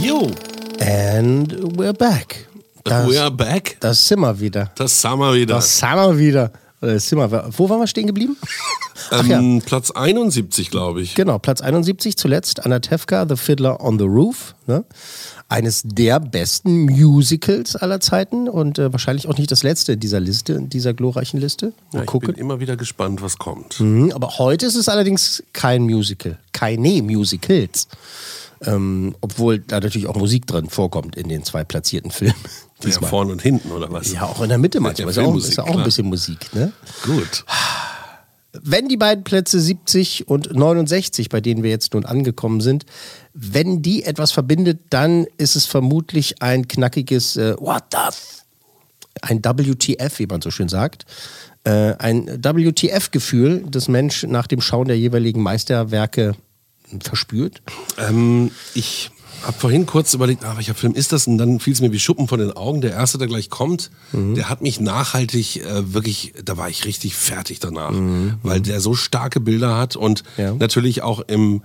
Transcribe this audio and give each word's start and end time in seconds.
Jo, 0.00 0.30
And 0.80 1.52
we're 1.76 1.92
back. 1.92 2.46
Das, 2.84 3.06
we 3.08 3.20
are 3.20 3.30
back. 3.30 3.76
das 3.80 4.06
sind 4.08 4.20
wir 4.20 4.38
wieder. 4.40 4.70
Das 4.76 5.04
haben 5.04 5.20
wir 5.20 5.34
wieder. 5.34 5.54
Das 5.56 5.78
sind 5.78 5.94
wir 5.94 6.18
wieder. 6.18 6.50
Das 6.80 7.06
sind 7.08 7.18
wir. 7.18 7.48
Wo 7.56 7.68
waren 7.68 7.80
wir 7.80 7.86
stehen 7.86 8.06
geblieben? 8.06 8.36
Ach 9.10 9.24
ja, 9.26 9.38
ähm, 9.38 9.60
Platz 9.64 9.90
71, 9.90 10.70
glaube 10.70 11.02
ich. 11.02 11.14
genau, 11.14 11.38
Platz 11.38 11.60
71 11.60 12.16
zuletzt. 12.16 12.64
Anatevka, 12.64 13.26
The 13.28 13.36
Fiddler 13.36 13.80
on 13.82 13.98
the 13.98 14.04
Roof. 14.06 14.54
Ne? 14.66 14.84
Eines 15.48 15.82
der 15.84 16.20
besten 16.20 16.84
Musicals 16.86 17.76
aller 17.76 18.00
Zeiten 18.00 18.48
und 18.48 18.78
äh, 18.78 18.92
wahrscheinlich 18.92 19.28
auch 19.28 19.36
nicht 19.36 19.50
das 19.50 19.62
letzte 19.62 19.92
in 19.92 20.00
dieser 20.00 20.20
Liste, 20.20 20.54
in 20.54 20.68
dieser 20.70 20.94
glorreichen 20.94 21.40
Liste. 21.40 21.72
Mal 21.92 21.98
Ja, 21.98 22.00
ich 22.02 22.06
gucken. 22.06 22.28
bin 22.34 22.36
immer 22.36 22.60
wieder 22.60 22.76
gespannt, 22.76 23.20
was 23.20 23.36
kommt. 23.38 23.80
Mhm, 23.80 24.12
aber 24.12 24.38
heute 24.38 24.64
ist 24.66 24.76
es 24.76 24.88
allerdings 24.88 25.42
kein 25.52 25.82
Musical. 25.82 26.38
Keine 26.52 27.02
Musicals. 27.02 27.88
Ähm, 28.62 29.14
obwohl 29.22 29.58
da 29.58 29.80
natürlich 29.80 30.06
auch 30.06 30.16
Musik 30.16 30.46
drin 30.46 30.68
vorkommt 30.68 31.16
in 31.16 31.28
den 31.28 31.44
zwei 31.44 31.64
platzierten 31.64 32.10
Filmen. 32.10 32.34
Ja, 32.82 32.86
Diesmal. 32.86 33.10
vorne 33.10 33.32
und 33.32 33.42
hinten, 33.42 33.72
oder 33.72 33.90
was? 33.92 34.12
Ja, 34.12 34.24
auch 34.24 34.40
in 34.42 34.48
der 34.48 34.58
Mitte 34.58 34.80
manchmal. 34.80 35.06
Ja, 35.06 35.10
ist, 35.10 35.16
ja 35.16 35.24
auch, 35.24 35.36
ist 35.36 35.56
ja 35.56 35.64
ein 35.64 35.84
bisschen 35.84 36.06
Musik. 36.06 36.54
Ne? 36.54 36.72
Gut. 37.04 37.44
Wenn 38.52 38.88
die 38.88 38.96
beiden 38.96 39.22
Plätze 39.22 39.60
70 39.60 40.28
und 40.28 40.54
69, 40.54 41.28
bei 41.28 41.40
denen 41.40 41.62
wir 41.62 41.70
jetzt 41.70 41.94
nun 41.94 42.04
angekommen 42.04 42.60
sind, 42.60 42.84
wenn 43.32 43.80
die 43.82 44.04
etwas 44.04 44.32
verbindet, 44.32 44.80
dann 44.90 45.26
ist 45.36 45.56
es 45.56 45.66
vermutlich 45.66 46.42
ein 46.42 46.66
knackiges 46.66 47.36
äh, 47.36 47.54
What 47.58 47.84
the 47.92 47.98
f 48.08 48.44
ein 49.22 49.44
WTF, 49.44 50.18
wie 50.18 50.26
man 50.26 50.40
so 50.40 50.50
schön 50.50 50.68
sagt. 50.68 51.04
Äh, 51.64 51.94
ein 51.98 52.26
WTF-Gefühl, 52.42 53.64
das 53.68 53.88
Mensch 53.88 54.22
nach 54.24 54.46
dem 54.46 54.60
Schauen 54.60 54.88
der 54.88 54.98
jeweiligen 54.98 55.42
Meisterwerke 55.42 56.34
verspürt. 57.02 57.62
Ähm, 57.98 58.50
ich 58.74 59.10
habe 59.42 59.58
vorhin 59.58 59.86
kurz 59.86 60.12
überlegt, 60.12 60.44
ah, 60.44 60.56
welcher 60.56 60.74
Film 60.74 60.94
ist 60.94 61.12
das? 61.12 61.26
Und 61.26 61.38
dann 61.38 61.60
fiel 61.60 61.72
es 61.72 61.80
mir 61.80 61.92
wie 61.92 61.98
Schuppen 61.98 62.28
von 62.28 62.38
den 62.40 62.52
Augen. 62.52 62.80
Der 62.82 62.92
erste, 62.92 63.16
der 63.16 63.26
gleich 63.28 63.48
kommt, 63.48 63.90
der 64.12 64.50
hat 64.50 64.60
mich 64.60 64.80
nachhaltig 64.80 65.64
äh, 65.64 65.94
wirklich, 65.94 66.34
da 66.44 66.56
war 66.58 66.68
ich 66.68 66.84
richtig 66.84 67.14
fertig 67.14 67.58
danach, 67.60 67.94
weil 68.42 68.60
der 68.60 68.80
so 68.80 68.94
starke 68.94 69.40
Bilder 69.40 69.76
hat 69.78 69.96
und 69.96 70.24
Ja. 70.36 70.52
natürlich 70.54 71.02
auch 71.02 71.20
im 71.20 71.62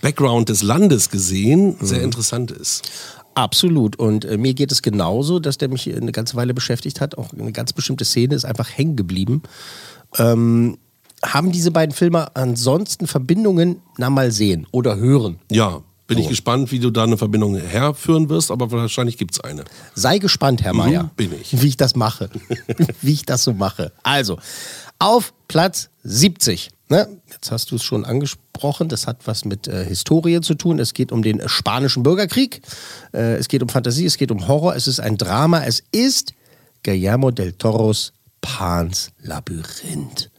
Background 0.00 0.48
des 0.48 0.62
Landes 0.62 1.10
gesehen 1.10 1.76
sehr 1.80 2.02
interessant 2.02 2.50
ist. 2.52 2.88
Absolut. 3.34 3.96
Und 3.96 4.24
äh, 4.24 4.36
mir 4.36 4.52
geht 4.54 4.70
es 4.72 4.82
genauso, 4.82 5.38
dass 5.40 5.58
der 5.58 5.68
mich 5.68 5.92
eine 5.92 6.12
ganze 6.12 6.36
Weile 6.36 6.54
beschäftigt 6.54 7.00
hat. 7.00 7.16
Auch 7.18 7.32
eine 7.32 7.50
ganz 7.52 7.72
bestimmte 7.72 8.04
Szene 8.04 8.34
ist 8.34 8.44
einfach 8.44 8.68
hängen 8.68 8.94
geblieben. 8.94 9.42
Ähm, 10.18 10.76
haben 11.24 11.52
diese 11.52 11.70
beiden 11.70 11.94
Filme 11.94 12.34
ansonsten 12.36 13.06
Verbindungen? 13.06 13.80
Na, 13.98 14.10
mal 14.10 14.32
sehen 14.32 14.66
oder 14.72 14.96
hören. 14.96 15.38
Ja, 15.50 15.80
bin 16.08 16.18
ich 16.18 16.24
So. 16.24 16.30
gespannt, 16.30 16.72
wie 16.72 16.78
du 16.80 16.90
da 16.90 17.04
eine 17.04 17.16
Verbindung 17.16 17.54
herführen 17.56 18.28
wirst, 18.28 18.50
aber 18.50 18.70
wahrscheinlich 18.70 19.16
gibt's 19.18 19.40
eine. 19.40 19.64
Sei 19.94 20.18
gespannt, 20.18 20.62
Herr 20.62 20.74
Mayer. 20.74 21.10
bin 21.16 21.32
ich. 21.40 21.62
Wie 21.62 21.68
ich 21.68 21.76
das 21.76 21.94
mache. 21.96 22.28
wie 23.00 23.12
ich 23.12 23.24
das 23.24 23.44
so 23.44 23.52
mache. 23.52 23.92
Also, 24.02 24.38
auf 24.98 25.32
Platz 25.48 25.88
70. 26.02 26.70
Ne? 26.88 27.08
Jetzt 27.30 27.50
hast 27.50 27.70
du 27.70 27.76
es 27.76 27.82
schon 27.84 28.04
angesprochen. 28.04 28.88
Das 28.88 29.06
hat 29.06 29.26
was 29.26 29.44
mit 29.46 29.66
äh, 29.68 29.84
Historie 29.86 30.40
zu 30.42 30.54
tun. 30.54 30.78
Es 30.78 30.92
geht 30.92 31.12
um 31.12 31.22
den 31.22 31.48
spanischen 31.48 32.02
Bürgerkrieg. 32.02 32.60
Äh, 33.14 33.36
es 33.36 33.48
geht 33.48 33.62
um 33.62 33.68
Fantasie, 33.70 34.04
es 34.04 34.18
geht 34.18 34.30
um 34.30 34.46
Horror. 34.48 34.74
Es 34.76 34.86
ist 34.88 35.00
ein 35.00 35.16
Drama. 35.16 35.64
Es 35.64 35.82
ist 35.92 36.34
Guillermo 36.82 37.30
del 37.30 37.52
Toros 37.52 38.12
Pans 38.42 39.10
Labyrinth. 39.22 40.30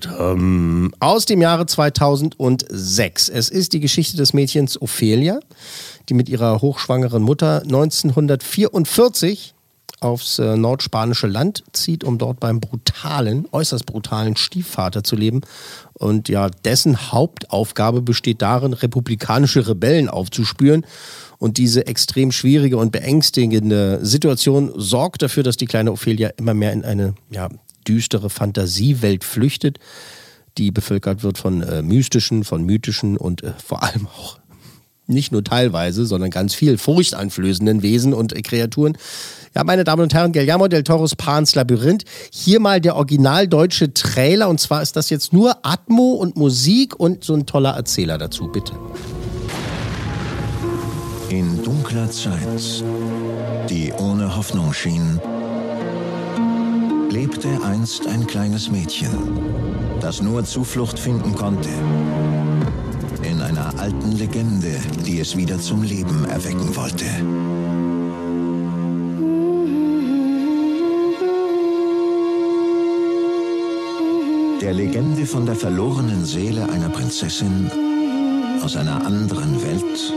Tadam. 0.00 0.92
Aus 1.00 1.26
dem 1.26 1.40
Jahre 1.40 1.66
2006. 1.66 3.28
Es 3.28 3.48
ist 3.48 3.72
die 3.72 3.80
Geschichte 3.80 4.16
des 4.16 4.32
Mädchens 4.32 4.80
Ophelia, 4.80 5.40
die 6.08 6.14
mit 6.14 6.28
ihrer 6.28 6.60
hochschwangeren 6.60 7.22
Mutter 7.22 7.62
1944 7.62 9.54
aufs 10.00 10.38
äh, 10.38 10.56
nordspanische 10.56 11.26
Land 11.26 11.64
zieht, 11.72 12.04
um 12.04 12.18
dort 12.18 12.38
beim 12.38 12.60
brutalen, 12.60 13.48
äußerst 13.50 13.86
brutalen 13.86 14.36
Stiefvater 14.36 15.02
zu 15.02 15.16
leben. 15.16 15.40
Und 15.94 16.28
ja, 16.28 16.50
dessen 16.50 17.12
Hauptaufgabe 17.12 18.02
besteht 18.02 18.42
darin, 18.42 18.74
republikanische 18.74 19.66
Rebellen 19.66 20.08
aufzuspüren. 20.08 20.84
Und 21.38 21.58
diese 21.58 21.86
extrem 21.86 22.32
schwierige 22.32 22.76
und 22.78 22.92
beängstigende 22.92 23.98
Situation 24.02 24.72
sorgt 24.74 25.22
dafür, 25.22 25.42
dass 25.42 25.56
die 25.56 25.66
kleine 25.66 25.92
Ophelia 25.92 26.28
immer 26.36 26.54
mehr 26.54 26.72
in 26.72 26.84
eine 26.84 27.14
ja, 27.30 27.48
düstere 27.86 28.30
Fantasiewelt 28.30 29.24
flüchtet, 29.24 29.78
die 30.58 30.70
bevölkert 30.70 31.22
wird 31.22 31.38
von 31.38 31.62
äh, 31.62 31.82
mystischen, 31.82 32.44
von 32.44 32.64
mythischen 32.64 33.16
und 33.16 33.42
äh, 33.42 33.52
vor 33.62 33.82
allem 33.82 34.06
auch 34.06 34.38
nicht 35.06 35.32
nur 35.32 35.44
teilweise, 35.44 36.04
sondern 36.04 36.30
ganz 36.30 36.54
viel 36.54 36.78
furchteinflößenden 36.78 37.82
Wesen 37.82 38.12
und 38.12 38.32
äh, 38.34 38.42
Kreaturen. 38.42 38.96
Ja, 39.54 39.64
meine 39.64 39.84
Damen 39.84 40.02
und 40.02 40.14
Herren, 40.14 40.32
Guillermo 40.32 40.68
del 40.68 40.82
Toros 40.82 41.14
Pans 41.14 41.54
Labyrinth. 41.54 42.04
Hier 42.30 42.60
mal 42.60 42.80
der 42.80 42.96
original 42.96 43.48
deutsche 43.48 43.94
Trailer 43.94 44.48
und 44.48 44.60
zwar 44.60 44.82
ist 44.82 44.96
das 44.96 45.08
jetzt 45.10 45.32
nur 45.32 45.64
Atmo 45.64 46.12
und 46.12 46.36
Musik 46.36 46.98
und 46.98 47.24
so 47.24 47.34
ein 47.34 47.46
toller 47.46 47.70
Erzähler 47.70 48.18
dazu, 48.18 48.48
bitte. 48.48 48.72
In 51.28 51.62
dunkler 51.62 52.10
Zeit, 52.10 52.84
die 53.68 53.92
ohne 53.98 54.36
Hoffnung 54.36 54.72
schien, 54.72 55.20
lebte 57.10 57.48
einst 57.64 58.06
ein 58.06 58.26
kleines 58.26 58.70
Mädchen, 58.70 59.10
das 60.00 60.22
nur 60.22 60.44
Zuflucht 60.44 60.98
finden 60.98 61.34
konnte 61.34 61.70
in 63.22 63.40
einer 63.40 63.78
alten 63.78 64.12
Legende, 64.12 64.80
die 65.04 65.20
es 65.20 65.36
wieder 65.36 65.58
zum 65.58 65.82
Leben 65.82 66.24
erwecken 66.26 66.74
wollte. 66.76 67.04
Der 74.60 74.72
Legende 74.72 75.26
von 75.26 75.46
der 75.46 75.54
verlorenen 75.56 76.24
Seele 76.24 76.68
einer 76.68 76.88
Prinzessin 76.88 77.70
aus 78.62 78.76
einer 78.76 79.04
anderen 79.04 79.62
Welt, 79.62 80.12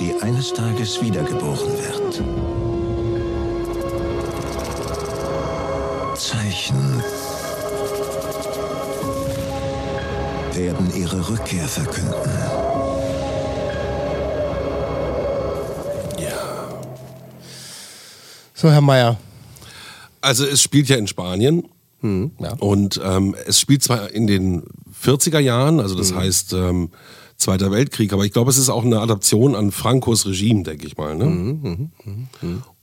die 0.00 0.14
eines 0.22 0.52
Tages 0.52 1.00
wiedergeboren 1.02 1.72
wird. 1.72 2.63
Zeichen 6.24 7.02
werden 10.54 10.90
ihre 10.96 11.28
Rückkehr 11.28 11.68
verkünden. 11.68 12.14
So, 18.54 18.70
Herr 18.70 18.80
Mayer. 18.80 19.18
Also 20.22 20.46
es 20.46 20.62
spielt 20.62 20.88
ja 20.88 20.96
in 20.96 21.06
Spanien 21.06 21.68
ja. 22.00 22.54
und 22.58 22.98
ähm, 23.04 23.36
es 23.46 23.60
spielt 23.60 23.82
zwar 23.82 24.10
in 24.10 24.26
den 24.26 24.62
40er 25.04 25.40
Jahren, 25.40 25.78
also 25.78 25.94
das 25.94 26.14
heißt 26.14 26.54
ähm, 26.54 26.88
Zweiter 27.36 27.72
Weltkrieg, 27.72 28.12
aber 28.12 28.24
ich 28.24 28.32
glaube, 28.32 28.50
es 28.50 28.58
ist 28.58 28.70
auch 28.70 28.84
eine 28.84 29.00
Adaption 29.00 29.56
an 29.56 29.72
Francos 29.72 30.24
Regime, 30.24 30.62
denke 30.62 30.86
ich 30.86 30.96
mal. 30.96 31.16
Ne? 31.16 31.90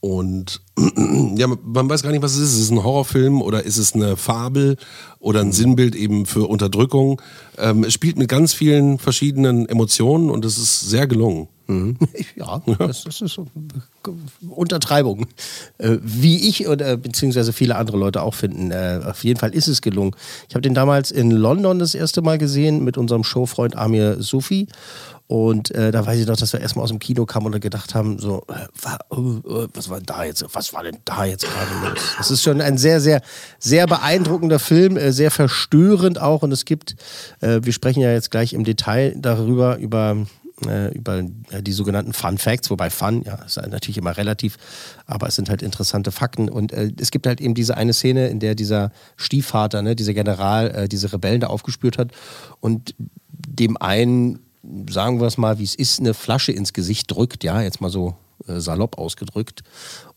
Und 0.01 0.61
ja, 1.35 1.47
man 1.47 1.89
weiß 1.89 2.01
gar 2.03 2.11
nicht, 2.11 2.23
was 2.23 2.33
es 2.33 2.49
ist. 2.49 2.53
Ist 2.55 2.63
es 2.63 2.71
ein 2.71 2.83
Horrorfilm 2.83 3.41
oder 3.41 3.63
ist 3.63 3.77
es 3.77 3.93
eine 3.93 4.17
Fabel 4.17 4.77
oder 5.19 5.41
ein 5.41 5.51
Sinnbild 5.51 5.95
eben 5.95 6.25
für 6.25 6.47
Unterdrückung? 6.49 7.21
Ähm, 7.57 7.83
es 7.83 7.93
spielt 7.93 8.17
mit 8.17 8.27
ganz 8.27 8.53
vielen 8.53 8.97
verschiedenen 8.97 9.69
Emotionen 9.69 10.31
und 10.31 10.43
es 10.43 10.57
ist 10.57 10.81
sehr 10.81 11.07
gelungen. 11.07 11.47
Ja, 12.35 12.61
das, 12.79 13.03
das 13.03 13.21
ist 13.21 13.39
Untertreibung. 14.49 15.27
Äh, 15.77 15.97
wie 16.01 16.49
ich 16.49 16.67
oder 16.67 16.97
beziehungsweise 16.97 17.53
viele 17.53 17.75
andere 17.75 17.97
Leute 17.97 18.21
auch 18.21 18.33
finden. 18.33 18.71
Äh, 18.71 19.01
auf 19.05 19.23
jeden 19.23 19.39
Fall 19.39 19.53
ist 19.53 19.67
es 19.67 19.81
gelungen. 19.81 20.15
Ich 20.49 20.55
habe 20.55 20.61
den 20.61 20.73
damals 20.73 21.11
in 21.11 21.31
London 21.31 21.79
das 21.79 21.95
erste 21.95 22.21
Mal 22.21 22.37
gesehen 22.37 22.83
mit 22.83 22.97
unserem 22.97 23.23
Showfreund 23.23 23.75
Amir 23.75 24.21
Sufi. 24.21 24.67
Und 25.31 25.71
äh, 25.71 25.93
da 25.93 26.05
weiß 26.05 26.19
ich 26.19 26.27
noch, 26.27 26.35
dass 26.35 26.51
wir 26.51 26.59
erstmal 26.59 26.83
aus 26.83 26.89
dem 26.89 26.99
Kino 26.99 27.25
kamen 27.25 27.45
und 27.45 27.61
gedacht 27.61 27.95
haben, 27.95 28.19
so, 28.19 28.43
äh, 28.49 28.65
äh, 29.15 29.67
was 29.73 29.89
war 29.89 30.01
da 30.01 30.25
jetzt, 30.25 30.43
was 30.51 30.73
war 30.73 30.83
denn 30.83 30.97
da 31.05 31.23
jetzt 31.23 31.45
gerade 31.45 31.89
los? 31.89 31.99
Das 32.17 32.31
ist 32.31 32.43
schon 32.43 32.59
ein 32.59 32.77
sehr, 32.77 32.99
sehr, 32.99 33.21
sehr 33.57 33.87
beeindruckender 33.87 34.59
Film, 34.59 34.97
äh, 34.97 35.13
sehr 35.13 35.31
verstörend 35.31 36.19
auch. 36.19 36.41
Und 36.41 36.51
es 36.51 36.65
gibt, 36.65 36.97
wir 37.39 37.71
sprechen 37.71 38.01
ja 38.01 38.11
jetzt 38.11 38.29
gleich 38.29 38.51
im 38.51 38.65
Detail 38.65 39.15
darüber, 39.17 39.77
über 39.77 40.17
über 40.93 41.23
die 41.23 41.71
sogenannten 41.71 42.13
Fun 42.13 42.37
Facts, 42.37 42.69
wobei 42.69 42.91
Fun, 42.91 43.23
ja, 43.23 43.33
ist 43.33 43.57
natürlich 43.57 43.97
immer 43.97 44.15
relativ, 44.15 44.57
aber 45.07 45.27
es 45.27 45.35
sind 45.35 45.49
halt 45.49 45.63
interessante 45.63 46.11
Fakten. 46.11 46.49
Und 46.49 46.71
äh, 46.71 46.91
es 46.99 47.09
gibt 47.09 47.25
halt 47.25 47.41
eben 47.41 47.55
diese 47.55 47.77
eine 47.77 47.93
Szene, 47.93 48.27
in 48.27 48.39
der 48.39 48.53
dieser 48.53 48.91
Stiefvater, 49.15 49.81
ne, 49.81 49.95
dieser 49.95 50.13
General, 50.13 50.69
äh, 50.69 50.87
diese 50.87 51.11
Rebellen 51.13 51.41
da 51.41 51.47
aufgespürt 51.47 51.97
hat 51.97 52.11
und 52.59 52.93
dem 53.29 53.75
einen, 53.77 54.37
sagen 54.89 55.19
wir 55.19 55.27
es 55.27 55.37
mal, 55.37 55.59
wie 55.59 55.63
es 55.63 55.75
ist, 55.75 55.99
eine 55.99 56.13
Flasche 56.13 56.51
ins 56.51 56.73
Gesicht 56.73 57.11
drückt, 57.11 57.43
ja, 57.43 57.61
jetzt 57.61 57.81
mal 57.81 57.89
so 57.89 58.15
äh, 58.47 58.59
salopp 58.59 58.97
ausgedrückt. 58.97 59.61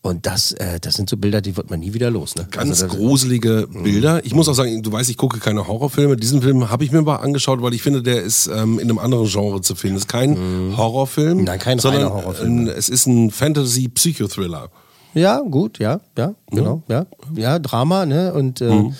Und 0.02 0.26
das, 0.26 0.52
äh, 0.52 0.78
das 0.80 0.94
sind 0.94 1.08
so 1.08 1.16
Bilder, 1.16 1.40
die 1.40 1.56
wird 1.56 1.70
man 1.70 1.80
nie 1.80 1.94
wieder 1.94 2.10
los. 2.10 2.34
Ne? 2.36 2.46
Ganz 2.50 2.82
Also 2.82 2.94
gruselige 2.94 3.66
Bilder. 3.72 4.24
Ich 4.24 4.34
muss 4.34 4.48
auch 4.48 4.54
sagen, 4.54 4.82
du 4.82 4.92
weißt, 4.92 5.08
ich 5.08 5.16
gucke 5.16 5.38
keine 5.40 5.66
Horrorfilme. 5.66 6.16
Diesen 6.16 6.42
Film 6.42 6.68
habe 6.70 6.84
ich 6.84 6.92
mir 6.92 7.00
mal 7.02 7.16
angeschaut, 7.16 7.62
weil 7.62 7.72
ich 7.72 7.82
finde, 7.82 8.02
der 8.02 8.22
ist 8.22 8.46
ähm, 8.46 8.78
in 8.78 8.90
einem 8.90 8.98
anderen 8.98 9.26
Genre 9.26 9.62
zu 9.62 9.74
finden. 9.74 9.96
Es 9.96 10.02
ist 10.02 10.08
kein 10.08 10.36
Horrorfilm, 10.76 11.38
Mhm. 11.38 11.44
Nein, 11.44 11.58
kein 11.58 11.78
sondern 11.78 12.12
Horrorfilm. 12.12 12.64
Ein, 12.64 12.68
es 12.68 12.88
ist 12.90 13.06
ein 13.06 13.30
Fantasy-Psychothriller. 13.30 14.68
Ja, 15.14 15.40
gut, 15.40 15.78
ja, 15.78 16.00
ja, 16.18 16.34
genau, 16.50 16.82
ja, 16.88 17.06
ja, 17.36 17.58
Drama, 17.60 18.04
ne, 18.04 18.34
und 18.34 18.60
äh, 18.60 18.90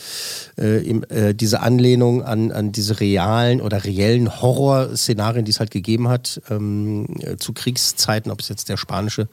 äh, 0.57 0.83
eben, 0.83 1.03
äh, 1.05 1.35
diese 1.35 1.61
Anlehnung 1.61 2.23
an, 2.23 2.53
an 2.53 2.71
diese 2.71 3.01
realen 3.01 3.61
oder 3.61 3.85
reellen 3.85 4.41
Horrorszenarien, 4.41 5.45
die 5.45 5.51
es 5.51 5.59
halt 5.59 5.73
gegeben 5.73 6.09
hat 6.09 6.41
ähm, 6.51 7.07
äh, 7.21 7.37
zu 7.37 7.53
Kriegszeiten, 7.53 8.31
ob 8.31 8.41
es 8.41 8.49
jetzt 8.49 8.69
der 8.69 8.77
spanische 8.77 9.29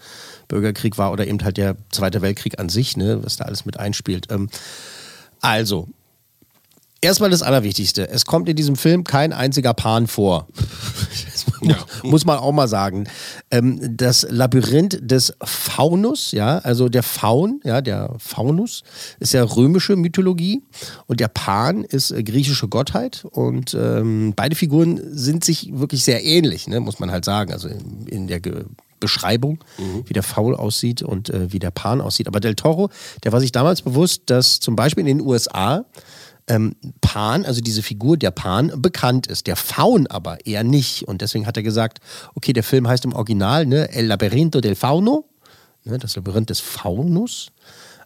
Bürgerkrieg 0.48 0.98
war 0.98 1.12
oder 1.12 1.28
eben 1.28 1.44
halt 1.44 1.58
der 1.58 1.76
Zweite 1.92 2.22
Weltkrieg 2.22 2.60
an 2.60 2.70
sich, 2.70 2.98
ne, 2.98 3.24
was 3.24 3.38
da 3.38 3.46
alles 3.46 3.66
mit 3.66 3.80
einspielt. 3.80 4.28
Ähm, 4.32 4.50
also, 5.40 5.88
Erstmal 7.04 7.32
das 7.32 7.42
Allerwichtigste. 7.42 8.08
Es 8.10 8.26
kommt 8.26 8.48
in 8.48 8.56
diesem 8.56 8.76
Film 8.76 9.04
kein 9.04 9.34
einziger 9.34 9.74
Pan 9.74 10.06
vor. 10.06 10.48
Muss, 11.62 12.04
muss 12.04 12.26
man 12.26 12.38
auch 12.38 12.52
mal 12.52 12.68
sagen. 12.68 13.06
Ähm, 13.50 13.98
das 13.98 14.26
Labyrinth 14.30 15.00
des 15.02 15.34
Faunus, 15.44 16.32
ja, 16.32 16.60
also 16.60 16.90
der 16.90 17.04
Faun, 17.04 17.60
ja, 17.64 17.82
der 17.82 18.16
Faunus 18.18 18.84
ist 19.20 19.34
ja 19.34 19.44
römische 19.44 19.96
Mythologie 19.96 20.64
und 21.08 21.20
der 21.20 21.28
Pan 21.28 21.84
ist 21.84 22.12
äh, 22.12 22.24
griechische 22.24 22.68
Gottheit 22.68 23.26
und 23.30 23.74
ähm, 23.74 24.34
beide 24.36 24.56
Figuren 24.56 25.00
sind 25.12 25.44
sich 25.44 25.70
wirklich 25.74 26.04
sehr 26.04 26.24
ähnlich, 26.24 26.68
ne, 26.68 26.80
muss 26.80 27.00
man 27.00 27.12
halt 27.12 27.26
sagen. 27.26 27.52
Also 27.54 27.68
in, 27.68 28.08
in 28.08 28.28
der 28.28 28.40
Ge 28.40 28.66
Beschreibung, 29.02 29.64
wie 30.06 30.14
der 30.14 30.24
Faul 30.24 30.56
aussieht 30.56 31.02
und 31.02 31.30
äh, 31.32 31.52
wie 31.52 31.60
der 31.60 31.72
Pan 31.72 32.00
aussieht. 32.00 32.28
Aber 32.28 32.40
Del 32.40 32.56
Toro, 32.56 32.90
der 33.24 33.34
war 33.34 33.42
sich 33.42 33.52
damals 33.52 33.82
bewusst, 33.82 34.22
dass 34.28 34.60
zum 34.62 34.76
Beispiel 34.78 35.02
in 35.02 35.18
den 35.18 35.28
USA 35.28 35.86
ähm, 36.48 36.76
Pan, 37.02 37.46
also 37.46 37.62
diese 37.62 37.82
Figur 37.82 38.18
der 38.18 38.32
Pan, 38.32 38.82
bekannt 38.82 39.28
ist. 39.28 39.48
Der 39.48 39.56
Faun 39.56 40.08
aber 40.08 40.46
eher 40.46 40.64
nicht. 40.64 41.08
Und 41.08 41.22
deswegen 41.22 41.48
hat 41.48 41.58
er 41.58 41.64
gesagt, 41.64 42.00
okay, 42.36 42.54
der 42.54 42.64
Film 42.64 42.88
heißt 42.88 43.06
im 43.06 43.14
Original 43.14 43.66
ne, 43.66 43.90
El 43.92 44.08
Laberinto 44.08 44.62
del 44.62 44.76
Fauno, 44.76 45.26
ne, 45.84 45.98
das 45.98 46.16
Labyrinth 46.16 46.50
des 46.50 46.60
Faunus. 46.60 47.52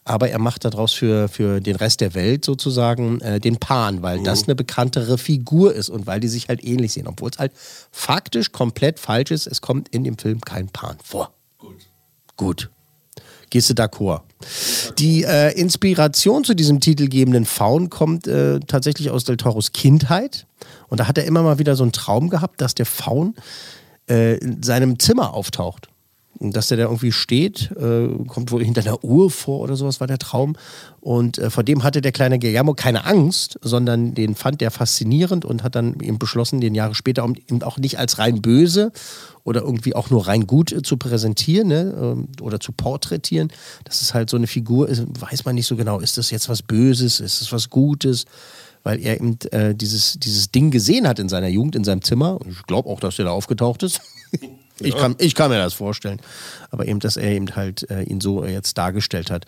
Aber 0.07 0.29
er 0.29 0.37
macht 0.37 0.65
daraus 0.65 0.93
für, 0.93 1.27
für 1.27 1.59
den 1.59 1.75
Rest 1.75 1.99
der 1.99 2.13
Welt 2.13 2.45
sozusagen 2.45 3.21
äh, 3.21 3.39
den 3.39 3.57
Pan, 3.57 4.03
weil 4.03 4.21
das 4.21 4.43
eine 4.43 4.53
bekanntere 4.53 5.17
Figur 5.17 5.73
ist 5.73 5.89
und 5.89 6.05
weil 6.05 6.19
die 6.19 6.27
sich 6.27 6.47
halt 6.47 6.63
ähnlich 6.63 6.93
sehen. 6.93 7.07
Obwohl 7.07 7.31
es 7.31 7.39
halt 7.39 7.53
faktisch 7.91 8.51
komplett 8.51 8.99
falsch 8.99 9.31
ist. 9.31 9.47
Es 9.47 9.61
kommt 9.61 9.89
in 9.89 10.03
dem 10.03 10.19
Film 10.19 10.41
kein 10.41 10.69
Pan 10.69 10.97
vor. 11.03 11.33
Gut. 11.57 11.87
Gut. 12.37 12.69
Gehst 13.49 13.71
du 13.71 13.73
d'accord? 13.73 14.21
Die 14.99 15.23
äh, 15.23 15.51
Inspiration 15.59 16.43
zu 16.43 16.53
diesem 16.53 16.79
titelgebenden 16.79 17.45
Faun 17.45 17.89
kommt 17.89 18.27
äh, 18.27 18.59
tatsächlich 18.59 19.09
aus 19.09 19.23
Del 19.23 19.37
Toros 19.37 19.71
Kindheit. 19.73 20.47
Und 20.87 20.99
da 20.99 21.07
hat 21.07 21.17
er 21.17 21.25
immer 21.25 21.43
mal 21.43 21.59
wieder 21.59 21.75
so 21.75 21.83
einen 21.83 21.91
Traum 21.91 22.29
gehabt, 22.29 22.61
dass 22.61 22.75
der 22.75 22.85
Faun 22.85 23.35
äh, 24.09 24.37
in 24.37 24.63
seinem 24.63 24.99
Zimmer 24.99 25.33
auftaucht. 25.33 25.89
Dass 26.39 26.67
der 26.67 26.77
da 26.77 26.83
irgendwie 26.83 27.13
steht, 27.13 27.71
äh, 27.71 28.09
kommt 28.27 28.51
wohl 28.51 28.63
hinter 28.63 28.81
einer 28.81 29.03
Uhr 29.03 29.31
vor 29.31 29.61
oder 29.61 29.75
sowas 29.75 29.99
war 29.99 30.07
der 30.07 30.17
Traum. 30.17 30.55
Und 30.99 31.37
äh, 31.37 31.49
vor 31.49 31.63
dem 31.63 31.83
hatte 31.83 32.01
der 32.01 32.11
kleine 32.11 32.39
Guillermo 32.39 32.73
keine 32.73 33.05
Angst, 33.05 33.57
sondern 33.61 34.13
den 34.15 34.35
fand 34.35 34.59
der 34.59 34.71
faszinierend 34.71 35.45
und 35.45 35.63
hat 35.63 35.75
dann 35.75 35.99
eben 36.01 36.19
beschlossen, 36.19 36.59
den 36.59 36.75
Jahre 36.75 36.95
später 36.95 37.23
um, 37.23 37.35
eben 37.35 37.63
auch 37.63 37.77
nicht 37.77 37.99
als 37.99 38.17
rein 38.19 38.41
böse 38.41 38.91
oder 39.45 39.61
irgendwie 39.61 39.95
auch 39.95 40.09
nur 40.09 40.27
rein 40.27 40.45
gut 40.47 40.73
äh, 40.73 40.81
zu 40.81 40.97
präsentieren 40.97 41.69
ne, 41.69 41.95
ähm, 41.97 42.27
oder 42.41 42.59
zu 42.59 42.73
porträtieren. 42.73 43.49
Das 43.85 44.01
ist 44.01 44.13
halt 44.13 44.29
so 44.29 44.35
eine 44.35 44.47
Figur, 44.47 44.89
ist, 44.89 45.03
weiß 45.19 45.45
man 45.45 45.55
nicht 45.55 45.67
so 45.67 45.77
genau, 45.77 45.99
ist 45.99 46.17
das 46.17 46.31
jetzt 46.31 46.49
was 46.49 46.61
Böses, 46.61 47.21
ist 47.21 47.41
das 47.41 47.51
was 47.51 47.69
Gutes? 47.69 48.25
Weil 48.83 48.99
er 48.99 49.15
eben 49.15 49.37
äh, 49.51 49.73
dieses, 49.73 50.19
dieses 50.19 50.51
Ding 50.51 50.69
gesehen 50.69 51.07
hat 51.07 51.19
in 51.19 51.29
seiner 51.29 51.47
Jugend, 51.47 51.75
in 51.75 51.83
seinem 51.83 52.01
Zimmer. 52.01 52.39
Ich 52.49 52.63
glaube 52.63 52.89
auch, 52.89 52.99
dass 52.99 53.15
der 53.15 53.25
da 53.25 53.31
aufgetaucht 53.31 53.83
ist. 53.83 54.01
Ich, 54.79 54.95
kann, 54.95 55.15
ich 55.19 55.35
kann 55.35 55.51
mir 55.51 55.57
das 55.57 55.73
vorstellen. 55.73 56.19
Aber 56.69 56.87
eben, 56.87 56.99
dass 56.99 57.15
er 57.15 57.31
eben 57.31 57.55
halt 57.55 57.89
äh, 57.89 58.03
ihn 58.03 58.19
so 58.19 58.43
jetzt 58.43 58.77
dargestellt 58.77 59.31
hat. 59.31 59.45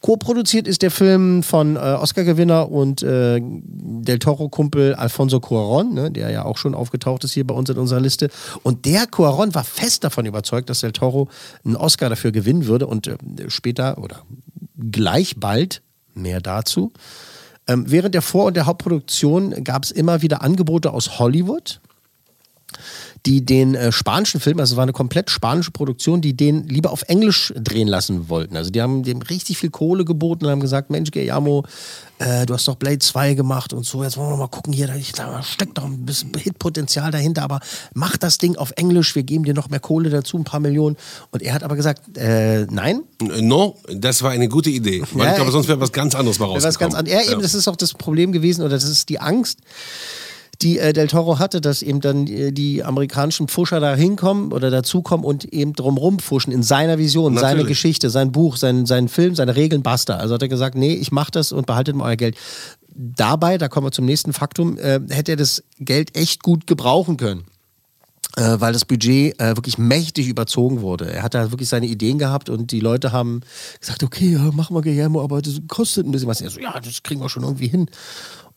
Co-produziert 0.00 0.68
ist 0.68 0.82
der 0.82 0.92
Film 0.92 1.42
von 1.42 1.76
äh, 1.76 1.78
Oscar-Gewinner 1.78 2.70
und 2.70 3.02
äh, 3.02 3.40
Del 3.40 4.18
Toro-Kumpel 4.20 4.94
Alfonso 4.94 5.40
Cuaron, 5.40 5.94
ne, 5.94 6.10
der 6.12 6.30
ja 6.30 6.44
auch 6.44 6.58
schon 6.58 6.74
aufgetaucht 6.74 7.24
ist 7.24 7.32
hier 7.32 7.46
bei 7.46 7.54
uns 7.54 7.68
in 7.70 7.78
unserer 7.78 8.00
Liste. 8.00 8.30
Und 8.62 8.84
der 8.84 9.06
Cuaron 9.06 9.54
war 9.54 9.64
fest 9.64 10.04
davon 10.04 10.26
überzeugt, 10.26 10.70
dass 10.70 10.80
Del 10.80 10.92
Toro 10.92 11.28
einen 11.64 11.76
Oscar 11.76 12.08
dafür 12.08 12.30
gewinnen 12.30 12.66
würde 12.66 12.86
und 12.86 13.08
äh, 13.08 13.16
später 13.48 13.98
oder 13.98 14.22
gleich 14.76 15.34
bald 15.38 15.82
mehr 16.14 16.40
dazu. 16.40 16.92
Ähm, 17.66 17.84
während 17.88 18.14
der 18.14 18.22
Vor- 18.22 18.46
und 18.46 18.54
der 18.54 18.66
Hauptproduktion 18.66 19.64
gab 19.64 19.84
es 19.84 19.90
immer 19.90 20.22
wieder 20.22 20.42
Angebote 20.42 20.92
aus 20.92 21.18
Hollywood 21.18 21.80
die 23.28 23.44
den 23.44 23.74
äh, 23.74 23.92
spanischen 23.92 24.40
Film, 24.40 24.58
also 24.58 24.72
es 24.72 24.76
war 24.78 24.84
eine 24.84 24.94
komplett 24.94 25.28
spanische 25.28 25.70
Produktion, 25.70 26.22
die 26.22 26.34
den 26.34 26.66
lieber 26.66 26.90
auf 26.90 27.02
Englisch 27.08 27.52
drehen 27.54 27.86
lassen 27.86 28.30
wollten. 28.30 28.56
Also 28.56 28.70
die 28.70 28.80
haben 28.80 29.02
dem 29.02 29.20
richtig 29.20 29.58
viel 29.58 29.68
Kohle 29.68 30.06
geboten 30.06 30.46
und 30.46 30.50
haben 30.50 30.60
gesagt, 30.60 30.88
Mensch, 30.88 31.10
Guillermo, 31.10 31.64
äh, 32.20 32.46
du 32.46 32.54
hast 32.54 32.66
doch 32.66 32.76
Blade 32.76 33.00
2 33.00 33.34
gemacht 33.34 33.74
und 33.74 33.84
so, 33.84 34.02
jetzt 34.02 34.16
wollen 34.16 34.30
wir 34.30 34.38
mal 34.38 34.48
gucken 34.48 34.72
hier, 34.72 34.90
da, 35.14 35.42
steckt 35.42 35.76
doch 35.76 35.84
ein 35.84 36.06
bisschen 36.06 36.32
Hitpotenzial 36.38 37.10
dahinter, 37.10 37.42
aber 37.42 37.60
mach 37.92 38.16
das 38.16 38.38
Ding 38.38 38.56
auf 38.56 38.72
Englisch, 38.76 39.14
wir 39.14 39.24
geben 39.24 39.44
dir 39.44 39.52
noch 39.52 39.68
mehr 39.68 39.80
Kohle 39.80 40.08
dazu, 40.08 40.38
ein 40.38 40.44
paar 40.44 40.60
Millionen. 40.60 40.96
Und 41.30 41.42
er 41.42 41.52
hat 41.52 41.62
aber 41.62 41.76
gesagt, 41.76 42.16
äh, 42.16 42.64
nein, 42.70 43.02
No, 43.20 43.76
das 43.94 44.22
war 44.22 44.30
eine 44.30 44.48
gute 44.48 44.70
Idee. 44.70 45.02
Weil 45.12 45.26
Ja, 45.26 45.30
ich 45.32 45.36
glaube, 45.36 45.52
sonst 45.52 45.68
wäre 45.68 45.80
was 45.80 45.92
ganz 45.92 46.14
anderes 46.14 46.38
mal 46.38 46.46
rausgekommen. 46.46 46.66
was 46.66 46.78
ganz 46.78 46.94
anderes. 46.94 47.26
Ja, 47.26 47.30
eben, 47.30 47.42
das 47.42 47.52
ist 47.52 47.68
auch 47.68 47.76
das 47.76 47.92
Problem 47.92 48.32
gewesen, 48.32 48.62
oder 48.62 48.70
das 48.70 48.84
ist 48.84 49.10
die 49.10 49.20
Angst, 49.20 49.58
die 50.62 50.78
äh, 50.78 50.92
Del 50.92 51.06
Toro 51.06 51.38
hatte, 51.38 51.60
dass 51.60 51.82
eben 51.82 52.00
dann 52.00 52.26
äh, 52.26 52.52
die 52.52 52.82
amerikanischen 52.82 53.48
Pfuscher 53.48 53.80
da 53.80 53.94
hinkommen 53.94 54.52
oder 54.52 54.70
dazukommen 54.70 55.24
und 55.24 55.44
eben 55.44 55.72
drumrum 55.72 56.18
pfuschen 56.18 56.52
in 56.52 56.62
seiner 56.62 56.98
Vision, 56.98 57.34
seine 57.34 57.46
Natürlich. 57.46 57.68
Geschichte, 57.68 58.10
sein 58.10 58.32
Buch, 58.32 58.56
sein, 58.56 58.86
sein 58.86 59.08
Film, 59.08 59.34
seine 59.34 59.56
Regeln, 59.56 59.82
basta. 59.82 60.16
Also 60.16 60.34
hat 60.34 60.42
er 60.42 60.48
gesagt, 60.48 60.74
nee, 60.74 60.94
ich 60.94 61.12
mach 61.12 61.30
das 61.30 61.52
und 61.52 61.66
behaltet 61.66 61.94
mal 61.94 62.06
euer 62.06 62.16
Geld. 62.16 62.36
Dabei, 62.94 63.58
da 63.58 63.68
kommen 63.68 63.86
wir 63.86 63.92
zum 63.92 64.06
nächsten 64.06 64.32
Faktum, 64.32 64.76
äh, 64.78 65.00
hätte 65.10 65.32
er 65.32 65.36
das 65.36 65.62
Geld 65.78 66.16
echt 66.16 66.42
gut 66.42 66.66
gebrauchen 66.66 67.16
können 67.16 67.44
äh, 68.36 68.60
weil 68.60 68.72
das 68.72 68.84
Budget 68.84 69.40
äh, 69.40 69.56
wirklich 69.56 69.78
mächtig 69.78 70.28
überzogen 70.28 70.80
wurde. 70.80 71.10
Er 71.10 71.22
hat 71.22 71.34
da 71.34 71.50
wirklich 71.50 71.68
seine 71.68 71.86
Ideen 71.86 72.18
gehabt 72.18 72.48
und 72.48 72.70
die 72.70 72.80
Leute 72.80 73.10
haben 73.10 73.40
gesagt, 73.80 74.02
okay, 74.02 74.32
ja, 74.32 74.50
mach 74.52 74.70
mal 74.70 74.82
Guillermo, 74.82 75.22
aber 75.22 75.42
das 75.42 75.60
kostet 75.66 76.06
ein 76.06 76.12
bisschen 76.12 76.28
was. 76.28 76.40
Er 76.40 76.50
so, 76.50 76.60
ja, 76.60 76.78
das 76.78 77.02
kriegen 77.02 77.20
wir 77.20 77.28
schon 77.28 77.42
irgendwie 77.42 77.68
hin. 77.68 77.90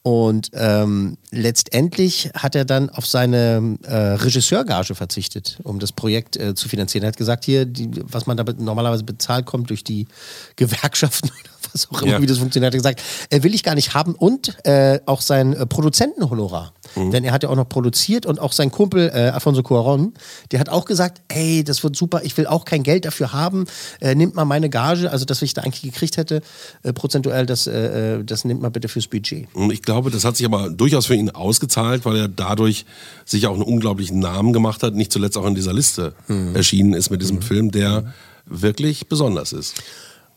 Und 0.04 0.50
ähm, 0.54 1.18
letztendlich 1.30 2.32
hat 2.36 2.56
er 2.56 2.66
dann 2.66 2.90
auf 2.90 3.06
seine 3.06 3.78
äh, 3.84 3.96
Regisseurgage 3.96 4.96
verzichtet, 4.96 5.60
um 5.64 5.78
das 5.78 5.92
Projekt 5.92 6.38
äh, 6.38 6.56
zu 6.56 6.68
finanzieren. 6.70 7.04
Er 7.04 7.10
hat 7.10 7.18
gesagt, 7.18 7.46
hier, 7.46 7.66
die, 7.66 7.90
was 8.04 8.26
man 8.26 8.36
da 8.36 8.44
normalerweise 8.58 9.04
bezahlt, 9.04 9.46
kommt 9.46 9.70
durch 9.70 9.84
die 9.84 10.08
Gewerkschaften 10.56 11.30
was 11.74 11.90
auch 11.92 12.02
immer, 12.02 12.12
Ja. 12.14 12.22
wie 12.22 12.26
das 12.26 12.38
funktioniert, 12.38 12.68
hat 12.68 12.74
er 12.76 12.78
gesagt, 12.78 13.02
äh, 13.30 13.44
will 13.44 13.54
ich 13.54 13.64
gar 13.64 13.76
nicht 13.76 13.94
haben 13.94 14.16
und 14.16 14.58
äh, 14.66 15.00
auch 15.06 15.22
sein 15.22 15.54
äh, 15.54 15.66
Produzentenhonorar. 15.66 16.74
Mhm. 16.96 17.12
Denn 17.12 17.24
er 17.24 17.32
hat 17.32 17.44
ja 17.44 17.50
auch 17.50 17.56
noch 17.56 17.70
produziert 17.70 18.26
und 18.26 18.40
auch 18.40 18.52
sein 18.52 18.72
Kumpel 18.72 19.10
äh, 19.14 19.30
Alfonso 19.30 19.64
Cuaron, 19.64 20.14
der 20.52 20.60
hat 20.60 20.70
auch 20.70 20.86
gesagt, 20.86 21.22
ey, 21.30 21.64
das 21.64 21.84
wird 21.84 21.96
super, 21.96 22.22
ich 22.24 22.36
will 22.38 22.48
auch 22.48 22.66
kein 22.66 22.84
Geld 22.84 23.06
dafür 23.06 23.32
haben, 23.34 23.66
äh, 24.02 24.16
nimmt 24.16 24.36
mal 24.36 24.46
meine 24.46 24.70
Gage, 24.70 25.10
also 25.12 25.26
das, 25.26 25.38
was 25.38 25.44
ich 25.44 25.54
da 25.54 25.62
eigentlich 25.62 25.82
gekriegt 25.84 26.18
hätte, 26.18 26.42
äh, 26.84 26.94
prozentuell, 26.94 27.46
das, 27.46 27.68
äh, 27.68 28.18
äh, 28.20 28.24
das 28.24 28.44
nimmt 28.46 28.62
mal 28.62 28.70
bitte 28.70 28.88
fürs 28.88 29.08
Budget. 29.08 29.48
Und 29.54 29.72
ich 29.72 29.82
glaube, 29.82 30.12
das 30.12 30.26
hat 30.26 30.38
sich 30.38 30.46
aber 30.46 30.70
durchaus 30.70 31.06
für 31.06 31.16
ihn 31.16 31.30
ausgezahlt, 31.30 32.06
weil 32.06 32.18
er 32.18 32.28
dadurch 32.28 32.86
sich 33.26 33.48
auch 33.48 33.54
einen 33.54 33.64
unglaublichen 33.64 34.20
Namen 34.20 34.52
gemacht 34.54 34.84
hat, 34.84 34.94
nicht 34.96 35.12
zuletzt 35.14 35.38
auch 35.38 35.46
in 35.46 35.56
dieser 35.56 35.74
Liste 35.74 36.14
Mhm. 36.28 36.56
erschienen 36.56 36.94
ist 36.94 37.10
mit 37.10 37.22
diesem 37.22 37.42
Film, 37.42 37.72
der 37.72 38.14
wirklich 38.46 39.08
besonders 39.08 39.54
ist. 39.54 39.76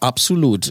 Absolut. 0.00 0.70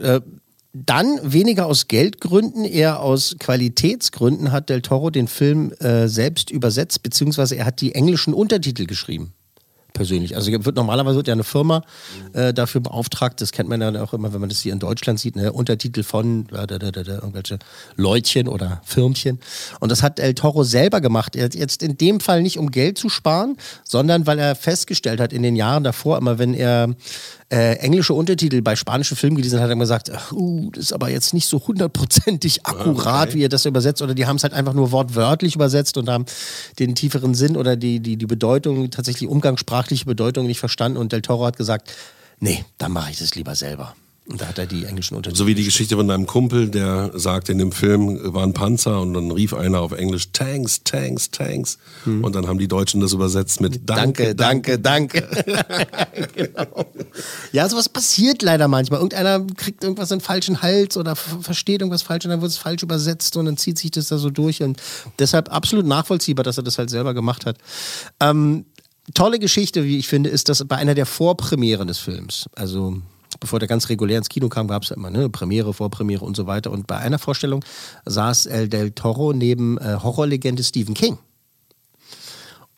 Dann 0.75 1.19
weniger 1.21 1.67
aus 1.67 1.87
Geldgründen, 1.87 2.65
eher 2.65 2.99
aus 2.99 3.35
Qualitätsgründen 3.39 4.51
hat 4.51 4.69
Del 4.69 4.81
Toro 4.81 5.11
den 5.11 5.27
Film 5.27 5.71
äh, 5.73 6.07
selbst 6.07 6.49
übersetzt, 6.49 7.03
beziehungsweise 7.03 7.55
er 7.55 7.65
hat 7.65 7.79
die 7.79 7.93
englischen 7.93 8.33
Untertitel 8.33 8.87
geschrieben. 8.87 9.33
Persönlich. 9.93 10.35
Also 10.35 10.51
wird 10.51 10.75
normalerweise 10.75 11.17
wird 11.17 11.27
ja 11.27 11.33
eine 11.33 11.43
Firma 11.43 11.83
äh, 12.33 12.51
dafür 12.51 12.81
beauftragt, 12.81 13.39
das 13.41 13.51
kennt 13.51 13.69
man 13.69 13.79
ja 13.79 14.01
auch 14.01 14.13
immer, 14.13 14.33
wenn 14.33 14.39
man 14.39 14.49
das 14.49 14.61
hier 14.61 14.73
in 14.73 14.79
Deutschland 14.79 15.19
sieht, 15.19 15.35
ne? 15.35 15.53
Untertitel 15.53 16.01
von 16.01 16.47
da, 16.47 16.65
da, 16.65 16.79
da, 16.79 17.01
irgendwelche 17.01 17.59
Leutchen 17.95 18.47
oder 18.47 18.81
Firmchen. 18.83 19.39
Und 19.79 19.91
das 19.91 20.01
hat 20.01 20.19
El 20.19 20.33
Toro 20.33 20.63
selber 20.63 20.99
gemacht. 20.99 21.35
Er 21.35 21.45
hat 21.45 21.53
jetzt 21.53 21.83
in 21.83 21.95
dem 21.95 22.19
Fall 22.19 22.41
nicht 22.41 22.57
um 22.57 22.71
Geld 22.71 22.97
zu 22.97 23.09
sparen, 23.09 23.55
sondern 23.83 24.25
weil 24.25 24.39
er 24.39 24.55
festgestellt 24.55 25.19
hat 25.19 25.31
in 25.31 25.43
den 25.43 25.55
Jahren 25.55 25.83
davor, 25.83 26.17
immer 26.17 26.39
wenn 26.39 26.55
er 26.55 26.95
äh, 27.53 27.75
englische 27.75 28.15
Untertitel 28.15 28.63
bei 28.63 28.75
spanischen 28.75 29.15
Filmen 29.15 29.35
gelesen 29.35 29.59
hat, 29.59 29.65
hat 29.65 29.69
er 29.69 29.75
gesagt, 29.75 30.11
uh, 30.31 30.71
das 30.71 30.85
ist 30.85 30.93
aber 30.93 31.09
jetzt 31.09 31.35
nicht 31.35 31.47
so 31.47 31.61
hundertprozentig 31.67 32.65
akkurat, 32.65 33.35
wie 33.35 33.41
ihr 33.41 33.49
das 33.49 33.67
übersetzt. 33.67 34.01
Oder 34.01 34.15
die 34.15 34.25
haben 34.25 34.37
es 34.37 34.43
halt 34.43 34.53
einfach 34.53 34.73
nur 34.73 34.91
wortwörtlich 34.91 35.53
übersetzt 35.53 35.97
und 35.97 36.09
haben 36.09 36.25
den 36.79 36.95
tieferen 36.95 37.35
Sinn 37.35 37.55
oder 37.55 37.75
die, 37.75 37.99
die, 37.99 38.17
die 38.17 38.25
Bedeutung, 38.25 38.89
tatsächlich 38.89 39.29
umgangssprachliche 39.29 40.05
Bedeutung 40.05 40.47
nicht 40.47 40.59
verstanden. 40.59 40.97
Und 40.97 41.11
Del 41.11 41.21
Toro 41.21 41.45
hat 41.45 41.55
gesagt, 41.55 41.93
nee, 42.39 42.65
dann 42.79 42.91
mache 42.91 43.11
ich 43.11 43.19
das 43.19 43.35
lieber 43.35 43.53
selber. 43.53 43.93
Und 44.25 44.39
da 44.39 44.47
hat 44.47 44.57
er 44.57 44.65
die 44.65 44.85
englischen 44.85 45.15
Untertitel. 45.15 45.37
So 45.37 45.47
wie 45.47 45.53
die 45.53 45.65
Geschichte 45.65 45.97
von 45.97 46.07
deinem 46.07 46.25
Kumpel, 46.25 46.69
der 46.69 47.11
sagte 47.13 47.51
in 47.51 47.57
dem 47.57 47.73
Film, 47.73 48.33
war 48.33 48.43
ein 48.43 48.53
Panzer 48.53 49.01
und 49.01 49.13
dann 49.13 49.31
rief 49.31 49.53
einer 49.53 49.81
auf 49.81 49.91
Englisch 49.91 50.31
Tanks, 50.31 50.81
Tanks, 50.85 51.29
Tanks. 51.29 51.77
Und 52.05 52.33
dann 52.33 52.47
haben 52.47 52.57
die 52.57 52.69
Deutschen 52.69 53.01
das 53.01 53.11
übersetzt 53.11 53.59
mit 53.59 53.81
Danke, 53.89 54.33
danke, 54.33 54.79
danke. 54.79 55.27
genau. 56.35 56.85
Ja, 57.51 57.67
sowas 57.67 57.89
passiert 57.89 58.41
leider 58.41 58.69
manchmal. 58.69 58.99
Irgendeiner 58.99 59.45
kriegt 59.57 59.83
irgendwas 59.83 60.09
in 60.11 60.19
den 60.19 60.23
falschen 60.23 60.61
Hals 60.61 60.95
oder 60.95 61.17
versteht 61.17 61.81
irgendwas 61.81 62.01
falsch 62.01 62.23
und 62.23 62.31
dann 62.31 62.41
wird 62.41 62.51
es 62.51 62.57
falsch 62.57 62.81
übersetzt 62.81 63.35
und 63.35 63.45
dann 63.45 63.57
zieht 63.57 63.77
sich 63.77 63.91
das 63.91 64.07
da 64.07 64.17
so 64.17 64.29
durch. 64.29 64.63
Und 64.63 64.81
deshalb 65.19 65.51
absolut 65.51 65.85
nachvollziehbar, 65.85 66.43
dass 66.43 66.55
er 66.55 66.63
das 66.63 66.77
halt 66.77 66.89
selber 66.89 67.13
gemacht 67.13 67.45
hat. 67.45 67.57
Ähm, 68.21 68.65
tolle 69.13 69.37
Geschichte, 69.37 69.83
wie 69.83 69.97
ich 69.97 70.07
finde, 70.07 70.29
ist, 70.29 70.47
dass 70.47 70.63
bei 70.65 70.77
einer 70.77 70.95
der 70.95 71.05
Vorpremieren 71.05 71.89
des 71.89 71.99
Films, 71.99 72.45
also 72.55 73.01
bevor 73.37 73.59
der 73.59 73.67
ganz 73.67 73.89
regulär 73.89 74.17
ins 74.17 74.29
Kino 74.29 74.49
kam, 74.49 74.67
gab 74.67 74.83
es 74.83 74.91
immer 74.91 75.09
ne, 75.09 75.29
Premiere, 75.29 75.73
Vorpremiere 75.73 76.25
und 76.25 76.35
so 76.35 76.47
weiter. 76.47 76.71
Und 76.71 76.87
bei 76.87 76.97
einer 76.97 77.19
Vorstellung 77.19 77.63
saß 78.05 78.45
El 78.47 78.69
Del 78.69 78.91
Toro 78.91 79.33
neben 79.33 79.77
äh, 79.77 79.97
Horrorlegende 80.01 80.63
Stephen 80.63 80.93
King. 80.93 81.17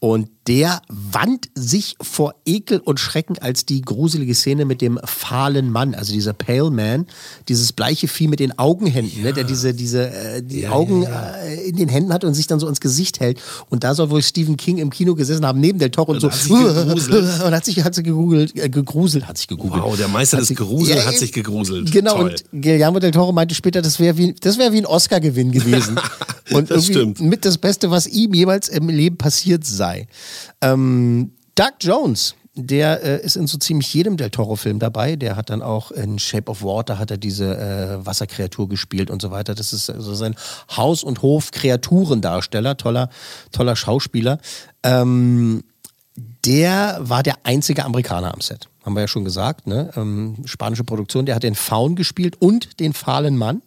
Und 0.06 0.30
der 0.48 0.84
wand 0.88 1.50
sich 1.56 1.96
vor 2.00 2.36
Ekel 2.46 2.78
und 2.80 3.00
Schrecken, 3.00 3.40
als 3.40 3.66
die 3.66 3.82
gruselige 3.82 4.36
Szene 4.36 4.66
mit 4.66 4.80
dem 4.80 5.00
fahlen 5.04 5.72
Mann, 5.72 5.96
also 5.96 6.14
dieser 6.14 6.34
Pale 6.34 6.70
Man, 6.70 7.08
dieses 7.48 7.74
bleiche 7.74 8.08
Vieh 8.08 8.28
mit 8.28 8.40
den 8.40 8.60
Augenhänden, 8.60 9.24
ne, 9.24 9.34
der 9.34 9.44
diese, 9.44 9.74
diese 9.74 10.12
äh, 10.12 10.44
die 10.44 10.68
Augen 10.68 11.06
Äh, 11.06 11.56
in 11.68 11.76
den 11.78 11.90
Händen 11.90 12.14
hat 12.14 12.24
und 12.24 12.36
sich 12.36 12.46
dann 12.46 12.60
so 12.60 12.68
ins 12.68 12.82
Gesicht 12.82 13.20
hält. 13.20 13.42
Und 13.72 13.84
da 13.84 13.96
soll 13.96 14.12
wohl 14.12 14.22
Stephen 14.22 14.58
King 14.58 14.78
im 14.78 14.92
Kino 14.92 15.16
gesessen 15.16 15.44
haben, 15.44 15.60
neben 15.60 15.80
Del 15.80 15.90
Toro 15.90 16.12
und 16.12 16.20
so. 16.20 16.30
sich 16.30 16.50
gegruselt. 16.50 17.42
und 17.44 17.52
hat 17.56 17.66
sich, 17.66 17.84
hat 17.84 17.96
sich 17.96 18.04
gegoogelt, 18.04 18.56
äh, 18.56 18.70
gegruselt, 18.70 19.28
hat 19.28 19.40
sich 19.40 19.48
gegoogelt. 19.48 19.82
Wow, 19.84 19.98
der 19.98 20.08
Meister 20.08 20.38
des 20.38 20.50
Ja, 20.50 21.04
hat 21.04 21.18
sich 21.18 21.34
gegruselt. 21.34 21.92
Genau, 21.92 22.18
Toll. 22.18 22.36
und 22.52 22.62
Guillermo 22.62 23.00
del 23.00 23.10
Toro 23.10 23.32
meinte 23.32 23.56
später, 23.56 23.82
das 23.82 24.00
wäre 24.00 24.16
wie, 24.18 24.36
das 24.40 24.60
wär 24.60 24.72
wie 24.72 24.78
ein 24.78 24.86
Oscar-Gewinn 24.86 25.52
gewesen. 25.52 26.00
und 26.52 26.70
Das 26.70 26.90
irgendwie 26.90 26.94
stimmt. 26.94 27.22
mit 27.22 27.44
das 27.46 27.58
Beste, 27.58 27.90
was 27.90 28.06
ihm 28.06 28.36
jemals 28.36 28.70
im 28.70 28.90
Leben 28.90 29.18
passiert 29.18 29.66
sei. 29.66 29.95
Ähm, 30.62 31.32
Doug 31.56 31.74
Jones, 31.80 32.36
der 32.56 33.04
äh, 33.04 33.26
ist 33.26 33.36
in 33.36 33.48
so 33.48 33.58
ziemlich 33.58 33.94
jedem 33.94 34.18
Del 34.18 34.30
Toro-Film 34.30 34.80
dabei. 34.80 35.16
Der 35.16 35.36
hat 35.36 35.50
dann 35.50 35.62
auch 35.62 35.92
in 35.92 36.20
Shape 36.20 36.50
of 36.50 36.64
Water 36.64 36.98
hat 36.98 37.12
er 37.12 37.18
diese 37.18 37.58
äh, 37.58 38.06
Wasserkreatur 38.06 38.70
gespielt 38.70 39.10
und 39.10 39.22
so 39.22 39.32
weiter. 39.32 39.56
Das 39.56 39.74
ist 39.74 39.90
also 39.90 40.14
sein 40.16 40.36
Haus- 40.76 41.04
und 41.04 41.22
Hof-Kreaturendarsteller, 41.22 42.78
toller, 42.78 43.10
toller 43.52 43.76
Schauspieler. 43.76 44.40
Ähm, 44.84 45.64
der 46.46 46.98
war 47.02 47.24
der 47.24 47.36
einzige 47.44 47.84
Amerikaner 47.84 48.34
am 48.34 48.40
Set. 48.42 48.70
Haben 48.86 48.96
wir 48.96 49.02
ja 49.02 49.08
schon 49.08 49.26
gesagt, 49.26 49.68
ne? 49.68 49.92
Ähm, 49.98 50.38
spanische 50.46 50.84
Produktion. 50.84 51.26
Der 51.26 51.36
hat 51.36 51.44
den 51.44 51.56
Faun 51.56 51.96
gespielt 51.96 52.36
und 52.40 52.80
den 52.80 52.94
fahlen 52.94 53.36
Mann. 53.36 53.62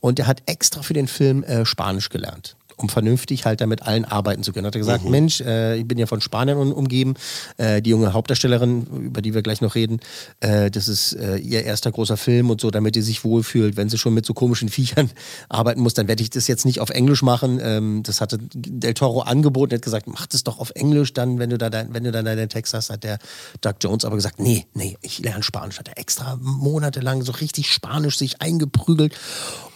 Und 0.00 0.18
der 0.18 0.26
hat 0.26 0.42
extra 0.46 0.82
für 0.82 0.92
den 0.92 1.08
Film 1.08 1.42
äh, 1.44 1.64
Spanisch 1.64 2.10
gelernt, 2.10 2.56
um 2.76 2.88
vernünftig 2.88 3.44
halt 3.44 3.60
damit 3.60 3.82
allen 3.82 4.04
arbeiten 4.04 4.42
zu 4.42 4.52
können. 4.52 4.66
Hat 4.66 4.74
er 4.74 4.80
gesagt, 4.80 5.04
Mensch, 5.08 5.40
äh, 5.40 5.76
ich 5.76 5.86
bin 5.86 5.98
ja 5.98 6.06
von 6.06 6.20
Spanien 6.20 6.56
umgeben. 6.72 7.14
Äh, 7.56 7.82
die 7.82 7.90
junge 7.90 8.12
Hauptdarstellerin, 8.12 8.86
über 9.06 9.22
die 9.22 9.34
wir 9.34 9.42
gleich 9.42 9.60
noch 9.60 9.74
reden, 9.74 10.00
äh, 10.40 10.70
das 10.70 10.88
ist 10.88 11.12
äh, 11.12 11.36
ihr 11.36 11.64
erster 11.64 11.92
großer 11.92 12.16
Film 12.16 12.50
und 12.50 12.60
so, 12.60 12.70
damit 12.70 12.94
die 12.96 13.02
sich 13.02 13.24
wohlfühlt. 13.24 13.76
Wenn 13.76 13.88
sie 13.88 13.98
schon 13.98 14.14
mit 14.14 14.26
so 14.26 14.34
komischen 14.34 14.68
Viechern 14.68 15.10
arbeiten 15.48 15.80
muss, 15.80 15.94
dann 15.94 16.08
werde 16.08 16.22
ich 16.22 16.30
das 16.30 16.48
jetzt 16.48 16.64
nicht 16.64 16.80
auf 16.80 16.90
Englisch 16.90 17.22
machen. 17.22 17.60
Ähm, 17.62 18.02
das 18.02 18.20
hatte 18.20 18.38
Del 18.54 18.94
Toro 18.94 19.20
angeboten, 19.20 19.72
er 19.72 19.76
hat 19.76 19.82
gesagt, 19.82 20.06
mach 20.06 20.26
das 20.26 20.44
doch 20.44 20.58
auf 20.58 20.70
Englisch 20.74 21.12
dann, 21.12 21.38
wenn 21.38 21.50
du 21.50 21.58
da 21.58 21.70
dein, 21.70 21.92
wenn 21.94 22.04
du 22.04 22.12
dann 22.12 22.24
deinen 22.24 22.48
Text 22.48 22.74
hast, 22.74 22.90
hat 22.90 23.04
der 23.04 23.18
Doug 23.60 23.74
Jones 23.80 24.04
aber 24.04 24.16
gesagt, 24.16 24.40
nee, 24.40 24.66
nee, 24.74 24.96
ich 25.02 25.18
lerne 25.20 25.42
Spanisch. 25.42 25.78
Hat 25.78 25.88
er 25.88 25.98
extra 25.98 26.38
monatelang 26.40 27.22
so 27.22 27.32
richtig 27.32 27.70
Spanisch 27.70 28.18
sich 28.18 28.40
eingeprügelt. 28.40 29.14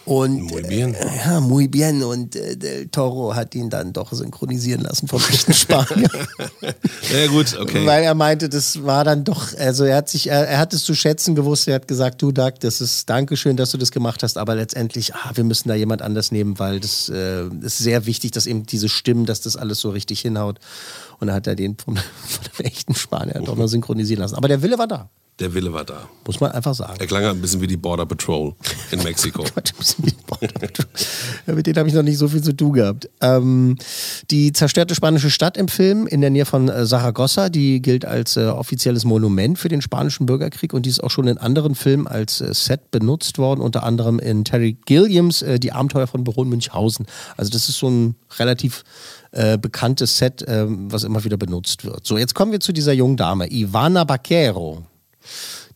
Und 0.05 0.41
Muy 0.41 0.63
bien. 0.63 0.95
Äh, 0.95 1.17
ja, 1.17 1.39
muy 1.39 1.67
bien. 1.67 2.03
Und 2.03 2.35
äh, 2.35 2.57
Del 2.57 2.87
Toro 2.87 3.35
hat 3.35 3.53
ihn 3.53 3.69
dann 3.69 3.93
doch 3.93 4.11
synchronisieren 4.11 4.81
lassen 4.81 5.07
vom 5.07 5.21
echten 5.29 5.53
Spanier. 5.53 6.09
Ja 7.11 7.27
gut, 7.27 7.57
okay. 7.59 7.85
Weil 7.87 8.03
er 8.03 8.13
meinte, 8.13 8.49
das 8.49 8.83
war 8.83 9.03
dann 9.03 9.23
doch, 9.23 9.57
also 9.57 9.83
er 9.83 9.97
hat 9.97 10.09
sich, 10.09 10.29
er, 10.29 10.47
er 10.47 10.59
hat 10.59 10.73
es 10.73 10.83
zu 10.83 10.93
schätzen 10.93 11.33
gewusst, 11.33 11.67
er 11.67 11.75
hat 11.75 11.87
gesagt, 11.87 12.21
du 12.21 12.31
Doug, 12.31 12.53
das 12.59 12.81
ist 12.81 13.09
Dankeschön, 13.09 13.57
dass 13.57 13.71
du 13.71 13.77
das 13.77 13.91
gemacht 13.91 14.21
hast, 14.21 14.37
aber 14.37 14.55
letztendlich, 14.55 15.15
ah, 15.15 15.31
wir 15.33 15.43
müssen 15.43 15.69
da 15.69 15.75
jemand 15.75 16.03
anders 16.03 16.31
nehmen, 16.31 16.59
weil 16.59 16.79
das 16.79 17.09
äh, 17.09 17.45
ist 17.61 17.79
sehr 17.79 18.05
wichtig, 18.05 18.31
dass 18.31 18.45
eben 18.45 18.65
diese 18.65 18.89
Stimmen, 18.89 19.25
dass 19.25 19.41
das 19.41 19.55
alles 19.55 19.79
so 19.79 19.89
richtig 19.89 20.21
hinhaut. 20.21 20.59
Und 21.19 21.27
dann 21.27 21.35
hat 21.35 21.47
er 21.47 21.55
den 21.55 21.77
vom, 21.77 21.95
von 22.27 22.45
dem 22.57 22.65
echten 22.65 22.93
Spanier 22.93 23.41
doch 23.43 23.55
noch 23.55 23.67
synchronisieren 23.67 24.21
lassen. 24.21 24.35
Aber 24.35 24.47
der 24.47 24.61
Wille 24.61 24.77
war 24.77 24.87
da, 24.87 25.09
Der 25.39 25.53
Wille 25.53 25.71
war 25.71 25.85
da. 25.85 26.09
muss 26.25 26.41
man 26.41 26.51
einfach 26.51 26.73
sagen. 26.73 26.99
Er 26.99 27.07
klang 27.07 27.23
halt 27.23 27.35
ein 27.35 27.41
bisschen 27.41 27.61
wie 27.61 27.67
die 27.67 27.77
Border 27.77 28.05
Patrol 28.05 28.53
in 28.91 29.01
Mexiko. 29.03 29.45
Ja, 31.47 31.53
Mit 31.53 31.65
denen 31.67 31.77
habe 31.77 31.89
ich 31.89 31.95
noch 31.95 32.03
nicht 32.03 32.17
so 32.17 32.27
viel 32.27 32.41
zu 32.41 32.53
tun 32.55 32.73
gehabt. 32.73 33.09
Ähm, 33.19 33.77
die 34.31 34.53
zerstörte 34.53 34.95
spanische 34.95 35.29
Stadt 35.29 35.57
im 35.57 35.67
Film 35.67 36.07
in 36.07 36.21
der 36.21 36.29
Nähe 36.29 36.45
von 36.45 36.69
äh, 36.69 36.85
Saragossa, 36.85 37.49
die 37.49 37.81
gilt 37.81 38.05
als 38.05 38.37
äh, 38.37 38.45
offizielles 38.45 39.03
Monument 39.03 39.57
für 39.57 39.67
den 39.67 39.81
spanischen 39.81 40.25
Bürgerkrieg 40.25 40.73
und 40.73 40.85
die 40.85 40.89
ist 40.89 41.03
auch 41.03 41.09
schon 41.09 41.27
in 41.27 41.37
anderen 41.37 41.75
Filmen 41.75 42.07
als 42.07 42.39
äh, 42.41 42.53
Set 42.53 42.91
benutzt 42.91 43.37
worden, 43.37 43.59
unter 43.59 43.83
anderem 43.83 44.19
in 44.19 44.45
Terry 44.45 44.77
Gilliams 44.85 45.41
äh, 45.41 45.59
Die 45.59 45.71
Abenteuer 45.71 46.07
von 46.07 46.23
Baron 46.23 46.47
Münchhausen. 46.47 47.05
Also 47.35 47.51
das 47.51 47.67
ist 47.67 47.79
so 47.79 47.89
ein 47.89 48.15
relativ 48.37 48.83
äh, 49.31 49.57
bekanntes 49.57 50.17
Set, 50.17 50.41
äh, 50.43 50.65
was 50.67 51.03
immer 51.03 51.23
wieder 51.23 51.37
benutzt 51.37 51.83
wird. 51.85 52.05
So, 52.05 52.17
jetzt 52.17 52.35
kommen 52.35 52.51
wir 52.51 52.59
zu 52.59 52.71
dieser 52.71 52.93
jungen 52.93 53.17
Dame, 53.17 53.51
Ivana 53.51 54.03
Baquero. 54.03 54.85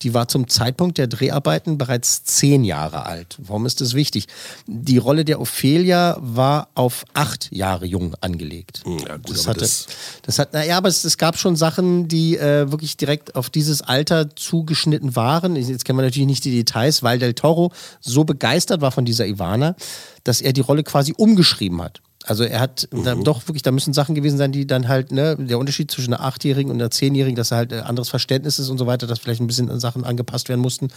Die 0.02 0.14
war 0.14 0.28
zum 0.28 0.48
Zeitpunkt 0.50 0.98
der 0.98 1.08
Dreharbeiten 1.08 1.78
bereits 1.78 2.24
zehn 2.24 2.64
Jahre 2.64 3.06
alt. 3.06 3.38
Warum 3.40 3.66
ist 3.66 3.80
das 3.82 3.94
wichtig? 3.94 4.28
Die 4.68 4.98
Rolle 4.98 5.24
der 5.26 5.40
Ophelia 5.40 6.18
war 6.20 6.68
auf 6.76 7.06
acht 7.14 7.50
Jahre 7.52 7.86
jung 7.86 8.14
angelegt. 8.20 8.84
Ja, 8.86 9.18
gut, 9.18 9.30
das 9.30 9.48
hatte, 9.48 9.60
das- 9.62 9.88
das 10.24 10.40
hat, 10.40 10.54
naja, 10.54 10.78
aber 10.78 10.90
es, 10.90 11.04
es 11.04 11.18
gab 11.18 11.38
schon 11.38 11.56
Sachen, 11.56 12.08
die 12.08 12.38
äh, 12.38 12.70
wirklich 12.72 12.98
direkt 12.98 13.36
auf 13.36 13.50
dieses 13.50 13.82
Alter 13.82 14.36
zugeschnitten 14.36 15.16
waren. 15.16 15.56
Jetzt 15.56 15.86
kennen 15.86 16.00
wir 16.00 16.04
natürlich 16.04 16.28
nicht 16.28 16.44
die 16.46 16.52
Details, 16.52 17.04
weil 17.04 17.20
Del 17.20 17.34
Toro 17.34 17.72
so 18.02 18.24
begeistert 18.24 18.82
war 18.82 18.92
von 18.92 19.06
dieser 19.06 19.26
Ivana, 19.28 19.76
dass 20.24 20.42
er 20.42 20.54
die 20.54 20.62
Rolle 20.62 20.84
quasi 20.84 21.14
umgeschrieben 21.16 21.82
hat. 21.82 22.02
Also 22.26 22.44
er 22.44 22.60
hat 22.60 22.88
da, 22.92 23.16
doch 23.16 23.48
wirklich, 23.48 23.64
da 23.64 23.72
müssen 23.72 23.94
Sachen 23.94 24.16
gewesen 24.16 24.38
sein, 24.38 24.52
die 24.52 24.66
dann 24.66 24.88
halt, 24.88 25.12
ne, 25.12 25.36
der 25.38 25.60
Unterschied 25.60 25.92
zwischen 25.92 26.14
einer 26.14 26.24
Achtjährigen 26.24 26.72
und 26.72 26.80
einer 26.80 26.92
Zehnjährigen, 26.92 27.36
dass 27.36 27.52
er 27.52 27.58
halt 27.58 27.74
ein 27.74 27.82
anderes 27.82 28.10
Verständnis 28.10 28.60
ist 28.60 28.70
und 28.70 28.78
so 28.78 28.88
weiter, 28.88 29.08
dass 29.08 29.20
vielleicht 29.20 29.42
ein 29.42 29.48
bisschen 29.48 29.80
Sachen 29.80 30.04
angepasst 30.04 30.50
werden 30.50 30.62
mussten. 30.62 30.88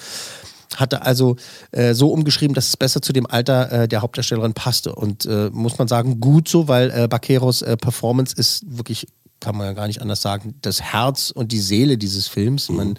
Hatte 0.76 1.02
also 1.02 1.36
äh, 1.72 1.94
so 1.94 2.10
umgeschrieben, 2.10 2.54
dass 2.54 2.68
es 2.68 2.76
besser 2.76 3.02
zu 3.02 3.12
dem 3.12 3.26
Alter 3.26 3.72
äh, 3.72 3.88
der 3.88 4.02
Hauptdarstellerin 4.02 4.54
passte. 4.54 4.94
Und 4.94 5.26
äh, 5.26 5.50
muss 5.52 5.78
man 5.78 5.88
sagen, 5.88 6.20
gut 6.20 6.48
so, 6.48 6.68
weil 6.68 6.90
äh, 6.90 7.08
Baqueros 7.08 7.62
äh, 7.62 7.76
Performance 7.76 8.34
ist 8.36 8.64
wirklich 8.66 9.06
kann 9.40 9.56
man 9.56 9.66
ja 9.66 9.72
gar 9.74 9.86
nicht 9.86 10.00
anders 10.00 10.22
sagen, 10.22 10.54
das 10.62 10.80
Herz 10.80 11.30
und 11.30 11.52
die 11.52 11.60
Seele 11.60 11.98
dieses 11.98 12.26
Films. 12.26 12.68
Man, 12.68 12.96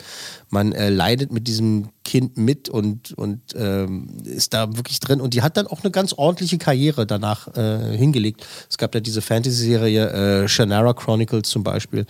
man 0.49 0.71
äh, 0.71 0.89
leidet 0.89 1.31
mit 1.31 1.47
diesem 1.47 1.89
Kind 2.03 2.37
mit 2.37 2.69
und, 2.69 3.13
und 3.13 3.41
ähm, 3.55 4.07
ist 4.23 4.53
da 4.53 4.75
wirklich 4.77 4.99
drin. 4.99 5.19
Und 5.19 5.33
die 5.33 5.41
hat 5.41 5.57
dann 5.57 5.67
auch 5.67 5.83
eine 5.83 5.91
ganz 5.91 6.13
ordentliche 6.13 6.57
Karriere 6.57 7.05
danach 7.05 7.55
äh, 7.55 7.97
hingelegt. 7.97 8.45
Es 8.69 8.77
gab 8.77 8.93
ja 8.93 9.01
diese 9.01 9.21
Fantasy-Serie 9.21 10.43
äh, 10.43 10.47
Shannara 10.47 10.93
Chronicles 10.93 11.49
zum 11.49 11.63
Beispiel 11.63 12.05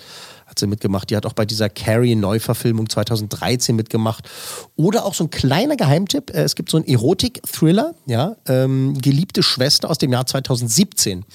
hat 0.47 0.59
sie 0.59 0.67
mitgemacht. 0.67 1.09
Die 1.09 1.15
hat 1.15 1.25
auch 1.25 1.33
bei 1.33 1.45
dieser 1.45 1.69
Carrie-Neuverfilmung 1.69 2.89
2013 2.89 3.75
mitgemacht. 3.75 4.29
Oder 4.75 5.05
auch 5.05 5.13
so 5.13 5.25
ein 5.25 5.29
kleiner 5.29 5.75
Geheimtipp: 5.75 6.31
äh, 6.31 6.43
Es 6.43 6.55
gibt 6.55 6.69
so 6.69 6.77
einen 6.77 6.87
Erotik-Thriller, 6.87 7.93
ja, 8.05 8.35
ähm, 8.47 8.97
Geliebte 8.99 9.43
Schwester 9.43 9.89
aus 9.89 9.97
dem 9.97 10.11
Jahr 10.11 10.25
2017. 10.25 11.25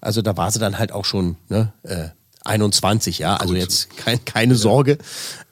Also 0.00 0.22
da 0.22 0.36
war 0.36 0.50
sie 0.50 0.58
dann 0.58 0.78
halt 0.78 0.92
auch 0.92 1.04
schon 1.04 1.36
ne, 1.48 1.72
äh, 1.82 2.08
21, 2.48 3.18
ja, 3.18 3.36
also 3.36 3.54
jetzt 3.54 3.96
kein, 3.96 4.24
keine 4.24 4.56
Sorge. 4.56 4.98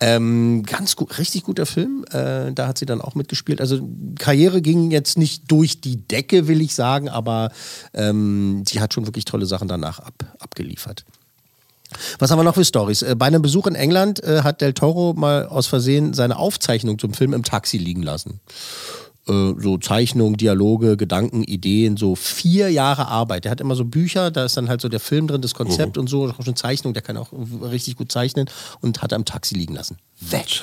Ähm, 0.01 0.65
ganz 0.65 0.97
gut, 0.97 1.19
richtig 1.19 1.45
guter 1.45 1.67
Film. 1.67 2.05
Äh, 2.11 2.53
da 2.53 2.69
hat 2.69 2.79
sie 2.79 2.87
dann 2.87 3.01
auch 3.01 3.15
mitgespielt. 3.15 3.61
Also 3.61 3.81
Karriere 4.19 4.63
ging 4.63 4.91
jetzt 4.91 5.19
nicht 5.19 5.51
durch 5.51 5.81
die 5.81 5.97
Decke, 5.97 6.49
will 6.49 6.61
ich 6.61 6.75
sagen, 6.75 7.09
aber 7.09 7.51
ähm, 7.95 8.65
sie 8.67 8.81
hat 8.81 8.95
schon 8.95 9.07
wirklich 9.07 9.25
tolle 9.25 9.47
Sachen 9.47 9.69
danach 9.69 10.01
ab, 10.01 10.15
abgeliefert. 10.39 11.05
Was 12.19 12.31
haben 12.31 12.39
wir 12.39 12.45
noch 12.45 12.55
für 12.55 12.65
Stories? 12.65 13.03
Äh, 13.03 13.15
Bei 13.17 13.27
einem 13.27 13.43
Besuch 13.43 13.67
in 13.67 13.75
England 13.75 14.23
äh, 14.23 14.43
hat 14.43 14.61
Del 14.61 14.73
Toro 14.73 15.15
mal 15.15 15.47
aus 15.47 15.67
Versehen 15.67 16.15
seine 16.15 16.37
Aufzeichnung 16.37 16.99
zum 16.99 17.15
Film 17.15 17.33
im 17.33 17.45
Taxi 17.45 17.79
liegen 17.79 18.03
lassen. 18.03 18.41
Äh, 19.29 19.55
So 19.59 19.79
Zeichnungen, 19.79 20.37
Dialoge, 20.37 20.97
Gedanken, 20.97 21.43
Ideen, 21.43 21.97
so 21.97 22.15
vier 22.15 22.71
Jahre 22.71 23.09
Arbeit. 23.09 23.45
Der 23.45 23.51
hat 23.51 23.61
immer 23.61 23.75
so 23.75 23.85
Bücher, 23.85 24.31
da 24.31 24.45
ist 24.45 24.57
dann 24.57 24.69
halt 24.69 24.81
so 24.81 24.89
der 24.89 25.01
Film 25.01 25.27
drin, 25.27 25.43
das 25.43 25.55
Konzept 25.55 25.99
und 25.99 26.09
so, 26.09 26.29
auch 26.29 26.45
schon 26.45 26.57
Zeichnung, 26.57 26.95
der 26.95 27.03
kann 27.03 27.17
auch 27.17 27.33
richtig 27.63 27.97
gut 27.97 28.13
zeichnen 28.13 28.49
und 28.81 29.03
hat 29.03 29.13
im 29.13 29.25
Taxi 29.25 29.55
liegen 29.55 29.75
lassen. 29.75 29.97
Weg. 30.21 30.63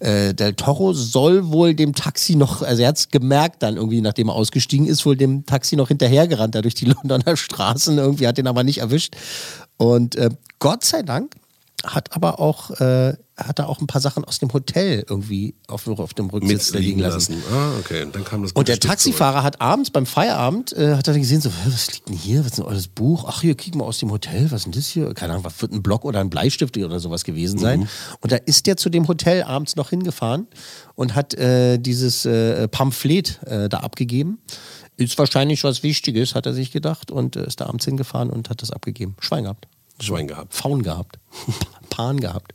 Äh, 0.00 0.34
Del 0.34 0.54
Toro 0.54 0.92
soll 0.92 1.50
wohl 1.50 1.74
dem 1.74 1.94
Taxi 1.94 2.36
noch, 2.36 2.62
also 2.62 2.82
er 2.82 2.88
hat 2.88 2.98
es 2.98 3.08
gemerkt 3.08 3.62
dann 3.62 3.76
irgendwie, 3.76 4.00
nachdem 4.00 4.28
er 4.28 4.34
ausgestiegen 4.34 4.86
ist, 4.86 5.04
wohl 5.04 5.16
dem 5.16 5.44
Taxi 5.46 5.76
noch 5.76 5.88
hinterhergerannt, 5.88 6.54
da 6.54 6.62
durch 6.62 6.74
die 6.74 6.84
Londoner 7.02 7.36
Straßen, 7.36 7.98
irgendwie 7.98 8.26
hat 8.26 8.38
den 8.38 8.46
aber 8.46 8.64
nicht 8.64 8.78
erwischt. 8.78 9.16
Und 9.76 10.14
äh, 10.16 10.30
Gott 10.58 10.84
sei 10.84 11.02
Dank 11.02 11.34
hat 11.84 12.14
aber 12.14 12.38
auch, 12.38 12.70
äh, 12.80 13.14
hat 13.36 13.58
er 13.58 13.68
auch 13.68 13.80
ein 13.80 13.86
paar 13.86 14.00
Sachen 14.00 14.24
aus 14.24 14.38
dem 14.38 14.52
Hotel 14.52 15.04
irgendwie 15.08 15.54
auf, 15.66 15.86
auf 15.88 16.14
dem 16.14 16.30
Rücksitz 16.30 16.72
liegen 16.74 17.00
lassen. 17.00 17.42
Ah, 17.52 17.72
okay. 17.78 18.06
Dann 18.12 18.24
kam 18.24 18.42
das 18.42 18.52
Und 18.52 18.68
der 18.68 18.74
Stück 18.74 18.90
Taxifahrer 18.90 19.42
hat 19.42 19.60
abends 19.60 19.90
beim 19.90 20.06
Feierabend, 20.06 20.72
äh, 20.74 20.94
hat 20.96 21.08
er 21.08 21.18
gesehen, 21.18 21.40
so, 21.40 21.50
"Hä, 21.50 21.54
was 21.66 21.92
liegt 21.92 22.08
denn 22.08 22.16
hier? 22.16 22.40
Was 22.40 22.46
ist 22.52 22.58
denn 22.58 22.64
euer 22.64 22.80
Buch? 22.94 23.24
Ach, 23.26 23.40
hier, 23.40 23.54
kick 23.54 23.74
mal 23.74 23.84
aus 23.84 23.98
dem 23.98 24.10
Hotel, 24.10 24.50
was 24.50 24.60
ist 24.60 24.64
denn 24.66 24.72
das 24.72 24.86
hier? 24.86 25.12
Keine 25.14 25.32
Ahnung, 25.32 25.44
was 25.44 25.60
wird 25.60 25.72
ein 25.72 25.82
Block 25.82 26.04
oder 26.04 26.20
ein 26.20 26.30
Bleistift 26.30 26.76
oder 26.76 27.00
sowas 27.00 27.24
gewesen 27.24 27.58
sein. 27.58 27.88
Und 28.20 28.32
da 28.32 28.36
ist 28.36 28.66
der 28.66 28.76
zu 28.76 28.90
dem 28.90 29.08
Hotel 29.08 29.42
abends 29.42 29.76
noch 29.76 29.90
hingefahren 29.90 30.46
und 30.94 31.14
hat 31.14 31.34
äh, 31.34 31.78
dieses 31.78 32.24
äh, 32.24 32.68
Pamphlet 32.68 33.42
äh, 33.44 33.68
da 33.68 33.78
abgegeben. 33.78 34.38
Ist 34.98 35.18
wahrscheinlich 35.18 35.64
was 35.64 35.82
Wichtiges, 35.82 36.34
hat 36.34 36.46
er 36.46 36.52
sich 36.52 36.70
gedacht 36.70 37.10
und 37.10 37.34
äh, 37.36 37.46
ist 37.46 37.60
da 37.60 37.66
abends 37.66 37.84
hingefahren 37.86 38.30
und 38.30 38.50
hat 38.50 38.62
das 38.62 38.70
abgegeben. 38.70 39.16
Schwein 39.20 39.44
gehabt. 39.44 39.66
Schwein 40.02 40.26
gehabt. 40.26 40.54
Faun 40.54 40.82
gehabt. 40.82 41.18
Pan 41.90 42.20
gehabt. 42.20 42.54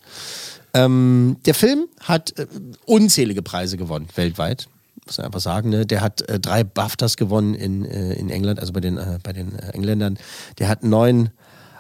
Ähm, 0.74 1.38
der 1.46 1.54
Film 1.54 1.88
hat 2.02 2.38
äh, 2.38 2.48
unzählige 2.86 3.42
Preise 3.42 3.78
gewonnen, 3.78 4.08
weltweit. 4.16 4.68
Muss 5.06 5.18
man 5.18 5.28
einfach 5.28 5.40
sagen, 5.40 5.70
ne? 5.70 5.86
Der 5.86 6.02
hat 6.02 6.22
äh, 6.30 6.40
drei 6.40 6.64
BAFTAs 6.64 7.18
gewonnen 7.18 7.56
in, 7.56 7.86
äh, 7.86 8.14
in 8.14 8.30
England, 8.30 8.60
also 8.60 8.74
bei 8.74 8.82
den, 8.82 8.98
äh, 8.98 9.20
bei 9.24 9.32
den 9.32 9.58
äh, 9.58 9.70
Engländern. 9.70 10.18
Der 10.60 10.68
hat 10.68 10.84
neun 10.84 11.30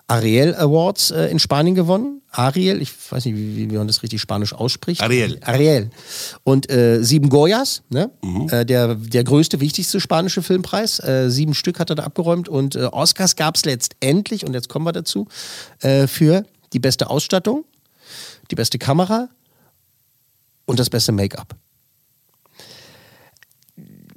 Ariel 0.07 0.55
Awards 0.55 1.11
äh, 1.11 1.25
in 1.25 1.37
Spanien 1.37 1.75
gewonnen. 1.75 2.21
Ariel, 2.31 2.81
ich 2.81 2.91
weiß 3.11 3.25
nicht, 3.25 3.35
wie, 3.35 3.69
wie 3.69 3.75
man 3.75 3.87
das 3.87 4.03
richtig 4.03 4.21
spanisch 4.21 4.53
ausspricht. 4.53 5.01
Ariel. 5.01 5.39
Ariel. 5.43 5.89
Und 6.43 6.69
äh, 6.71 7.03
sieben 7.03 7.29
Goyas, 7.29 7.83
ne? 7.89 8.09
Äh, 8.49 8.65
der, 8.65 8.95
der 8.95 9.23
größte, 9.25 9.59
wichtigste 9.59 9.99
spanische 9.99 10.41
Filmpreis. 10.41 10.99
Äh, 10.99 11.29
sieben 11.29 11.53
Stück 11.53 11.79
hat 11.79 11.89
er 11.89 11.95
da 11.95 12.03
abgeräumt. 12.03 12.47
Und 12.47 12.75
äh, 12.75 12.85
Oscars 12.85 13.35
gab 13.35 13.55
es 13.55 13.65
letztendlich, 13.65 14.45
und 14.45 14.53
jetzt 14.53 14.69
kommen 14.69 14.85
wir 14.85 14.93
dazu, 14.93 15.27
äh, 15.81 16.07
für 16.07 16.45
die 16.73 16.79
beste 16.79 17.09
Ausstattung, 17.09 17.65
die 18.49 18.55
beste 18.55 18.77
Kamera 18.77 19.27
und 20.65 20.79
das 20.79 20.89
beste 20.89 21.11
Make-up. 21.11 21.55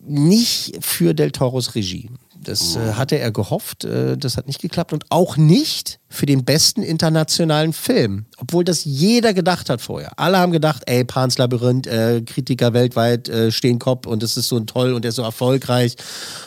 Nicht 0.06 0.78
für 0.80 1.14
Del 1.14 1.30
Toros 1.32 1.74
Regie. 1.74 2.10
Das 2.50 2.74
äh, 2.74 2.94
hatte 2.94 3.16
er 3.16 3.30
gehofft, 3.30 3.84
äh, 3.84 4.18
das 4.18 4.36
hat 4.36 4.48
nicht 4.48 4.60
geklappt. 4.60 4.92
Und 4.92 5.04
auch 5.08 5.36
nicht 5.36 5.99
für 6.12 6.26
den 6.26 6.44
besten 6.44 6.82
internationalen 6.82 7.72
Film. 7.72 8.26
Obwohl 8.38 8.64
das 8.64 8.84
jeder 8.84 9.32
gedacht 9.32 9.70
hat 9.70 9.80
vorher. 9.80 10.18
Alle 10.18 10.38
haben 10.38 10.50
gedacht, 10.50 10.82
ey, 10.86 11.04
Pans 11.04 11.38
Labyrinth, 11.38 11.86
äh, 11.86 12.22
Kritiker 12.22 12.72
weltweit 12.72 13.28
äh, 13.28 13.52
stehen 13.52 13.78
Kopf 13.78 14.06
und 14.06 14.22
das 14.22 14.36
ist 14.36 14.48
so 14.48 14.58
toll 14.60 14.92
und 14.92 15.02
der 15.04 15.10
ist 15.10 15.16
so 15.16 15.22
erfolgreich. 15.22 15.96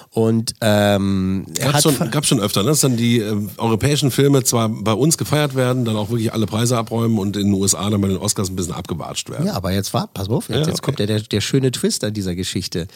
Und 0.10 0.54
ähm, 0.62 1.46
er 1.58 1.68
Gab 1.68 1.74
hat 1.76 1.84
schon, 1.84 2.24
schon 2.24 2.40
öfter, 2.40 2.62
ne? 2.62 2.70
dass 2.70 2.82
dann 2.82 2.98
die 2.98 3.20
ähm, 3.20 3.50
europäischen 3.58 4.12
Filme 4.12 4.44
zwar 4.44 4.70
bei 4.70 4.94
uns 4.94 5.18
gefeiert 5.18 5.56
werden, 5.56 5.86
dann 5.86 5.96
auch 5.96 6.10
wirklich 6.10 6.34
alle 6.34 6.46
Preise 6.46 6.78
abräumen 6.78 7.18
und 7.18 7.36
in 7.36 7.46
den 7.46 7.54
USA 7.54 7.90
dann 7.90 8.02
bei 8.02 8.10
den 8.10 8.18
Oscars 8.18 8.50
ein 8.50 8.56
bisschen 8.56 8.76
abgewatscht 8.76 9.30
werden. 9.30 9.48
Ja, 9.48 9.54
aber 9.54 9.72
jetzt 9.72 9.94
war, 9.94 10.08
pass 10.08 10.30
auf, 10.30 10.50
jetzt, 10.50 10.56
Ja, 10.56 10.60
jetzt 10.68 10.80
okay. 10.80 10.82
kommt 10.82 11.00
ja 11.00 11.06
der, 11.08 11.22
der 11.22 11.42
schöne 11.42 11.72
Twist 11.72 12.04
an 12.04 12.14
dieser 12.14 12.36
Geschichte. 12.36 12.88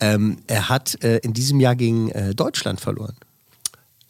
Ähm, 0.00 0.38
er 0.48 0.68
hat 0.68 1.02
äh, 1.02 1.18
in 1.18 1.32
diesem 1.32 1.60
Jahr 1.60 1.76
gegen 1.76 2.10
äh, 2.10 2.34
Deutschland 2.34 2.80
verloren. 2.80 3.14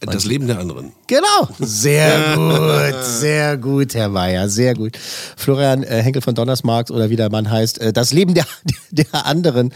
Das 0.01 0.25
Leben 0.27 0.47
der 0.47 0.59
anderen. 0.59 0.93
Genau. 1.07 1.49
Sehr 1.59 2.37
gut, 2.37 3.03
sehr 3.03 3.57
gut, 3.57 3.95
Herr 3.95 4.11
Mayer, 4.11 4.49
sehr 4.49 4.75
gut. 4.75 4.99
Florian 5.37 5.83
äh, 5.85 6.03
Henkel 6.03 6.21
von 6.21 6.35
Donnersmarkt 6.35 6.91
oder 6.91 7.09
wie 7.09 7.17
der 7.17 7.31
Mann 7.31 7.51
heißt, 7.51 7.79
äh, 7.81 7.93
das 7.95 8.13
Leben 8.13 8.35
der, 8.35 8.45
der 8.91 9.27
anderen, 9.27 9.73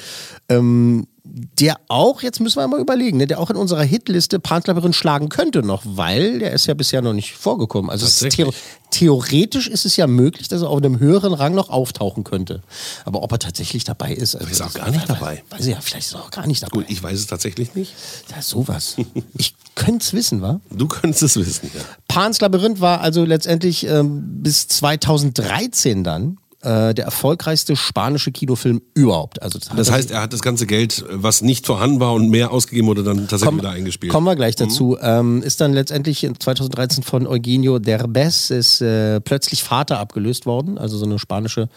ähm, 0.51 1.07
der 1.25 1.79
auch, 1.89 2.23
jetzt 2.23 2.41
müssen 2.41 2.59
wir 2.59 2.67
mal 2.69 2.81
überlegen, 2.81 3.19
ne, 3.19 3.27
der 3.27 3.41
auch 3.41 3.51
in 3.51 3.57
unserer 3.57 3.83
Hitliste 3.83 4.41
Panslabyrinth 4.41 4.95
schlagen 4.95 5.29
könnte 5.29 5.63
noch, 5.63 5.83
weil 5.85 6.39
der 6.39 6.53
ist 6.53 6.67
ja 6.67 6.75
bisher 6.75 7.03
noch 7.03 7.13
nicht 7.13 7.35
vorgekommen. 7.35 7.91
Also 7.91 8.07
ist 8.07 8.35
theo 8.35 8.53
theoretisch 8.91 9.69
ist 9.69 9.87
es 9.87 9.97
ja 9.97 10.09
möglich, 10.09 10.49
dass 10.49 10.63
er 10.63 10.69
auf 10.69 10.79
einem 10.79 10.99
höheren 10.99 11.33
Rang 11.33 11.55
noch 11.55 11.69
auftauchen 11.71 12.25
könnte. 12.25 12.63
Aber 13.05 13.23
ob 13.23 13.31
er 13.31 13.39
tatsächlich 13.39 13.85
dabei 13.85 14.13
ist, 14.13 14.35
also 14.35 14.51
Ist 14.51 14.63
auch 14.63 14.75
gar 14.75 14.91
nicht 14.91 15.09
dabei. 15.09 15.45
Weiß 15.51 15.67
ich 15.67 15.75
ja, 15.75 15.81
vielleicht 15.81 16.09
ist 16.09 16.15
er 16.15 16.25
auch 16.25 16.31
gar 16.31 16.47
nicht 16.47 16.63
dabei. 16.63 16.73
Gut, 16.73 16.87
ich 16.89 17.01
weiß 17.01 17.19
es 17.19 17.27
tatsächlich 17.27 17.75
nicht. 17.75 17.95
ja, 18.35 18.43
sowas. 18.43 18.97
Ich 19.35 19.55
könnte 19.77 20.05
es 20.05 20.13
wissen, 20.13 20.43
wa? 20.43 20.61
Du 20.71 20.89
könntest 20.89 21.23
es 21.23 21.37
wissen. 21.37 21.71
Ja. 21.73 21.83
Pans 22.09 22.41
Labyrinth 22.41 22.81
war 22.81 23.01
also 23.01 23.25
letztendlich 23.25 23.87
ähm, 23.87 24.43
bis 24.43 24.67
2013 24.69 26.03
dann 26.03 26.39
äh, 26.63 26.93
der 26.95 27.07
erfolgreichste 27.07 27.75
spanische 27.75 28.33
Kinofilm 28.33 28.83
überhaupt. 28.95 29.41
Also 29.43 29.59
Das 29.75 29.89
er- 29.89 29.95
heißt, 29.95 30.11
er 30.11 30.21
hat 30.21 30.33
das 30.33 30.43
ganze 30.43 30.67
Geld, 30.67 31.05
was 31.11 31.41
nicht 31.41 31.65
vorhanden 31.67 32.01
war 32.01 32.13
und 32.13 32.29
mehr 32.29 32.51
ausgegeben 32.53 32.87
wurde, 32.89 33.03
dann 33.03 33.17
tatsächlich 33.29 33.47
Komm- 33.47 33.59
wieder 33.59 33.71
eingespielt. 33.71 34.13
Kommen 34.13 34.27
wir 34.27 34.37
gleich 34.37 34.57
dazu. 34.57 34.99
Ähm, 35.01 35.43
ist 35.43 35.61
dann 35.63 35.73
letztendlich 35.73 36.23
in 36.25 36.39
2013 36.39 37.03
von 37.03 37.27
Eugenio 37.27 37.79
Derbez 37.79 38.51
ist 38.51 38.83
äh, 38.83 39.21
plötzlich 39.21 39.63
Vater 39.63 39.99
abgelöst 39.99 40.45
worden, 40.45 40.77
also 40.77 40.99
so 40.99 41.07
eine 41.07 41.19
spanische 41.19 41.69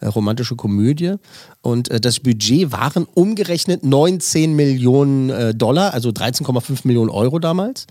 äh, 0.00 0.06
romantische 0.06 0.54
Komödie. 0.54 1.14
Und 1.60 1.90
äh, 1.90 2.00
das 2.00 2.20
Budget 2.20 2.70
waren 2.70 3.06
umgerechnet 3.14 3.84
19 3.84 4.54
Millionen 4.54 5.30
äh, 5.30 5.54
Dollar, 5.54 5.92
also 5.94 6.10
13,5 6.10 6.80
Millionen 6.84 7.10
Euro 7.10 7.40
damals. 7.40 7.86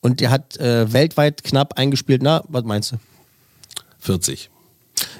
Und 0.00 0.20
der 0.20 0.30
hat 0.30 0.56
äh, 0.56 0.90
weltweit 0.92 1.44
knapp 1.44 1.78
eingespielt, 1.78 2.22
na, 2.22 2.42
was 2.48 2.64
meinst 2.64 2.92
du? 2.92 2.96
40. 3.98 4.48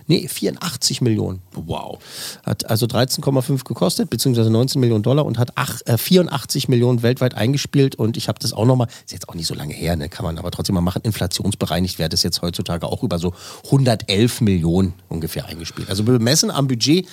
Nee, 0.06 0.26
84 0.28 1.00
Millionen. 1.02 1.40
Wow. 1.54 1.98
Hat 2.42 2.68
also 2.68 2.86
13,5 2.86 3.64
gekostet, 3.64 4.10
beziehungsweise 4.10 4.50
19 4.50 4.80
Millionen 4.80 5.02
Dollar 5.02 5.24
und 5.24 5.38
hat 5.38 5.52
ach, 5.54 5.80
äh, 5.86 5.96
84 5.96 6.68
Millionen 6.68 7.02
weltweit 7.02 7.34
eingespielt. 7.34 7.94
Und 7.94 8.16
ich 8.16 8.28
habe 8.28 8.38
das 8.40 8.52
auch 8.52 8.66
nochmal, 8.66 8.88
ist 9.04 9.12
jetzt 9.12 9.28
auch 9.28 9.34
nicht 9.34 9.46
so 9.46 9.54
lange 9.54 9.72
her, 9.72 9.94
ne, 9.96 10.08
kann 10.08 10.24
man 10.24 10.36
aber 10.38 10.50
trotzdem 10.50 10.74
mal 10.74 10.80
machen. 10.80 11.02
Inflationsbereinigt 11.04 11.98
wäre 11.98 12.08
das 12.08 12.22
jetzt 12.24 12.42
heutzutage 12.42 12.86
auch 12.86 13.02
über 13.02 13.18
so 13.18 13.32
111 13.66 14.40
Millionen 14.40 14.94
ungefähr 15.08 15.46
eingespielt. 15.46 15.88
Also 15.88 16.02
bemessen 16.02 16.50
am 16.50 16.66
Budget 16.66 17.06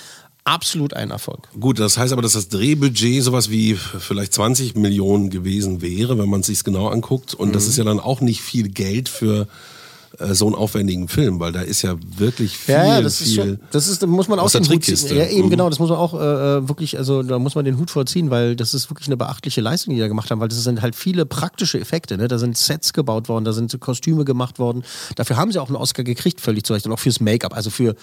absolut 0.44 0.94
ein 0.94 1.10
Erfolg. 1.10 1.48
Gut, 1.58 1.78
das 1.78 1.98
heißt 1.98 2.12
aber, 2.12 2.22
dass 2.22 2.32
das 2.32 2.48
Drehbudget 2.48 3.22
sowas 3.22 3.50
wie 3.50 3.74
vielleicht 3.74 4.32
20 4.34 4.74
Millionen 4.76 5.30
gewesen 5.30 5.82
wäre, 5.82 6.18
wenn 6.18 6.28
man 6.28 6.40
es 6.40 6.46
sich 6.46 6.64
genau 6.64 6.88
anguckt. 6.88 7.34
Und 7.34 7.48
Mhm. 7.48 7.52
das 7.52 7.66
ist 7.66 7.76
ja 7.76 7.84
dann 7.84 8.00
auch 8.00 8.20
nicht 8.20 8.40
viel 8.40 8.68
Geld 8.68 9.08
für 9.08 9.46
äh, 10.18 10.34
so 10.34 10.46
einen 10.46 10.54
aufwendigen 10.54 11.08
Film, 11.08 11.40
weil 11.40 11.52
da 11.52 11.60
ist 11.60 11.82
ja 11.82 11.96
wirklich 12.16 12.56
viel, 12.56 12.74
Ja, 12.74 12.84
ja, 12.86 13.00
das 13.02 13.20
ist 13.20 13.28
viel. 13.28 13.36
schon, 13.36 13.60
das 13.70 13.88
ist, 13.88 14.02
da 14.02 14.06
muss 14.06 14.28
man 14.28 14.38
auch 14.38 14.44
aus 14.44 14.52
der. 14.52 14.62
Trickkiste. 14.62 15.14
Ja, 15.14 15.26
eben 15.26 15.46
Mhm. 15.46 15.50
genau, 15.50 15.68
das 15.70 15.78
muss 15.78 15.88
man 15.90 15.98
auch 15.98 16.14
äh, 16.14 16.68
wirklich, 16.68 16.98
also 16.98 17.22
da 17.22 17.38
muss 17.38 17.54
man 17.54 17.64
den 17.64 17.78
Hut 17.78 17.90
vorziehen, 17.90 18.30
weil 18.30 18.56
das 18.56 18.74
ist 18.74 18.90
wirklich 18.90 19.06
eine 19.08 19.16
beachtliche 19.16 19.60
Leistung, 19.60 19.94
die 19.94 20.00
da 20.00 20.08
gemacht 20.08 20.30
haben, 20.30 20.40
weil 20.40 20.48
das 20.48 20.62
sind 20.64 20.82
halt 20.82 20.94
viele 20.96 21.26
praktische 21.26 21.78
Effekte, 21.80 22.16
ne? 22.16 22.28
Da 22.28 22.38
sind 22.38 22.56
Sets 22.56 22.92
gebaut 22.92 23.28
worden, 23.28 23.44
da 23.44 23.52
sind 23.52 23.78
Kostüme 23.80 24.24
gemacht 24.24 24.58
worden. 24.58 24.82
Dafür 25.16 25.36
haben 25.36 25.52
sie 25.52 25.58
auch 25.60 25.68
einen 25.68 25.76
Oscar 25.76 26.04
gekriegt, 26.04 26.40
völlig 26.40 26.64
zu 26.64 26.72
Recht. 26.72 26.86
Und 26.86 26.92
auch 26.92 26.98
fürs 26.98 27.20
Make-up, 27.20 27.54
also 27.54 27.70
für, 27.70 27.94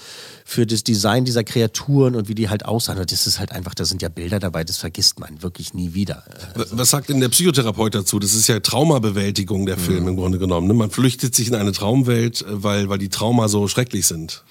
für 0.46 0.66
das 0.66 0.84
Design 0.84 1.26
dieser 1.26 1.44
Kreaturen 1.44 2.16
und 2.16 2.28
wie 2.28 2.36
die 2.36 2.50
halt 2.50 2.66
aussahen. 2.66 2.98
Und 3.00 3.12
Das 3.12 3.28
ist 3.28 3.40
halt 3.40 3.52
einfach, 3.52 3.74
da 3.76 3.86
sind 3.86 4.02
ja 4.02 4.10
Bilder 4.10 4.40
dabei, 4.40 4.64
das 4.64 4.78
vergisst 4.78 5.20
man 5.20 5.42
wirklich 5.44 5.74
nie 5.74 5.94
wieder. 5.94 6.24
Äh, 6.56 6.64
Was 6.72 6.90
sagt 6.92 7.10
denn 7.10 7.20
der 7.20 7.30
Psychotherapeut 7.30 7.94
dazu? 7.96 8.20
Das 8.20 8.34
ist 8.34 8.48
ja 8.48 8.60
Traumabewältigung 8.60 9.66
der 9.66 9.78
Mhm. 9.78 9.82
Film 9.82 10.08
im 10.08 10.16
Grunde 10.16 10.38
genommen. 10.40 10.68
ne? 10.68 10.74
Man 10.74 10.90
flüchtet 10.90 11.36
sich 11.36 11.48
in 11.48 11.56
eine 11.56 11.72
Traumwelt, 11.96 12.42
äh, 12.42 12.46
weil, 12.64 12.90
weil 12.90 12.98
die 12.98 13.10
Trauma 13.10 13.48
so 13.48 13.68
schrecklich 13.68 14.08
sind. 14.08 14.44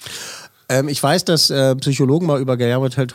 Ähm, 0.67 0.89
ich 0.89 1.01
weiß, 1.01 1.25
dass 1.25 1.51
äh, 1.51 1.75
Psychologen 1.75 2.25
mal 2.25 2.41
über 2.41 2.57
Guillermo 2.57 2.89
del, 2.89 3.05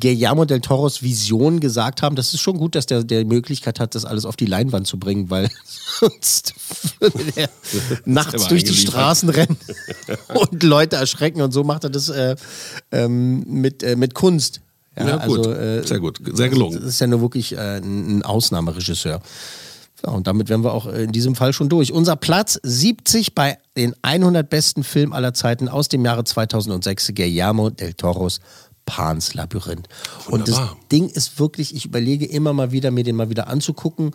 Guillermo 0.00 0.46
del 0.46 0.60
Toros 0.60 1.02
Vision 1.02 1.60
gesagt 1.60 2.00
haben, 2.00 2.16
das 2.16 2.32
ist 2.32 2.40
schon 2.40 2.56
gut, 2.56 2.74
dass 2.74 2.86
der, 2.86 3.04
der 3.04 3.24
die 3.24 3.26
Möglichkeit 3.26 3.78
hat, 3.78 3.94
das 3.94 4.06
alles 4.06 4.24
auf 4.24 4.36
die 4.36 4.46
Leinwand 4.46 4.86
zu 4.86 4.98
bringen, 4.98 5.28
weil 5.28 5.50
sonst 6.00 6.54
würde 6.98 7.24
der 7.32 7.50
nachts 8.06 8.48
durch 8.48 8.64
die. 8.64 8.72
Straßen 8.72 9.28
rennen 9.28 9.58
und 10.34 10.62
Leute 10.62 10.96
erschrecken 10.96 11.42
und 11.42 11.52
so 11.52 11.62
macht 11.62 11.84
er 11.84 11.90
das 11.90 12.08
äh, 12.08 12.36
ähm, 12.90 13.44
mit, 13.46 13.82
äh, 13.82 13.96
mit 13.96 14.14
Kunst. 14.14 14.62
Ja, 14.96 15.26
gut. 15.26 15.46
äh, 15.46 15.82
Sehr 15.86 16.00
gut. 16.00 16.20
Sehr 16.32 16.48
gelungen. 16.48 16.80
Das 16.80 16.88
ist 16.88 17.00
ja 17.00 17.06
nur 17.06 17.20
wirklich 17.20 17.52
äh, 17.52 17.78
ein 17.78 18.22
Ausnahmeregisseur. 18.24 19.20
Ja, 20.04 20.12
und 20.12 20.26
damit 20.26 20.48
wären 20.48 20.62
wir 20.62 20.72
auch 20.72 20.86
in 20.86 21.12
diesem 21.12 21.34
Fall 21.34 21.52
schon 21.52 21.68
durch. 21.68 21.92
Unser 21.92 22.16
Platz 22.16 22.58
70 22.62 23.34
bei 23.34 23.58
den 23.76 23.94
100 24.02 24.48
besten 24.48 24.84
Filmen 24.84 25.12
aller 25.12 25.34
Zeiten 25.34 25.68
aus 25.68 25.88
dem 25.88 26.04
Jahre 26.04 26.24
2006, 26.24 27.12
Guillermo 27.14 27.70
del 27.70 27.94
Toros 27.94 28.40
Pans 28.88 29.34
Labyrinth. 29.34 29.86
Und 30.30 30.48
das 30.48 30.56
Wunderbar. 30.56 30.76
Ding 30.90 31.08
ist 31.10 31.38
wirklich, 31.38 31.74
ich 31.74 31.84
überlege 31.84 32.24
immer 32.24 32.54
mal 32.54 32.72
wieder, 32.72 32.90
mir 32.90 33.04
den 33.04 33.16
mal 33.16 33.28
wieder 33.28 33.48
anzugucken. 33.48 34.12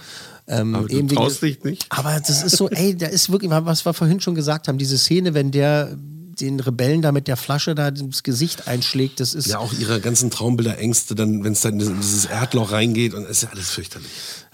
Ähm, 0.48 0.74
Aber 0.74 0.88
du 0.88 1.06
traust 1.08 1.44
dich 1.44 1.64
nicht? 1.64 1.86
Aber 1.90 2.20
das 2.20 2.42
ist 2.44 2.58
so, 2.58 2.70
ey, 2.70 2.98
da 2.98 3.06
ist 3.06 3.32
wirklich, 3.32 3.52
was 3.52 3.86
wir 3.86 3.94
vorhin 3.94 4.20
schon 4.20 4.34
gesagt 4.34 4.68
haben, 4.68 4.80
diese 4.80 4.98
Szene, 4.98 5.36
wenn 5.36 5.52
der 5.52 5.96
den 6.40 6.60
Rebellen 6.60 7.04
da 7.04 7.12
mit 7.12 7.28
der 7.28 7.38
Flasche 7.38 7.76
da 7.76 7.90
ins 7.90 8.24
Gesicht 8.24 8.68
einschlägt, 8.68 9.20
das 9.20 9.36
ist 9.36 9.48
Ja, 9.48 9.60
auch 9.60 9.74
ihre 9.74 10.02
ganzen 10.02 10.32
Traumbilder, 10.32 10.80
Ängste, 10.80 11.14
dann, 11.14 11.44
wenn 11.44 11.54
es 11.54 11.62
dann 11.62 11.80
in 11.80 12.02
dieses 12.02 12.26
Erdloch 12.26 12.72
reingeht 12.72 13.14
und 13.14 13.26
es 13.26 13.30
ist 13.30 13.44
ja 13.44 13.50
alles 13.50 13.70
fürchterlich. 13.70 14.10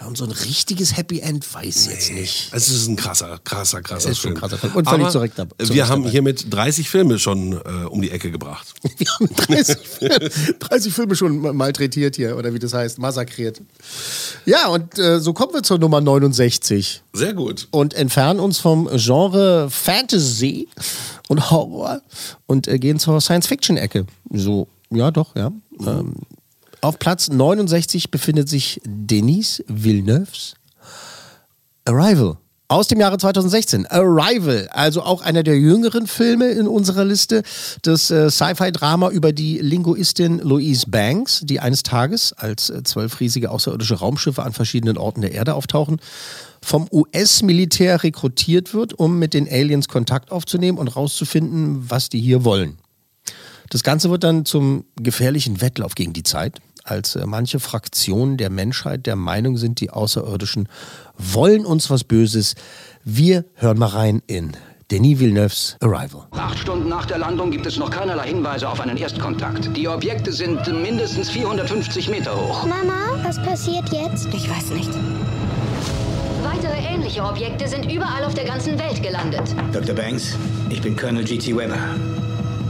Und 0.08 0.18
so 0.18 0.24
ein 0.24 0.32
richtiges 0.32 0.96
Happy 0.96 1.20
End 1.20 1.54
weiß 1.54 1.88
ich 1.88 1.92
jetzt 1.92 2.12
nicht. 2.14 2.50
Es 2.54 2.70
ist 2.70 2.88
ein 2.88 2.96
krasser, 2.96 3.38
krasser, 3.44 3.82
krasser 3.82 4.16
Film. 4.16 4.34
ein 4.34 4.40
krasser 4.40 4.58
Film. 4.58 4.74
Und 4.76 4.88
völlig 4.88 5.10
zu 5.10 5.20
Recht 5.20 5.38
wir 5.38 5.44
Recht 5.70 5.90
haben 5.92 6.04
dabei. 6.04 6.12
hiermit 6.12 6.46
30 6.54 6.90
Filme 6.90 7.20
schon 7.20 7.54
äh, 7.54 7.86
um 7.90 8.02
die 8.02 8.10
Ecke 8.10 8.32
gebracht. 8.32 8.74
Wir 8.98 9.08
haben 9.12 9.28
30, 9.36 9.78
Filme- 9.78 10.30
30 10.60 10.94
Filme 10.94 11.16
schon 11.16 11.56
malträtiert 11.56 12.16
hier, 12.16 12.38
oder 12.38 12.54
wie 12.54 12.60
das 12.60 12.74
heißt, 12.74 12.98
massakriert. 13.00 13.62
Ja, 14.46 14.68
und 14.70 14.98
äh, 14.98 15.20
so 15.20 15.34
kommen 15.34 15.54
wir 15.54 15.64
zur 15.64 15.80
Nummer 15.80 16.00
69 16.00 17.02
Sehr 17.14 17.34
gut. 17.34 17.68
und 17.72 17.94
entfernen 17.94 18.40
uns 18.40 18.58
vom 18.60 18.90
Genre 18.96 19.70
Fantasy 19.70 20.70
und 21.28 21.52
Horror 21.52 22.02
und 22.48 22.68
äh, 22.70 22.80
gehen 22.80 23.00
zur 23.00 23.20
Science-Fiction-Ecke. 23.20 24.06
So, 24.32 24.68
ja, 24.92 25.12
doch, 25.12 25.36
ja. 25.36 25.52
Ähm, 25.86 26.14
auf 26.82 27.00
Platz 27.00 27.30
69 27.30 28.12
befindet 28.12 28.50
sich 28.50 28.82
Denis 28.86 29.64
Villeneuves 29.68 30.56
Arrival. 31.86 32.38
Aus 32.72 32.88
dem 32.88 33.00
Jahre 33.00 33.18
2016. 33.18 33.88
Arrival, 33.88 34.70
also 34.72 35.02
auch 35.02 35.24
einer 35.24 35.42
der 35.42 35.58
jüngeren 35.58 36.06
Filme 36.06 36.50
in 36.50 36.68
unserer 36.68 37.04
Liste. 37.04 37.42
Das 37.82 38.12
äh, 38.12 38.30
Sci-Fi-Drama 38.30 39.10
über 39.10 39.34
die 39.34 39.58
Linguistin 39.58 40.38
Louise 40.38 40.86
Banks, 40.88 41.42
die 41.44 41.60
eines 41.60 41.82
Tages 41.82 42.32
als 42.32 42.70
äh, 42.70 42.84
zwölf 42.84 43.20
riesige 43.20 43.50
außerirdische 43.50 43.96
Raumschiffe 43.96 44.44
an 44.44 44.54
verschiedenen 44.54 45.00
Orten 45.00 45.22
der 45.22 45.32
Erde 45.32 45.56
auftauchen, 45.56 45.98
vom 46.62 46.88
US-Militär 46.92 48.04
rekrutiert 48.04 48.76
wird, 48.76 48.94
um 48.94 49.18
mit 49.18 49.34
den 49.34 49.50
Aliens 49.50 49.88
Kontakt 49.88 50.32
aufzunehmen 50.32 50.78
und 50.78 50.90
rauszufinden, 50.90 51.90
was 51.90 52.10
die 52.10 52.22
hier 52.22 52.44
wollen. 52.46 52.78
Das 53.70 53.84
Ganze 53.84 54.10
wird 54.10 54.24
dann 54.24 54.46
zum 54.46 54.86
gefährlichen 54.96 55.62
Wettlauf 55.62 55.96
gegen 55.96 56.14
die 56.14 56.24
Zeit, 56.24 56.60
als 56.90 57.16
äh, 57.16 57.26
manche 57.26 57.60
Fraktionen 57.60 58.38
der 58.38 58.50
Menschheit 58.50 59.06
der 59.06 59.16
Meinung 59.16 59.58
sind, 59.58 59.80
die 59.80 59.90
Außerirdischen 59.90 60.68
wollen 61.18 61.66
uns 61.66 61.90
was 61.90 62.04
Böses. 62.04 62.56
Wir 63.04 63.46
hören 63.56 63.78
mal 63.78 63.88
rein 63.88 64.22
in 64.28 64.56
Denis 64.92 65.20
Villeneuves 65.20 65.78
Arrival. 65.82 66.26
Acht 66.32 66.58
Stunden 66.58 66.90
nach 66.90 67.06
der 67.06 67.20
Landung 67.20 67.52
gibt 67.52 67.66
es 67.68 67.78
noch 67.78 67.92
keinerlei 67.92 68.28
Hinweise 68.28 68.68
auf 68.68 68.80
einen 68.80 68.98
Erstkontakt. 68.98 69.76
Die 69.78 69.88
Objekte 69.88 70.32
sind 70.32 70.66
mindestens 70.82 71.30
450 71.30 72.10
Meter 72.10 72.36
hoch. 72.36 72.66
Mama, 72.66 73.20
was 73.24 73.38
passiert 73.44 73.90
jetzt? 73.90 74.34
Ich 74.34 74.50
weiß 74.50 74.72
nicht. 74.72 74.90
Weitere 76.44 76.80
ähnliche 76.80 77.24
Objekte 77.24 77.68
sind 77.68 77.92
überall 77.92 78.24
auf 78.24 78.34
der 78.34 78.46
ganzen 78.46 78.80
Welt 78.80 79.04
gelandet. 79.04 79.56
Dr. 79.72 79.94
Banks, 79.94 80.36
ich 80.70 80.82
bin 80.82 80.96
Colonel 80.96 81.24
G.T. 81.24 81.56
Weber. 81.56 81.78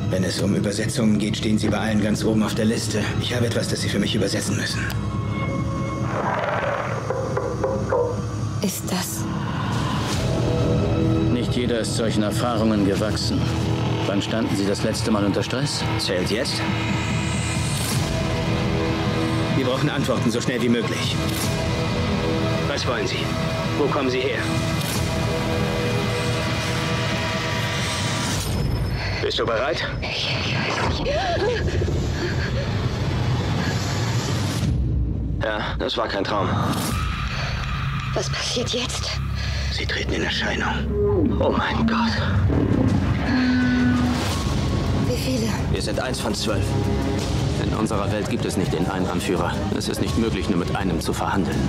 Wenn 0.10 0.24
es 0.24 0.42
um 0.42 0.56
Übersetzungen 0.56 1.20
geht, 1.20 1.38
stehen 1.38 1.60
Sie 1.60 1.68
bei 1.68 1.78
allen 1.78 2.02
ganz 2.02 2.24
oben 2.24 2.42
auf 2.42 2.56
der 2.56 2.66
Liste. 2.66 3.04
Ich 3.22 3.36
habe 3.36 3.46
etwas, 3.46 3.68
das 3.68 3.82
Sie 3.82 3.90
für 3.90 4.00
mich 4.00 4.16
übersetzen 4.16 4.58
müssen. 4.58 4.80
Ist 8.64 8.84
das. 8.92 9.24
Nicht 11.32 11.56
jeder 11.56 11.80
ist 11.80 11.96
solchen 11.96 12.24
Erfahrungen 12.24 12.86
gewachsen. 12.86 13.40
Wann 14.08 14.22
standen 14.22 14.56
Sie 14.56 14.66
das 14.66 14.84
letzte 14.84 15.12
Mal 15.12 15.24
unter 15.24 15.44
Stress? 15.44 15.84
Zählt 16.00 16.32
jetzt? 16.32 16.60
Wir 19.56 19.66
brauchen 19.66 19.90
Antworten 19.90 20.32
so 20.32 20.42
schnell 20.42 20.62
wie 20.62 20.70
möglich. 20.70 21.16
Was 22.68 22.88
wollen 22.88 23.06
Sie? 23.06 23.20
Wo 23.78 23.86
kommen 23.86 24.10
Sie 24.10 24.22
her? 24.22 24.40
Bist 29.30 29.38
du 29.38 29.46
bereit? 29.46 29.86
Ja, 35.44 35.76
das 35.78 35.96
war 35.98 36.08
kein 36.08 36.24
Traum. 36.24 36.50
Was 38.16 38.28
passiert 38.28 38.70
jetzt? 38.70 39.20
Sie 39.72 39.86
treten 39.86 40.14
in 40.14 40.24
Erscheinung. 40.24 40.74
Oh 41.40 41.52
mein 41.52 41.86
Gott. 41.86 42.12
Wie 45.08 45.16
viele? 45.16 45.48
Wir 45.74 45.82
sind 45.84 46.00
eins 46.00 46.20
von 46.20 46.34
zwölf. 46.34 46.66
In 47.64 47.78
unserer 47.78 48.12
Welt 48.12 48.32
gibt 48.32 48.46
es 48.46 48.58
nicht 48.58 48.74
den 48.74 48.90
einen 48.90 49.06
Anführer. 49.06 49.54
Es 49.78 49.90
ist 49.90 50.02
nicht 50.02 50.18
möglich, 50.18 50.50
nur 50.50 50.58
mit 50.58 50.76
einem 50.76 51.02
zu 51.02 51.14
verhandeln. 51.14 51.60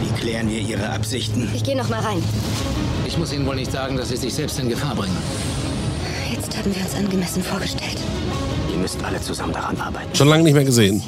Wie 0.00 0.20
klären 0.20 0.50
wir 0.50 0.58
Ihre 0.58 0.90
Absichten? 0.90 1.48
Ich 1.54 1.62
gehe 1.62 1.76
noch 1.76 1.88
mal 1.90 2.00
rein. 2.00 2.20
Ich 3.06 3.16
muss 3.18 3.32
Ihnen 3.32 3.46
wohl 3.46 3.54
nicht 3.54 3.70
sagen, 3.70 3.96
dass 3.96 4.08
Sie 4.08 4.16
sich 4.16 4.34
selbst 4.34 4.58
in 4.58 4.68
Gefahr 4.68 4.96
bringen. 4.96 5.16
Jetzt 6.52 6.66
haben 6.66 6.74
wir 6.74 6.82
uns 6.82 6.94
angemessen 6.94 7.42
vorgestellt. 7.42 7.96
Ihr 8.70 8.76
müsst 8.76 9.02
alle 9.02 9.18
zusammen 9.22 9.54
daran 9.54 9.74
arbeiten. 9.78 10.14
Schon 10.14 10.28
lange 10.28 10.42
nicht 10.42 10.52
mehr 10.52 10.66
gesehen. 10.66 11.02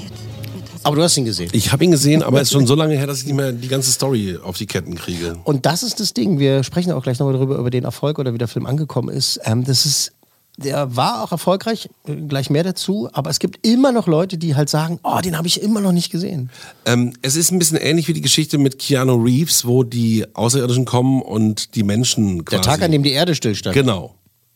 Aber 0.82 0.96
du 0.96 1.02
hast 1.02 1.18
ihn 1.18 1.26
gesehen. 1.26 1.50
Ich 1.52 1.70
habe 1.70 1.84
ihn 1.84 1.90
gesehen, 1.90 2.22
aber 2.22 2.40
es 2.40 2.48
ist 2.48 2.52
schon 2.52 2.66
so 2.66 2.74
lange 2.74 2.96
her, 2.96 3.06
dass 3.06 3.18
ich 3.18 3.26
nicht 3.26 3.34
mehr 3.34 3.52
die 3.52 3.68
ganze 3.68 3.92
Story 3.92 4.38
auf 4.42 4.56
die 4.56 4.64
Ketten 4.64 4.94
kriege. 4.94 5.36
Und 5.44 5.66
das 5.66 5.82
ist 5.82 6.00
das 6.00 6.14
Ding. 6.14 6.38
Wir 6.38 6.64
sprechen 6.64 6.92
auch 6.92 7.02
gleich 7.02 7.18
nochmal 7.18 7.34
darüber, 7.34 7.56
über 7.56 7.68
den 7.68 7.84
Erfolg 7.84 8.18
oder 8.18 8.32
wie 8.32 8.38
der 8.38 8.48
Film 8.48 8.64
angekommen 8.64 9.14
ist. 9.14 9.38
Ähm, 9.44 9.64
das 9.64 9.84
ist. 9.84 10.12
Der 10.56 10.96
war 10.96 11.22
auch 11.22 11.32
erfolgreich, 11.32 11.90
äh, 12.06 12.14
gleich 12.14 12.48
mehr 12.48 12.62
dazu, 12.62 13.10
aber 13.12 13.28
es 13.28 13.38
gibt 13.38 13.66
immer 13.66 13.92
noch 13.92 14.06
Leute, 14.06 14.38
die 14.38 14.54
halt 14.54 14.70
sagen, 14.70 14.98
oh, 15.02 15.20
den 15.22 15.36
habe 15.36 15.46
ich 15.46 15.60
immer 15.60 15.82
noch 15.82 15.92
nicht 15.92 16.10
gesehen. 16.10 16.48
Ähm, 16.86 17.12
es 17.20 17.36
ist 17.36 17.50
ein 17.50 17.58
bisschen 17.58 17.76
ähnlich 17.76 18.08
wie 18.08 18.14
die 18.14 18.22
Geschichte 18.22 18.56
mit 18.56 18.78
Keanu 18.78 19.22
Reeves, 19.22 19.66
wo 19.66 19.82
die 19.82 20.24
Außerirdischen 20.32 20.86
kommen 20.86 21.20
und 21.20 21.74
die 21.74 21.82
Menschen 21.82 22.46
quasi. 22.46 22.62
Der 22.62 22.62
Tag, 22.62 22.80
an 22.80 22.92
dem 22.92 23.02
die 23.02 23.12
Erde 23.12 23.34
stillstand. 23.34 23.74
Genau. 23.74 24.14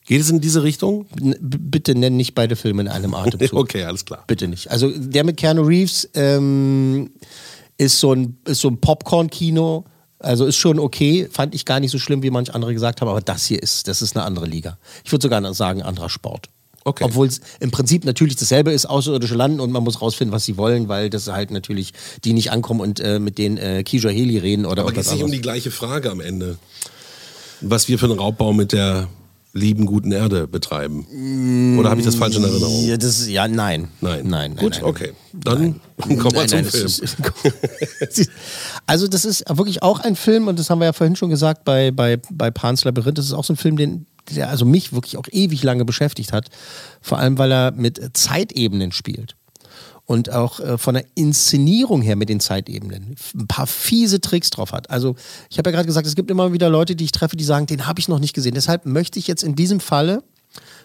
Geht 0.08 0.20
es 0.22 0.30
in 0.30 0.40
diese 0.40 0.62
Richtung? 0.62 1.06
N- 1.20 1.36
Bitte 1.40 1.94
nenn 1.94 2.16
nicht 2.16 2.34
beide 2.34 2.56
Filme 2.56 2.82
in 2.82 2.88
einem 2.88 3.14
Atemzug. 3.14 3.52
Okay, 3.58 3.84
alles 3.84 4.04
klar. 4.04 4.24
Bitte 4.26 4.48
nicht. 4.48 4.70
Also 4.70 4.90
der 4.90 5.22
mit 5.22 5.36
Keanu 5.36 5.62
Reeves 5.62 6.08
ähm, 6.14 7.10
ist 7.76 8.00
so 8.00 8.12
ein, 8.14 8.38
ist 8.46 8.60
so 8.60 8.68
ein 8.68 8.78
Popcorn-Kino. 8.80 9.84
Also 10.18 10.46
ist 10.46 10.56
schon 10.56 10.78
okay, 10.80 11.28
fand 11.30 11.54
ich 11.54 11.64
gar 11.64 11.78
nicht 11.78 11.92
so 11.92 11.98
schlimm, 11.98 12.22
wie 12.24 12.30
manche 12.30 12.52
andere 12.54 12.72
gesagt 12.74 13.00
haben, 13.00 13.08
aber 13.08 13.20
das 13.20 13.44
hier 13.46 13.62
ist, 13.62 13.86
das 13.86 14.02
ist 14.02 14.16
eine 14.16 14.24
andere 14.24 14.46
Liga. 14.46 14.76
Ich 15.04 15.12
würde 15.12 15.22
sogar 15.22 15.54
sagen, 15.54 15.82
anderer 15.82 16.08
Sport. 16.08 16.46
Okay. 16.84 17.04
Obwohl 17.04 17.26
es 17.28 17.40
im 17.60 17.70
Prinzip 17.70 18.04
natürlich 18.04 18.34
dasselbe 18.34 18.72
ist, 18.72 18.86
außerirdische 18.86 19.34
landen 19.34 19.60
und 19.60 19.70
man 19.70 19.84
muss 19.84 20.00
rausfinden, 20.00 20.34
was 20.34 20.44
sie 20.44 20.56
wollen, 20.56 20.88
weil 20.88 21.10
das 21.10 21.28
halt 21.28 21.50
natürlich 21.50 21.92
die 22.24 22.32
nicht 22.32 22.50
ankommen 22.50 22.80
und 22.80 22.98
äh, 22.98 23.18
mit 23.20 23.36
denen 23.38 23.58
äh, 23.58 23.82
Kisha 23.84 24.08
Heli 24.08 24.38
reden 24.38 24.64
oder 24.64 24.82
Aber 24.82 24.92
geht 24.92 25.04
es 25.04 25.12
nicht 25.12 25.22
um 25.22 25.30
die 25.30 25.40
gleiche 25.42 25.70
Frage 25.70 26.10
am 26.10 26.20
Ende? 26.20 26.56
Was 27.60 27.88
wir 27.88 27.98
für 27.98 28.06
einen 28.06 28.18
Raubbau 28.18 28.52
mit 28.52 28.72
der 28.72 29.08
lieben 29.58 29.86
guten 29.86 30.12
Erde 30.12 30.46
betreiben? 30.46 31.76
Oder 31.78 31.90
habe 31.90 32.00
ich 32.00 32.06
das 32.06 32.14
falsch 32.14 32.36
in 32.36 32.44
Erinnerung? 32.44 32.86
Ja, 32.86 32.96
das 32.96 33.28
ja, 33.28 33.48
nein. 33.48 33.88
Nein. 34.00 34.20
Nein, 34.24 34.28
nein, 34.28 34.56
Gut, 34.56 34.74
nein. 34.76 34.84
okay. 34.84 35.12
Dann 35.32 35.80
kommen 35.98 36.32
wir 36.32 36.32
Nein, 36.32 36.48
zum 36.48 36.60
nein, 36.60 36.70
Film. 36.70 36.86
Ist, 36.86 38.30
also 38.86 39.08
das 39.08 39.24
ist 39.24 39.44
wirklich 39.48 39.82
auch 39.82 40.00
ein 40.00 40.16
Film 40.16 40.48
und 40.48 40.58
das 40.58 40.70
haben 40.70 40.78
wir 40.80 40.86
ja 40.86 40.92
vorhin 40.92 41.16
schon 41.16 41.30
gesagt 41.30 41.64
bei, 41.64 41.90
bei, 41.90 42.18
bei 42.30 42.50
Pans 42.50 42.84
Labyrinth. 42.84 43.18
Das 43.18 43.26
ist 43.26 43.32
auch 43.32 43.44
so 43.44 43.52
ein 43.52 43.56
Film, 43.56 43.76
den, 43.76 44.06
der 44.34 44.48
also 44.48 44.64
mich 44.64 44.92
wirklich 44.92 45.16
auch 45.16 45.26
ewig 45.30 45.62
lange 45.62 45.84
beschäftigt 45.84 46.32
hat. 46.32 46.48
Vor 47.00 47.18
allem, 47.18 47.38
weil 47.38 47.52
er 47.52 47.72
mit 47.72 48.16
Zeitebenen 48.16 48.92
spielt. 48.92 49.36
Und 50.08 50.32
auch 50.32 50.58
äh, 50.60 50.78
von 50.78 50.94
der 50.94 51.04
Inszenierung 51.16 52.00
her 52.00 52.16
mit 52.16 52.30
den 52.30 52.40
Zeitebenen 52.40 53.14
ein 53.34 53.46
paar 53.46 53.66
fiese 53.66 54.22
Tricks 54.22 54.48
drauf 54.48 54.72
hat. 54.72 54.88
Also 54.88 55.16
ich 55.50 55.58
habe 55.58 55.68
ja 55.68 55.76
gerade 55.76 55.86
gesagt, 55.86 56.06
es 56.06 56.14
gibt 56.14 56.30
immer 56.30 56.54
wieder 56.54 56.70
Leute, 56.70 56.96
die 56.96 57.04
ich 57.04 57.12
treffe, 57.12 57.36
die 57.36 57.44
sagen, 57.44 57.66
den 57.66 57.86
habe 57.86 58.00
ich 58.00 58.08
noch 58.08 58.18
nicht 58.18 58.32
gesehen. 58.32 58.54
Deshalb 58.54 58.86
möchte 58.86 59.18
ich 59.18 59.26
jetzt 59.26 59.42
in 59.42 59.54
diesem 59.54 59.80
Falle 59.80 60.22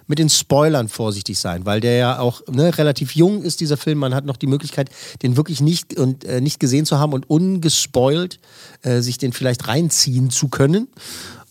mit 0.08 0.20
den 0.20 0.30
Spoilern 0.30 0.90
vorsichtig 0.90 1.40
sein, 1.40 1.66
weil 1.66 1.80
der 1.80 1.96
ja 1.96 2.20
auch 2.20 2.42
ne, 2.52 2.78
relativ 2.78 3.16
jung 3.16 3.44
ist, 3.44 3.62
dieser 3.62 3.78
Film. 3.78 4.00
Man 4.00 4.14
hat 4.14 4.26
noch 4.26 4.36
die 4.36 4.48
Möglichkeit, 4.48 4.90
den 5.22 5.38
wirklich 5.38 5.62
nicht, 5.62 5.98
und, 5.98 6.26
äh, 6.26 6.42
nicht 6.42 6.60
gesehen 6.60 6.86
zu 6.86 7.00
haben 7.00 7.14
und 7.14 7.30
ungespoilt 7.30 8.42
äh, 8.82 9.00
sich 9.00 9.18
den 9.18 9.32
vielleicht 9.32 9.70
reinziehen 9.70 10.32
zu 10.32 10.50
können. 10.50 10.90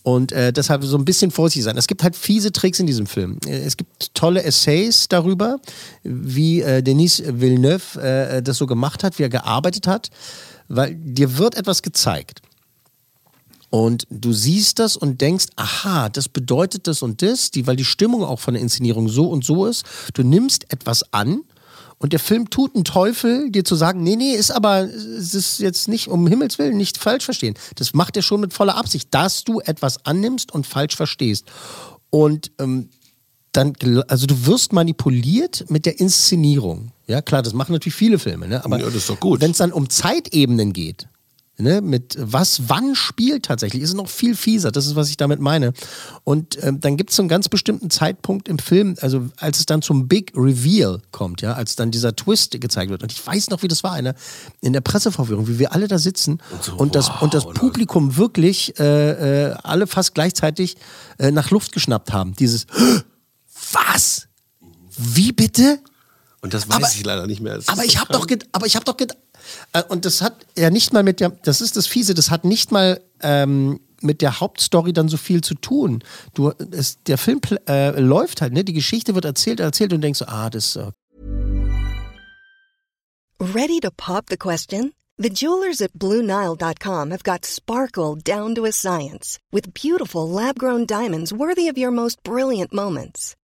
Und 0.03 0.33
äh, 0.33 0.51
deshalb 0.51 0.83
so 0.83 0.97
ein 0.97 1.05
bisschen 1.05 1.31
vorsichtig 1.31 1.63
sein. 1.63 1.77
Es 1.77 1.87
gibt 1.87 2.03
halt 2.03 2.17
fiese 2.17 2.51
Tricks 2.51 2.79
in 2.79 2.87
diesem 2.87 3.07
Film. 3.07 3.39
Äh, 3.45 3.59
Es 3.59 3.77
gibt 3.77 4.13
tolle 4.13 4.43
Essays 4.43 5.07
darüber, 5.07 5.59
wie 6.03 6.61
äh, 6.61 6.83
Denis 6.83 7.23
Villeneuve 7.25 8.01
äh, 8.01 8.43
das 8.43 8.57
so 8.57 8.67
gemacht 8.67 9.03
hat, 9.03 9.17
wie 9.17 9.23
er 9.23 9.29
gearbeitet 9.29 9.87
hat, 9.87 10.09
weil 10.67 10.93
dir 10.95 11.37
wird 11.37 11.55
etwas 11.55 11.81
gezeigt. 11.81 12.41
Und 13.69 14.05
du 14.11 14.33
siehst 14.33 14.77
das 14.77 14.97
und 14.97 15.21
denkst, 15.21 15.47
aha, 15.55 16.09
das 16.09 16.29
bedeutet 16.29 16.85
das 16.85 17.01
und 17.01 17.23
das, 17.23 17.49
die, 17.49 17.65
weil 17.65 17.75
die 17.75 17.85
Stimmung 17.85 18.23
auch 18.23 18.39
von 18.39 18.53
der 18.53 18.61
Inszenierung 18.61 19.07
so 19.09 19.27
und 19.29 19.43
so 19.43 19.65
ist. 19.65 19.83
Du 20.13 20.21
nimmst 20.21 20.71
etwas 20.71 21.11
an 21.11 21.41
und 22.03 22.11
der 22.11 22.19
Film 22.19 22.49
tut 22.49 22.75
einen 22.75 22.83
Teufel, 22.83 23.49
dir 23.49 23.63
zu 23.63 23.75
sagen, 23.75 24.03
nee, 24.03 24.17
nee, 24.17 24.33
ist 24.33 24.51
aber, 24.51 24.81
es 24.81 25.33
ist 25.33 25.59
jetzt 25.59 25.87
nicht, 25.87 26.09
um 26.09 26.27
Himmels 26.27 26.59
Willen, 26.59 26.75
nicht 26.75 26.97
falsch 26.97 27.23
verstehen. 27.23 27.53
Das 27.75 27.93
macht 27.93 28.17
er 28.17 28.23
schon 28.23 28.41
mit 28.41 28.51
voller 28.51 28.75
Absicht, 28.75 29.07
dass 29.11 29.45
du 29.45 29.61
etwas 29.61 30.05
annimmst 30.05 30.53
und 30.53 30.67
falsch 30.67 30.97
verstehst. 30.97 31.45
Und 32.09 32.51
ähm, 32.59 32.89
dann, 33.53 33.73
also 34.09 34.27
du 34.27 34.45
wirst 34.45 34.73
manipuliert 34.73 35.63
mit 35.69 35.85
der 35.85 36.01
Inszenierung. 36.01 36.91
Ja, 37.07 37.21
klar, 37.21 37.41
das 37.41 37.53
machen 37.53 37.71
natürlich 37.71 37.95
viele 37.95 38.19
Filme, 38.19 38.49
ne? 38.49 38.65
Aber 38.65 38.79
Ja, 38.79 38.85
das 38.87 38.95
ist 38.95 39.09
doch 39.09 39.21
gut. 39.21 39.39
wenn 39.39 39.51
es 39.51 39.57
dann 39.59 39.71
um 39.71 39.89
Zeitebenen 39.89 40.73
geht, 40.73 41.07
ne, 41.57 41.81
mit 41.81 42.15
was 42.19 42.67
wann 42.67 42.95
spielt 42.95 43.45
tatsächlich, 43.45 43.83
ist 43.83 43.89
es 43.89 43.95
noch 43.95 44.09
viel 44.09 44.35
fieser. 44.35 44.71
Das 44.71 44.85
ist, 44.87 44.95
was 44.95 45.09
ich 45.09 45.17
damit 45.17 45.39
meine. 45.39 45.73
Und 46.23 46.61
ähm, 46.63 46.79
dann 46.79 46.97
gibt 46.97 47.11
es 47.11 47.15
so 47.15 47.21
einen 47.21 47.29
ganz 47.29 47.47
bestimmten 47.49 47.89
Zeitpunkt 47.89 48.47
im 48.47 48.57
Film, 48.59 48.95
also 49.01 49.29
als 49.37 49.59
es 49.59 49.65
dann 49.65 49.81
zum 49.81 50.07
Big 50.07 50.31
Reveal 50.35 51.01
kommt, 51.11 51.41
ja, 51.41 51.53
als 51.53 51.75
dann 51.75 51.91
dieser 51.91 52.15
Twist 52.15 52.59
gezeigt 52.59 52.89
wird. 52.89 53.03
Und 53.03 53.11
ich 53.11 53.25
weiß 53.25 53.49
noch, 53.49 53.61
wie 53.63 53.67
das 53.67 53.83
war 53.83 53.97
in 53.97 54.05
der, 54.05 54.15
in 54.61 54.73
der 54.73 54.81
Pressevorführung, 54.81 55.47
wie 55.47 55.59
wir 55.59 55.73
alle 55.73 55.87
da 55.87 55.99
sitzen 55.99 56.39
und, 56.77 56.95
das, 56.95 57.09
und 57.21 57.33
das 57.33 57.45
Publikum 57.45 58.17
wirklich 58.17 58.79
äh, 58.79 59.49
äh, 59.49 59.55
alle 59.63 59.87
fast 59.87 60.13
gleichzeitig 60.15 60.75
äh, 61.19 61.31
nach 61.31 61.51
Luft 61.51 61.71
geschnappt 61.71 62.11
haben. 62.13 62.33
Dieses 62.35 62.65
Was? 63.71 64.27
Wie 64.97 65.31
bitte? 65.31 65.79
Und 66.41 66.53
das 66.53 66.67
weiß 66.67 66.75
Aber- 66.75 66.87
ich 66.93 67.05
leider 67.05 67.25
nicht 67.27 67.41
mehr. 67.41 67.55
Das 67.55 67.69
Aber 67.69 67.85
ich 67.85 67.93
so 67.93 67.99
habe 67.99 68.13
doch, 68.13 68.27
aber 68.51 68.65
ich 68.65 68.75
habe 68.75 68.85
doch 68.85 68.97
gedacht, 68.97 69.17
und 69.89 70.05
das 70.05 70.21
hat 70.21 70.45
ja 70.57 70.69
nicht 70.69 70.93
mal 70.93 71.03
mit 71.03 71.19
der, 71.19 71.29
das 71.29 71.61
ist 71.61 71.77
das 71.77 71.87
Fiese, 71.87 72.13
das 72.13 72.31
hat 72.31 72.45
nicht 72.45 72.71
mal 72.71 73.01
ähm, 73.21 73.79
mit 74.01 74.21
der 74.21 74.39
Hauptstory 74.39 74.93
dann 74.93 75.07
so 75.09 75.17
viel 75.17 75.41
zu 75.41 75.55
tun. 75.55 76.03
Du, 76.33 76.51
es, 76.71 77.01
der 77.03 77.17
Film 77.17 77.39
äh, 77.67 77.99
läuft 77.99 78.41
halt, 78.41 78.53
ne? 78.53 78.63
Die 78.63 78.73
Geschichte 78.73 79.15
wird 79.15 79.25
erzählt, 79.25 79.59
erzählt 79.59 79.93
und 79.93 80.01
denkst 80.01 80.19
so, 80.19 80.25
ah, 80.27 80.49
das, 80.49 80.75
äh, 80.75 80.91
Ready 83.39 83.79
to 83.81 83.89
pop 83.91 84.25
the 84.29 84.37
question? 84.37 84.93
The 85.17 85.29
jewelers 85.29 85.81
at 85.81 85.93
BlueNile.com 85.93 87.11
have 87.11 87.23
got 87.23 87.45
sparkle 87.45 88.15
down 88.15 88.55
to 88.55 88.65
a 88.65 88.71
science 88.71 89.37
with 89.51 89.73
beautiful 89.73 90.29
lab 90.29 90.57
grown 90.57 90.85
diamonds 90.85 91.33
worthy 91.33 91.67
of 91.67 91.77
your 91.77 91.91
most 91.91 92.23
brilliant 92.23 92.73
moments. 92.73 93.35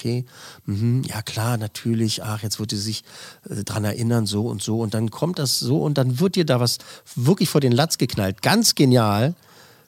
Okay, 0.00 0.24
mhm, 0.64 1.02
ja 1.04 1.22
klar, 1.22 1.58
natürlich, 1.58 2.22
ach, 2.22 2.42
jetzt 2.42 2.58
wird 2.58 2.70
sie 2.70 2.78
sich 2.78 3.04
äh, 3.48 3.64
dran 3.64 3.84
erinnern, 3.84 4.26
so 4.26 4.46
und 4.46 4.62
so. 4.62 4.80
Und 4.80 4.94
dann 4.94 5.10
kommt 5.10 5.38
das 5.38 5.58
so 5.58 5.82
und 5.82 5.98
dann 5.98 6.20
wird 6.20 6.36
dir 6.36 6.46
da 6.46 6.60
was 6.60 6.78
wirklich 7.14 7.48
vor 7.48 7.60
den 7.60 7.72
Latz 7.72 7.98
geknallt. 7.98 8.42
Ganz 8.42 8.74
genial, 8.74 9.34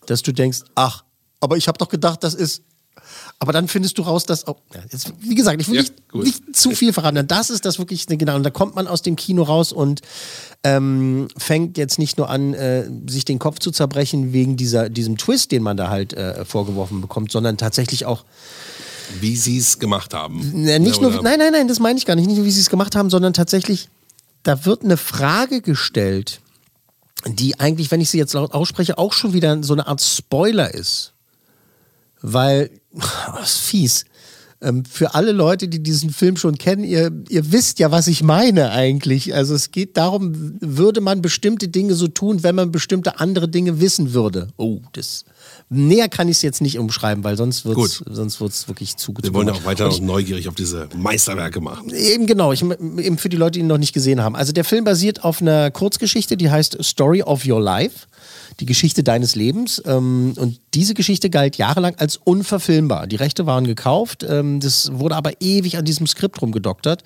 dass 0.07 0.23
du 0.23 0.33
denkst, 0.33 0.61
ach, 0.75 1.05
aber 1.41 1.57
ich 1.57 1.67
habe 1.69 1.79
doch 1.79 1.89
gedacht, 1.89 2.23
das 2.23 2.35
ist. 2.35 2.63
Aber 3.39 3.53
dann 3.53 3.67
findest 3.69 3.99
du 3.99 4.03
raus, 4.03 4.27
dass. 4.27 4.47
Oh, 4.47 4.57
ja, 4.75 4.81
jetzt, 4.91 5.13
wie 5.21 5.35
gesagt, 5.35 5.61
ich 5.61 5.69
will 5.69 5.77
Ja, 5.77 5.83
nicht, 5.83 5.97
nicht 6.13 6.57
zu 6.57 6.71
viel 6.73 6.93
verraten. 6.93 7.27
Das 7.27 7.51
ist 7.51 7.65
das 7.65 7.79
wirklich 7.79 8.07
genau. 8.07 8.37
Und 8.37 8.43
da 8.43 8.51
kommt 8.51 8.77
man 8.77 8.87
aus 8.87 9.03
dem 9.03 9.17
Kino 9.17 9.43
raus 9.43 9.73
und 9.73 10.03
ähm, 10.63 11.27
fängt 11.37 11.79
jetzt 11.79 11.99
nicht 11.99 12.19
nur 12.19 12.29
an, 12.29 12.55
äh, 12.55 12.89
sich 13.09 13.25
den 13.25 13.39
Kopf 13.39 13.59
zu 13.59 13.71
zerbrechen 13.71 14.33
wegen 14.33 14.57
dieser, 14.57 14.91
diesem 14.91 15.17
Twist, 15.17 15.51
den 15.51 15.63
man 15.63 15.77
da 15.77 15.89
halt 15.89 16.13
äh, 16.13 16.45
vorgeworfen 16.45 17.01
bekommt, 17.01 17.33
sondern 17.33 17.57
tatsächlich 17.57 18.05
auch 18.05 18.25
Wie 19.21 19.37
sie 19.37 19.59
es 19.59 19.79
gemacht 19.79 20.15
haben. 20.15 20.51
na, 20.55 20.79
nicht 20.79 21.01
Ja, 21.01 21.11
nur, 21.11 21.23
nein, 21.23 21.39
nein, 21.39 21.53
nein, 21.53 21.69
das 21.69 21.81
meine 21.81 21.99
ich 21.99 22.07
gar 22.07 22.15
nicht. 22.15 22.27
Nicht 22.27 22.37
nur, 22.37 22.47
wie 22.47 22.51
sie 22.51 22.61
es 22.61 22.71
gemacht 22.71 22.97
haben, 22.97 23.11
sondern 23.11 23.33
tatsächlich, 23.33 23.89
da 24.43 24.65
wird 24.65 24.85
eine 24.85 24.97
Frage 24.97 25.61
gestellt, 25.61 26.41
die 27.27 27.61
eigentlich, 27.61 27.91
wenn 27.91 28.01
ich 28.01 28.11
sie 28.11 28.19
jetzt 28.19 28.33
laut 28.35 28.53
ausspreche, 28.53 28.99
auch 28.99 29.13
schon 29.13 29.33
wieder 29.33 29.63
so 29.63 29.73
eine 29.73 29.87
Art 29.87 30.01
Spoiler 30.01 30.73
ist. 30.75 31.13
Weil, 32.21 32.71
das 33.37 33.55
ist 33.55 33.61
fies. 33.61 34.05
Ähm, 34.61 34.85
für 34.85 35.15
alle 35.15 35.33
Leute, 35.33 35.67
die 35.69 35.83
diesen 35.83 36.11
Film 36.11 36.37
schon 36.37 36.57
kennen, 36.57 36.85
ihr, 36.85 37.11
ihr 37.29 37.51
wisst 37.51 37.81
ja, 37.81 37.91
was 37.91 38.07
ich 38.07 38.23
meine 38.23 38.71
eigentlich. 38.71 39.35
Also 39.35 39.55
es 39.55 39.73
geht 39.73 39.97
darum, 39.97 40.57
würde 40.61 41.01
man 41.01 41.21
bestimmte 41.21 41.69
Dinge 41.69 41.95
so 41.95 42.07
tun, 42.07 42.43
wenn 42.43 42.55
man 42.55 42.71
bestimmte 42.71 43.19
andere 43.19 43.49
Dinge 43.49 43.81
wissen 43.81 44.15
würde. 44.15 44.49
Oh, 44.57 44.81
das 44.93 45.25
näher 45.73 46.09
kann 46.09 46.29
ich 46.29 46.37
es 46.37 46.43
jetzt 46.43 46.61
nicht 46.61 46.79
umschreiben, 46.79 47.25
weil 47.25 47.37
sonst 47.37 47.65
wird 47.65 47.79
es 47.79 47.99
Gut. 47.99 48.15
sonst 48.15 48.41
wird's 48.41 48.69
wirklich 48.69 48.97
zu 48.97 49.15
Wir 49.21 49.35
wollen 49.35 49.49
ja 49.49 49.55
auch 49.55 49.65
weiter 49.65 49.89
noch 49.89 50.01
neugierig 50.01 50.49
auf 50.49 50.55
diese 50.55 50.89
Meisterwerke 50.97 51.61
machen. 51.61 51.91
Eben 51.91 52.27
genau, 52.27 52.53
ich, 52.53 52.63
eben 52.63 53.19
für 53.19 53.29
die 53.29 53.37
Leute, 53.37 53.53
die 53.53 53.61
ihn 53.61 53.67
noch 53.67 53.79
nicht 53.79 53.93
gesehen 53.93 54.23
haben. 54.23 54.37
Also 54.37 54.53
der 54.53 54.65
Film 54.65 54.85
basiert 54.85 55.25
auf 55.25 55.41
einer 55.41 55.71
Kurzgeschichte, 55.71 56.37
die 56.37 56.51
heißt 56.51 56.79
Story 56.83 57.23
of 57.23 57.47
Your 57.47 57.61
Life, 57.61 58.07
die 58.61 58.67
Geschichte 58.67 59.03
deines 59.03 59.35
Lebens. 59.35 59.83
Ähm, 59.87 60.35
und 60.37 60.61
diese 60.75 60.95
Geschichte 60.95 61.31
galt 61.31 61.57
jahrelang 61.57 61.95
als 61.97 62.17
unverfilmbar. 62.17 63.07
Die 63.07 63.17
Rechte 63.17 63.47
waren 63.47 63.67
gekauft, 63.67 64.25
ähm, 64.29 64.61
das 64.61 64.91
wurde 64.93 65.17
aber 65.17 65.41
ewig 65.41 65.79
an 65.79 65.85
diesem 65.85 66.07
Skript 66.07 66.41
rumgedoktert, 66.43 67.03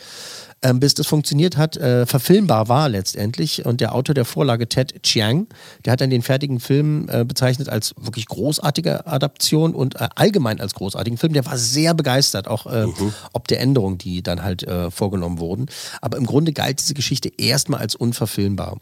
ähm, 0.66 0.80
bis 0.80 0.94
das 0.94 1.06
funktioniert 1.06 1.56
hat, 1.56 1.76
äh, 1.76 2.06
verfilmbar 2.06 2.68
war 2.68 2.88
letztendlich. 2.88 3.64
Und 3.64 3.80
der 3.80 3.94
Autor 3.94 4.14
der 4.14 4.24
Vorlage, 4.24 4.68
Ted 4.68 5.00
Chiang, 5.04 5.46
der 5.84 5.92
hat 5.92 6.00
dann 6.00 6.10
den 6.10 6.22
fertigen 6.22 6.58
Film 6.58 7.08
äh, 7.08 7.24
bezeichnet 7.24 7.68
als 7.68 7.94
wirklich 8.00 8.26
großartige 8.26 9.06
Adaption 9.06 9.74
und 9.74 9.94
äh, 10.00 10.08
allgemein 10.16 10.60
als 10.60 10.74
großartigen 10.74 11.18
Film. 11.18 11.34
Der 11.34 11.46
war 11.46 11.56
sehr 11.56 11.94
begeistert, 11.94 12.48
auch 12.48 12.66
äh, 12.66 12.86
ob 13.32 13.46
der 13.46 13.60
Änderungen, 13.60 13.98
die 13.98 14.22
dann 14.22 14.42
halt 14.42 14.64
äh, 14.64 14.90
vorgenommen 14.90 15.38
wurden. 15.38 15.66
Aber 16.00 16.18
im 16.18 16.26
Grunde 16.26 16.52
galt 16.52 16.80
diese 16.80 16.94
Geschichte 16.94 17.30
erstmal 17.38 17.80
als 17.80 17.94
unverfilmbar. 17.94 18.80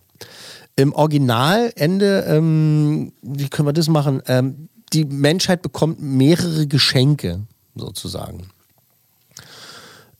Im 0.76 0.94
Originalende, 0.94 2.24
ähm, 2.26 3.12
wie 3.20 3.48
können 3.48 3.68
wir 3.68 3.74
das 3.74 3.88
machen? 3.88 4.22
Ähm, 4.26 4.68
die 4.94 5.04
Menschheit 5.04 5.60
bekommt 5.60 6.00
mehrere 6.00 6.66
Geschenke, 6.66 7.40
sozusagen. 7.74 8.48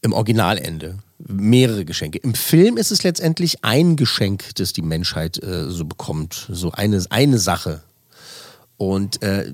Im 0.03 0.13
Originalende. 0.13 0.99
Mehrere 1.27 1.85
Geschenke. 1.85 2.19
Im 2.19 2.35
Film 2.35 2.77
ist 2.77 2.91
es 2.91 3.03
letztendlich 3.03 3.65
ein 3.65 3.97
Geschenk, 3.97 4.55
das 4.57 4.73
die 4.73 4.83
Menschheit 4.83 5.43
äh, 5.43 5.71
so 5.71 5.85
bekommt. 5.85 6.47
So 6.51 6.73
eine, 6.73 7.05
eine 7.11 7.39
Sache. 7.39 7.83
Und 8.77 9.23
äh, 9.23 9.53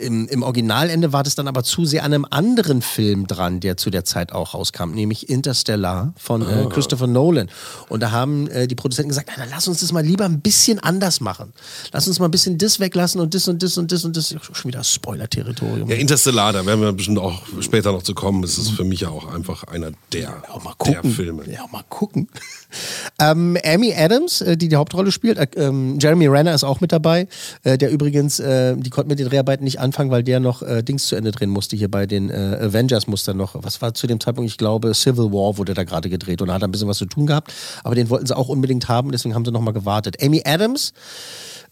im, 0.00 0.28
im 0.28 0.42
Originalende 0.42 1.12
war 1.12 1.22
das 1.22 1.34
dann 1.34 1.48
aber 1.48 1.62
zu 1.62 1.84
sehr 1.84 2.04
an 2.04 2.12
einem 2.12 2.26
anderen 2.28 2.82
Film 2.82 3.26
dran, 3.26 3.60
der 3.60 3.76
zu 3.76 3.90
der 3.90 4.04
Zeit 4.04 4.32
auch 4.32 4.54
rauskam, 4.54 4.90
nämlich 4.90 5.28
Interstellar 5.28 6.12
von 6.16 6.42
äh, 6.42 6.66
Christopher 6.70 7.06
Nolan. 7.06 7.50
Und 7.88 8.00
da 8.00 8.10
haben 8.10 8.48
äh, 8.48 8.66
die 8.66 8.74
Produzenten 8.74 9.10
gesagt, 9.10 9.28
na, 9.30 9.42
dann 9.42 9.50
lass 9.50 9.68
uns 9.68 9.80
das 9.80 9.92
mal 9.92 10.04
lieber 10.04 10.24
ein 10.24 10.40
bisschen 10.40 10.78
anders 10.78 11.20
machen. 11.20 11.52
Lass 11.92 12.08
uns 12.08 12.18
mal 12.18 12.26
ein 12.26 12.30
bisschen 12.30 12.58
das 12.58 12.80
weglassen 12.80 13.20
und 13.20 13.34
das 13.34 13.48
und 13.48 13.62
das 13.62 13.76
und 13.78 13.92
das 13.92 14.04
und 14.04 14.16
das. 14.16 14.34
Schon 14.52 14.68
wieder 14.70 14.82
Spoiler-Territorium. 14.82 15.88
Ja, 15.88 15.96
Interstellar, 15.96 16.52
da 16.52 16.64
werden 16.64 16.80
wir 16.80 16.92
bestimmt 16.92 17.18
auch 17.18 17.42
später 17.60 17.92
noch 17.92 18.02
zu 18.02 18.14
kommen. 18.14 18.42
Es 18.44 18.58
ist 18.58 18.70
für 18.70 18.84
mich 18.84 19.00
ja 19.00 19.08
auch 19.08 19.32
einfach 19.32 19.64
einer 19.64 19.92
der, 20.12 20.42
der 20.86 21.04
Filme. 21.04 21.44
Ja, 21.50 21.66
mal 21.70 21.84
gucken. 21.88 22.28
ähm, 23.18 23.56
Amy 23.64 23.94
Adams, 23.94 24.40
äh, 24.40 24.56
die 24.56 24.68
die 24.68 24.76
Hauptrolle 24.76 25.12
spielt, 25.12 25.38
äh, 25.38 25.46
ähm, 25.56 25.98
Jeremy 26.00 26.26
Renner 26.26 26.54
ist 26.54 26.64
auch 26.64 26.80
mit 26.80 26.92
dabei, 26.92 27.28
äh, 27.64 27.76
der 27.76 27.90
übrigens, 27.90 28.40
äh, 28.40 28.76
die 28.76 28.90
konnten 28.90 29.08
mit 29.08 29.18
den 29.18 29.28
Dreharbeiten 29.28 29.64
nicht 29.64 29.78
anfangen, 29.90 30.12
weil 30.12 30.22
der 30.22 30.38
noch 30.38 30.62
äh, 30.62 30.82
Dings 30.82 31.08
zu 31.08 31.16
Ende 31.16 31.32
drehen 31.32 31.50
musste. 31.50 31.76
Hier 31.76 31.90
bei 31.90 32.06
den 32.06 32.30
äh, 32.30 32.58
Avengers 32.60 33.08
musste 33.08 33.34
noch, 33.34 33.56
was 33.60 33.82
war 33.82 33.92
zu 33.92 34.06
dem 34.06 34.20
Zeitpunkt, 34.20 34.48
ich 34.48 34.56
glaube, 34.56 34.94
Civil 34.94 35.32
War 35.32 35.58
wurde 35.58 35.74
da 35.74 35.82
gerade 35.82 36.08
gedreht 36.08 36.40
und 36.40 36.48
da 36.48 36.54
hat 36.54 36.62
ein 36.62 36.70
bisschen 36.70 36.86
was 36.86 36.98
zu 36.98 37.06
tun 37.06 37.26
gehabt, 37.26 37.52
aber 37.82 37.96
den 37.96 38.08
wollten 38.08 38.26
sie 38.26 38.36
auch 38.36 38.48
unbedingt 38.48 38.88
haben, 38.88 39.10
deswegen 39.10 39.34
haben 39.34 39.44
sie 39.44 39.50
nochmal 39.50 39.74
gewartet. 39.74 40.22
Amy 40.22 40.42
Adams, 40.44 40.92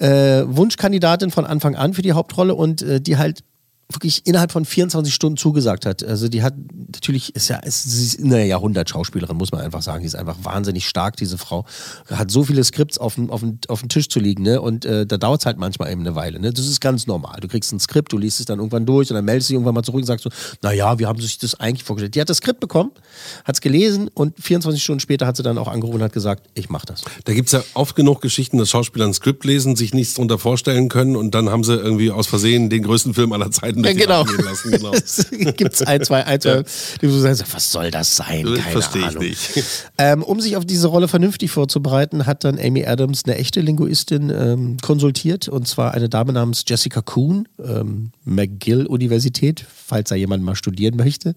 äh, 0.01 0.43
Wunschkandidatin 0.47 1.31
von 1.31 1.47
Anfang 1.47 1.77
an 1.77 1.95
für 1.95 2.03
die 2.03 2.13
Hauptrolle 2.13 2.57
und 2.57 2.83
äh, 2.83 3.01
die 3.01 3.19
halt 3.19 3.45
wirklich 3.91 4.27
innerhalb 4.27 4.53
von 4.53 4.67
24 4.67 5.15
Stunden 5.15 5.39
zugesagt 5.39 5.87
hat. 5.87 6.05
Also 6.05 6.29
die 6.29 6.43
hat 6.43 6.55
natürlich 6.95 7.35
ist 7.35 7.49
ja 7.49 7.57
ist, 7.57 7.85
sie 7.85 8.05
ist 8.05 8.23
eine 8.23 8.47
Jahrhundert-Schauspielerin, 8.47 9.37
muss 9.37 9.51
man 9.51 9.63
einfach 9.63 9.81
sagen. 9.81 10.01
Die 10.01 10.07
ist 10.07 10.15
einfach 10.15 10.37
wahnsinnig 10.43 10.87
stark, 10.87 11.17
diese 11.17 11.39
Frau. 11.39 11.65
Hat 12.11 12.31
so 12.31 12.45
viele 12.45 12.63
Skripts 12.65 12.99
auf 12.99 13.15
dem, 13.15 13.31
auf 13.31 13.41
dem, 13.41 13.59
auf 13.69 13.81
dem 13.81 13.89
Tisch 13.89 14.09
zu 14.09 14.21
liegen, 14.21 14.43
ne? 14.43 14.61
Und 14.61 14.85
äh, 14.85 15.07
da 15.07 15.17
dauert 15.17 15.41
es 15.41 15.47
halt 15.47 15.57
manchmal 15.57 15.91
eben 15.91 16.03
eine 16.03 16.15
Weile. 16.15 16.39
Ne? 16.39 16.53
Das 16.53 16.67
ist 16.67 16.81
ganz 16.81 17.07
normal. 17.07 17.41
Du 17.41 17.49
kriegst 17.49 17.73
ein 17.73 17.81
Skript, 17.81 18.13
du 18.13 18.19
liest 18.19 18.41
es 18.41 18.47
dann 18.47 18.59
irgendwann 18.59 18.85
durch 18.85 19.11
und 19.11 19.15
dann 19.15 19.25
meldest 19.25 19.49
du 19.49 19.53
dich 19.53 19.55
irgendwann 19.55 19.75
mal 19.75 19.83
zurück 19.83 20.01
und 20.01 20.07
sagst 20.07 20.25
so, 20.25 20.31
naja, 20.63 20.99
wir 20.99 21.09
haben 21.09 21.21
sich 21.21 21.39
das 21.39 21.59
eigentlich 21.59 21.85
vorgestellt. 21.85 22.15
Die 22.15 22.21
hat 22.21 22.29
das 22.29 22.39
Skript 22.39 22.61
bekommen, 22.61 22.91
hat 23.45 23.55
es 23.55 23.63
gelesen 23.63 24.09
und 24.13 24.39
24 24.39 24.83
Stunden 24.83 25.01
später 25.01 25.27
hat 25.27 25.39
sie 25.39 25.43
dann 25.43 25.57
auch 25.57 25.69
angerufen 25.69 25.97
und 25.97 26.03
hat 26.03 26.13
gesagt, 26.13 26.49
ich 26.53 26.69
mach 26.69 26.85
das. 26.85 27.05
Da 27.25 27.33
gibt's 27.33 27.53
ja 27.53 27.63
oft 27.73 27.97
genug 27.97 28.21
Geschichten, 28.21 28.59
dass 28.59 28.69
Schauspieler 28.69 29.07
ein 29.07 29.15
Skript 29.15 29.47
lesen, 29.47 29.77
sich 29.77 29.95
nichts 29.95 30.15
darunter 30.15 30.39
vorstellen 30.39 30.91
können 30.91 31.17
und 31.17 31.35
dann 31.35 31.49
haben 31.49 31.65
sie 31.65 31.75
irgendwie 31.75 32.11
aus 32.11 32.27
Versehen 32.27 32.69
den 32.69 32.83
größten 32.83 33.15
Film 33.15 33.33
aller 33.33 33.51
Zeiten 33.51 33.78
durch 33.83 33.97
Ja, 33.97 34.05
genau. 34.05 34.25
lassen. 34.43 34.71
Genau. 34.71 35.53
Gibt 35.53 35.75
es 35.75 35.83
ein, 35.83 36.03
zwei, 36.05 36.25
ein, 36.25 36.41
zwei, 36.41 36.63
die 37.01 37.07
du 37.07 37.19
sagst, 37.19 37.45
was 37.53 37.71
soll 37.73 37.91
das 37.91 38.17
sein? 38.17 38.45
Das 38.47 38.59
Keine 38.61 38.73
verstehe 38.73 39.03
ich 39.03 39.09
Ahnung. 39.09 39.23
nicht. 39.25 39.51
Ähm, 40.01 40.23
um 40.23 40.41
sich 40.41 40.57
auf 40.57 40.65
diese 40.65 40.87
Rolle 40.87 41.09
vernünftig 41.09 41.51
vorzubereiten, 41.51 42.25
hat 42.27 42.45
dann 42.45 42.57
Amy 42.59 42.87
Adams 42.87 43.25
eine 43.25 43.37
echte 43.37 43.61
Linguistin 43.61 44.31
ähm, 44.31 44.77
konsultiert 44.81 45.49
und 45.49 45.67
zwar 45.67 45.93
eine 45.93 46.09
Dame 46.09 46.33
namens 46.33 46.65
Jessica 46.67 47.01
Kuhn, 47.03 47.49
ähm, 47.63 48.11
McGill-Universität, 48.25 49.65
falls 49.87 50.11
da 50.11 50.15
jemand 50.15 50.45
mal 50.45 50.55
studieren 50.55 50.97
möchte. 50.97 51.35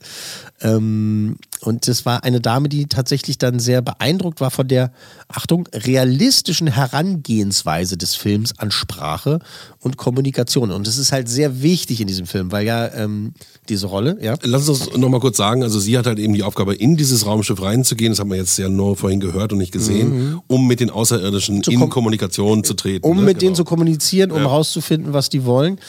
Ähm, 0.62 1.38
und 1.64 1.88
das 1.88 2.06
war 2.06 2.24
eine 2.24 2.42
Dame, 2.42 2.70
die 2.70 2.88
tatsächlich 2.88 3.38
dann 3.38 3.60
sehr 3.60 3.82
beeindruckt 3.82 4.42
war 4.42 4.52
von 4.52 4.68
der, 4.68 4.92
Achtung, 5.28 5.68
realistischen 5.74 6.68
Herangehensweise 6.68 7.98
des 7.98 8.16
Films 8.16 8.58
an 8.58 8.72
Sprache 8.72 9.40
und 9.80 9.98
Kommunikation. 9.98 10.72
Und 10.72 10.88
das 10.88 10.98
ist 10.98 11.12
halt 11.12 11.30
sehr 11.30 11.62
wichtig 11.62 12.02
in 12.02 12.08
diesem 12.08 12.26
Film, 12.26 12.52
weil 12.52 12.66
ja 12.66 12.88
ähm, 12.94 13.34
diese 13.70 13.88
Rolle, 13.88 14.18
ja. 14.22 14.36
Lass 14.44 14.68
uns 14.70 14.96
noch 14.98 15.10
mal 15.10 15.20
kurz 15.20 15.38
sagen, 15.38 15.64
also 15.64 15.80
sie 15.80 15.98
hat 15.98 16.06
halt 16.08 16.20
eben 16.20 16.34
die 16.34 16.44
Aufgabe, 16.44 16.74
in 16.76 16.98
dieses 16.98 17.26
Raumschiff 17.26 17.62
reinzugehen, 17.62 18.12
das 18.12 18.20
haben 18.20 18.30
wir 18.30 18.38
jetzt 18.38 18.58
ja 18.58 18.68
nur 18.70 18.96
vorhin 18.98 19.20
gehört 19.20 19.52
und 19.54 19.60
nicht 19.60 19.72
gesehen, 19.72 20.10
Mhm. 20.32 20.42
um 20.48 20.68
mit 20.68 20.80
den 20.80 20.90
Außerirdischen 20.90 21.58
in 21.58 21.80
kom- 21.80 21.90
Kommunikation 21.90 22.64
zu 22.64 22.74
treten. 22.74 23.06
um 23.08 23.18
ne? 23.18 23.24
mit 23.24 23.42
denen 23.42 23.50
Genau. 23.54 23.58
zu 23.58 23.64
kommunizieren, 23.66 24.32
um 24.32 24.42
Ja. 24.42 24.48
rauszufinden, 24.48 25.14
was 25.14 25.30
die 25.30 25.46
wollen. 25.46 25.80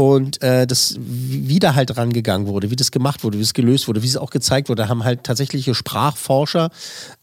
Und 0.00 0.40
äh, 0.40 0.66
das 0.66 0.96
wie 0.98 1.58
da 1.58 1.74
halt 1.74 1.94
rangegangen 1.98 2.46
wurde, 2.46 2.70
wie 2.70 2.76
das 2.76 2.90
gemacht 2.90 3.22
wurde, 3.22 3.36
wie 3.36 3.42
es 3.42 3.52
gelöst 3.52 3.86
wurde, 3.86 4.02
wie 4.02 4.06
es 4.06 4.16
auch 4.16 4.30
gezeigt 4.30 4.70
wurde, 4.70 4.84
da 4.84 4.88
haben 4.88 5.04
halt 5.04 5.24
tatsächliche 5.24 5.74
Sprachforscher 5.74 6.70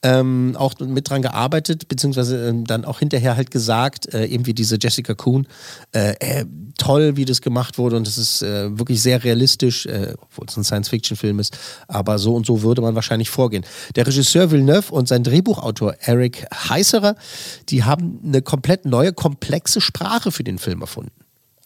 ähm, 0.03 0.55
auch 0.55 0.77
mit 0.77 1.09
dran 1.09 1.23
gearbeitet, 1.23 1.87
beziehungsweise 1.87 2.49
ähm, 2.49 2.65
dann 2.65 2.85
auch 2.85 2.99
hinterher 2.99 3.35
halt 3.35 3.49
gesagt, 3.49 4.13
äh, 4.13 4.25
eben 4.27 4.45
wie 4.45 4.53
diese 4.53 4.77
Jessica 4.79 5.15
Kuhn, 5.15 5.47
äh, 5.91 6.13
äh, 6.19 6.45
toll, 6.77 7.17
wie 7.17 7.25
das 7.25 7.41
gemacht 7.41 7.79
wurde 7.79 7.95
und 7.95 8.05
das 8.05 8.19
ist 8.19 8.43
äh, 8.43 8.77
wirklich 8.77 9.01
sehr 9.01 9.23
realistisch, 9.23 9.87
äh, 9.87 10.13
obwohl 10.21 10.45
es 10.47 10.55
ein 10.55 10.63
Science-Fiction-Film 10.63 11.39
ist, 11.39 11.57
aber 11.87 12.19
so 12.19 12.35
und 12.35 12.45
so 12.45 12.61
würde 12.61 12.83
man 12.83 12.93
wahrscheinlich 12.93 13.31
vorgehen. 13.31 13.65
Der 13.95 14.05
Regisseur 14.05 14.51
Villeneuve 14.51 14.93
und 14.93 15.07
sein 15.07 15.23
Drehbuchautor 15.23 15.95
Eric 16.01 16.45
Heiserer, 16.69 17.15
die 17.69 17.85
haben 17.85 18.19
eine 18.23 18.43
komplett 18.43 18.85
neue, 18.85 19.13
komplexe 19.13 19.81
Sprache 19.81 20.31
für 20.31 20.43
den 20.43 20.59
Film 20.59 20.81
erfunden. 20.81 21.16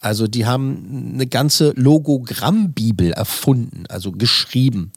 Also 0.04 0.28
die 0.28 0.48
haben 0.48 1.12
eine 1.14 1.28
ganze 1.28 1.74
Logogrammbibel 1.76 3.12
erfunden, 3.12 3.84
also 3.88 4.12
geschrieben, 4.12 4.92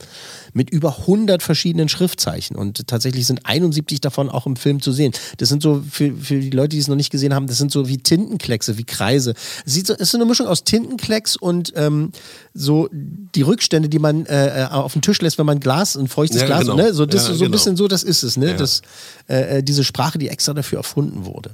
mit 0.55 0.71
über 0.71 1.01
100 1.01 1.43
verschiedenen 1.43 1.91
Schriftzeichen. 1.91 2.57
Und 2.57 2.87
tatsächlich 2.87 3.27
sind 3.27 3.45
71 3.45 4.01
davon 4.01 4.31
auch 4.31 4.47
im 4.47 4.57
Film 4.57 4.81
zu 4.81 4.93
sehen. 4.93 5.13
Das 5.37 5.51
sind 5.51 5.63
so, 5.63 5.85
für, 5.91 6.11
für 6.15 6.41
die 6.41 6.49
Leute, 6.49 6.71
die 6.71 6.79
es 6.79 6.89
noch 6.89 6.97
nicht 6.97 7.11
gesehen 7.11 7.35
haben, 7.35 7.47
das 7.47 7.59
sind 7.59 7.71
so 7.71 7.87
wie 7.87 7.99
Tintenkleckse, 7.99 8.79
wie 8.79 8.85
Kreise. 8.85 9.35
Es 9.67 9.75
sieht 9.75 9.87
so, 9.89 9.93
es 9.93 10.01
ist 10.01 10.11
so 10.13 10.17
eine 10.17 10.25
Mischung 10.25 10.47
aus 10.47 10.65
Tintenklecks 10.65 11.37
und 11.37 11.75
ähm, 11.77 12.11
so 12.55 12.89
die 12.91 13.43
Rückstände, 13.43 13.91
die 13.91 13.99
man 13.99 14.25
äh, 14.25 14.69
auf 14.71 14.95
den 14.95 15.03
Tisch 15.03 15.21
lässt, 15.21 15.37
wenn 15.37 15.45
man 15.45 15.61
Glas, 15.61 15.97
ein 15.97 16.09
feuchtes 16.09 16.41
Ja, 16.41 16.47
Glas, 16.47 16.61
genau. 16.61 16.77
ne? 16.77 16.95
so, 16.95 17.05
das, 17.05 17.29
Ja, 17.29 17.35
so 17.35 17.35
ein 17.35 17.39
genau. 17.41 17.51
bisschen 17.51 17.77
so, 17.77 17.89
das 17.89 18.05
ist 18.05 18.23
es, 18.23 18.39
ne? 18.39 18.53
Ja. 18.53 18.57
Das, 18.57 18.81
äh, 19.29 19.59
äh, 19.59 19.63
diese 19.63 19.85
Sprache, 19.85 20.17
die 20.17 20.29
extra 20.31 20.55
dafür 20.55 20.79
erfunden 20.79 21.27
wurde. 21.27 21.51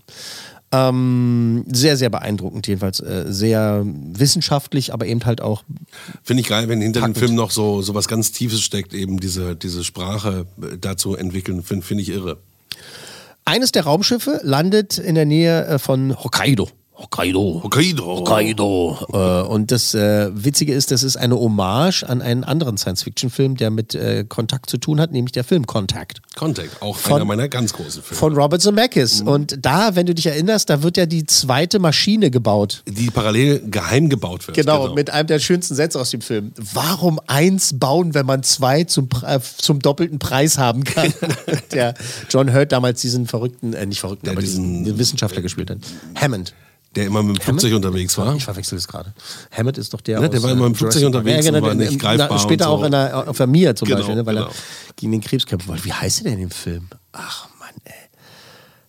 Ähm, 0.73 1.65
sehr, 1.67 1.97
sehr 1.97 2.11
beeindruckend 2.11 2.67
jedenfalls. 2.69 3.01
Äh, 3.01 3.25
sehr 3.29 3.83
wissenschaftlich, 3.85 4.93
aber 4.93 5.07
eben 5.07 5.25
halt 5.25 5.41
auch. 5.41 5.65
Finde 6.23 6.43
ich 6.43 6.49
geil, 6.49 6.69
wenn 6.69 6.81
hinter 6.81 7.01
Packend. 7.01 7.17
dem 7.17 7.21
Film 7.21 7.35
noch 7.35 7.51
so, 7.51 7.83
so 7.83 7.95
was 7.95 8.07
ganz 8.07 8.31
Tiefes 8.31 8.61
steckt, 8.63 8.95
eben 8.95 9.19
diese, 9.19 9.57
diese 9.57 9.83
Sprache 9.83 10.47
äh, 10.63 10.79
dazu 10.81 11.17
entwickeln, 11.17 11.63
finde 11.65 11.85
find 11.85 12.01
ich 12.01 12.11
irre. 12.11 12.39
Eines 13.45 13.73
der 13.73 13.83
Raumschiffe 13.83 14.41
landet 14.45 14.99
in 14.99 15.17
der 15.17 15.25
Nähe 15.25 15.67
äh, 15.67 15.79
von 15.81 16.17
Hokkaido. 16.23 16.69
Hokkaido. 17.03 17.61
Hokkaido. 17.65 18.05
Hokkaido. 18.19 18.99
Äh, 19.13 19.49
und 19.49 19.71
das 19.71 19.95
äh, 19.95 20.31
Witzige 20.35 20.75
ist, 20.75 20.91
das 20.91 21.03
ist 21.03 21.17
eine 21.17 21.35
Hommage 21.39 22.03
an 22.05 22.21
einen 22.21 22.45
anderen 22.45 22.77
Science-Fiction-Film, 22.77 23.57
der 23.57 23.71
mit 23.71 23.95
äh, 23.95 24.25
Kontakt 24.29 24.69
zu 24.69 24.77
tun 24.77 25.01
hat, 25.01 25.11
nämlich 25.13 25.33
der 25.33 25.45
Film 25.45 25.67
Contact. 25.67 26.21
Contact, 26.37 26.83
auch 26.83 26.97
Von- 26.97 27.15
einer 27.17 27.25
meiner 27.25 27.49
ganz 27.49 27.73
großen 27.73 28.03
Filme. 28.03 28.19
Von 28.19 28.35
Robert 28.37 28.61
Zemeckis. 28.61 29.23
Und 29.23 29.59
da, 29.65 29.97
wenn 29.97 30.07
du 30.07 30.15
dich 30.15 30.27
erinnerst, 30.27 30.69
da 30.69 30.83
wird 30.83 30.97
ja 30.99 31.07
die 31.07 31.25
zweite 31.25 31.79
Maschine 31.79 32.31
gebaut. 32.31 32.83
die 32.87 33.11
parallel 33.11 33.63
geheim 33.71 34.09
gebaut 34.11 34.47
wird. 34.47 34.57
Genau, 34.57 34.93
mit 34.95 35.09
einem 35.11 35.27
der 35.27 35.39
schönsten 35.39 35.75
Sätze 35.75 35.99
aus 35.99 36.11
dem 36.11 36.21
Film. 36.21 36.53
Warum 36.75 37.19
eins 37.27 37.79
bauen, 37.79 38.13
wenn 38.15 38.27
man 38.27 38.43
zwei 38.43 38.85
zum, 38.85 39.09
äh, 39.27 39.41
zum 39.57 39.79
doppelten 39.81 40.19
Preis 40.19 40.59
haben 40.59 40.85
kann? 40.85 41.13
der 41.73 41.95
John 42.29 42.53
Hurt 42.53 42.73
damals 42.73 43.01
diesen 43.01 43.27
verrückten, 43.27 43.73
äh, 43.73 43.87
nicht 43.87 44.01
verrückten, 44.01 44.27
Ja, 44.27 44.33
aber 44.33 44.43
diesen, 44.43 44.85
diesen- 44.85 44.99
Wissenschaftler 44.99 45.41
gespielt 45.43 45.71
hat. 45.71 45.79
Hammond. 46.15 46.53
Der 46.97 47.07
immer 47.07 47.23
mit 47.23 47.37
dem 47.39 47.41
Flugzeug 47.43 47.75
unterwegs 47.75 48.19
war. 48.19 48.35
Ich 48.35 48.45
verwechsel 48.45 48.77
es 48.77 48.89
gerade. 48.89 49.15
Hammond 49.53 49.79
ist 49.79 49.95
doch 49.95 50.01
der 50.01 50.21
Ne, 50.21 50.29
der 50.29 50.43
war 50.43 50.51
immer 50.51 50.65
äh, 50.65 50.69
im 50.69 50.75
Flugzeug 50.75 51.03
Jurassic 51.03 51.13
Park. 51.13 51.25
unterwegs 51.25 51.47
ja, 51.47 51.53
genau, 51.53 51.65
und 51.71 51.79
war 51.79 51.85
nicht 51.87 52.03
na, 52.03 52.17
greifbar 52.17 52.39
Später 52.41 52.65
und 52.73 52.79
so. 52.79 52.83
auch 52.83 52.87
in 52.87 52.91
der, 52.93 53.29
auf 53.29 53.37
der 53.37 53.47
Mia 53.47 53.75
zum 53.77 53.87
Genau, 53.87 53.99
Beispiel, 53.99 54.17
ne, 54.17 54.27
weil 54.27 54.35
genau. 54.35 54.49
er 54.49 54.53
gegen 54.97 55.13
den 55.13 55.21
Krebs 55.21 55.47
kämpfen 55.47 55.69
wollte. 55.69 55.85
Wie 55.85 55.93
heißt 55.93 56.25
er 56.25 56.31
denn 56.33 56.41
im 56.41 56.51
Film? 56.51 56.89
Ach 57.13 57.49
Mann, 57.61 57.69
ey. 57.85 57.93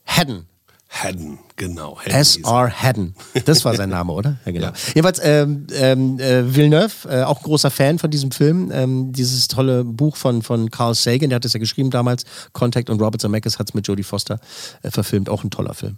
Haddon. 0.06 0.46
Haddon, 0.94 1.40
genau. 1.56 1.98
S.R. 2.04 2.70
Haddon. 2.70 3.16
Das 3.46 3.64
war 3.64 3.74
sein 3.76 3.90
Name, 3.90 4.12
oder? 4.12 4.38
Ja, 4.46 4.52
genau. 4.52 4.68
Ja. 4.68 4.74
Jedenfalls, 4.94 5.22
ähm, 5.24 5.66
ähm, 5.74 6.20
äh, 6.20 6.54
Villeneuve, 6.54 7.08
äh, 7.08 7.24
auch 7.24 7.42
großer 7.42 7.72
Fan 7.72 7.98
von 7.98 8.12
diesem 8.12 8.32
Film. 8.32 8.72
Ähm, 8.74 9.14
dieses 9.14 9.48
tolle 9.48 9.86
Buch 9.86 10.18
von, 10.18 10.42
von 10.42 10.70
Carl 10.70 10.94
Sagan, 10.94 11.30
der 11.30 11.38
hat 11.38 11.46
es 11.46 11.54
ja 11.54 11.62
geschrieben 11.62 11.92
damals. 11.92 12.26
Contact 12.52 12.90
und 12.90 13.02
Robert 13.02 13.22
Zemeckis 13.22 13.58
hat 13.58 13.70
es 13.70 13.74
mit 13.74 13.88
Jodie 13.88 14.04
Foster 14.04 14.40
äh, 14.84 14.92
verfilmt. 14.92 15.30
Auch 15.30 15.46
ein 15.46 15.50
toller 15.50 15.74
Film. 15.74 15.98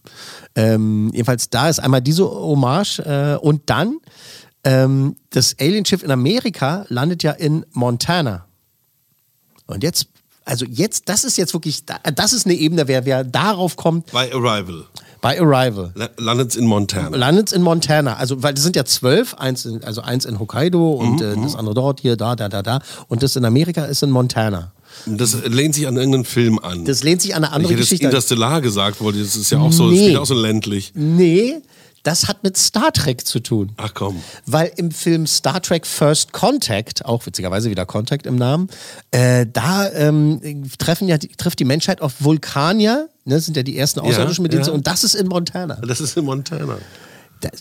Ähm, 0.56 1.10
jedenfalls, 1.12 1.50
da 1.50 1.70
ist 1.70 1.80
einmal 1.80 2.02
diese 2.02 2.30
Hommage 2.30 3.00
äh, 3.00 3.38
und 3.42 3.72
dann 3.72 3.98
ähm, 4.64 5.16
das 5.32 5.56
Alienschiff 5.60 6.04
in 6.04 6.12
Amerika 6.12 6.86
landet 6.90 7.24
ja 7.24 7.32
in 7.32 7.66
Montana. 7.72 8.46
Und 9.66 9.82
jetzt, 9.82 10.08
also 10.46 10.66
jetzt, 10.70 11.10
das 11.10 11.24
ist 11.24 11.38
jetzt 11.38 11.54
wirklich, 11.54 11.84
das 11.86 12.34
ist 12.34 12.46
eine 12.46 12.56
Ebene, 12.56 12.88
wer, 12.88 13.06
wer 13.06 13.24
darauf 13.24 13.76
kommt, 13.76 14.12
Bei 14.12 14.32
Arrival. 14.34 14.84
bei 15.22 15.40
Arrival. 15.40 15.92
La- 15.96 16.10
Landet 16.18 16.56
in 16.56 16.66
Montana. 16.66 17.16
Landet 17.16 17.52
in 17.54 17.62
Montana. 17.62 18.16
Also, 18.18 18.44
weil 18.44 18.54
das 18.54 18.64
sind 18.64 18.76
ja 18.76 18.84
zwölf, 18.86 19.34
eins 19.36 19.66
in, 19.66 19.84
also 19.84 20.02
eins 20.02 20.26
in 20.26 20.40
Hokkaido 20.40 20.92
und 20.94 21.22
Mhm, 21.22 21.40
äh, 21.40 21.44
das 21.44 21.56
andere 21.56 21.76
dort, 21.76 22.02
hier, 22.02 22.18
da, 22.18 22.36
da, 22.36 22.50
da, 22.50 22.62
da. 22.62 22.80
Und 23.08 23.24
das 23.24 23.36
in 23.36 23.46
Amerika 23.46 23.86
ist 23.86 24.04
in 24.04 24.12
Montana. 24.12 24.72
Das 25.08 25.36
lehnt 25.46 25.74
sich 25.74 25.88
an 25.88 25.96
irgendeinen 25.98 26.26
Film 26.26 26.60
an. 26.60 26.86
Das 26.86 27.04
lehnt 27.04 27.22
sich 27.22 27.34
an 27.34 27.44
eine 27.44 27.48
ich 27.48 27.54
andere 27.56 27.72
hätte 27.72 27.80
jetzt 27.80 27.90
Geschichte. 27.90 28.06
Interstellar 28.06 28.62
gesagt, 28.62 28.98
weil 29.04 29.14
das 29.14 29.36
ist 29.36 29.50
ja 29.50 29.58
auch 29.60 29.72
so, 29.72 29.90
das 29.90 29.98
Nee. 29.98 30.04
spielt 30.06 30.18
auch 30.20 30.26
so 30.26 30.36
ländlich. 30.36 30.92
Nee, 30.94 31.62
das 32.04 32.28
hat 32.28 32.44
mit 32.44 32.58
Star 32.58 32.92
Trek 32.92 33.26
zu 33.26 33.40
tun. 33.40 33.72
Ach 33.78 33.94
komm. 33.94 34.22
Weil 34.46 34.72
im 34.76 34.92
Film 34.92 35.26
Star 35.26 35.62
Trek 35.62 35.88
First 35.88 36.34
Contact, 36.34 37.06
auch 37.06 37.26
witzigerweise 37.26 37.70
wieder 37.70 37.86
Contact 37.86 38.28
im 38.28 38.36
Namen, 38.36 38.68
äh, 39.12 39.46
da 39.52 39.90
ähm, 39.92 40.70
treffen 40.78 41.08
ja, 41.08 41.18
trifft 41.18 41.60
die 41.60 41.66
Menschheit 41.66 42.02
auf 42.02 42.16
Vulkanier, 42.20 43.10
ne, 43.26 43.40
sind 43.40 43.56
ja 43.56 43.64
die 43.64 43.78
ersten 43.78 44.02
Außerirdischen 44.02 44.44
mit 44.44 44.52
denen, 44.52 44.62
ja. 44.62 44.66
sie- 44.66 44.72
und 44.72 44.86
das 44.86 45.04
ist 45.04 45.16
in 45.16 45.28
Montana. 45.28 45.76
Das 45.76 46.02
ist 46.02 46.18
in 46.18 46.26
Montana. 46.26 46.78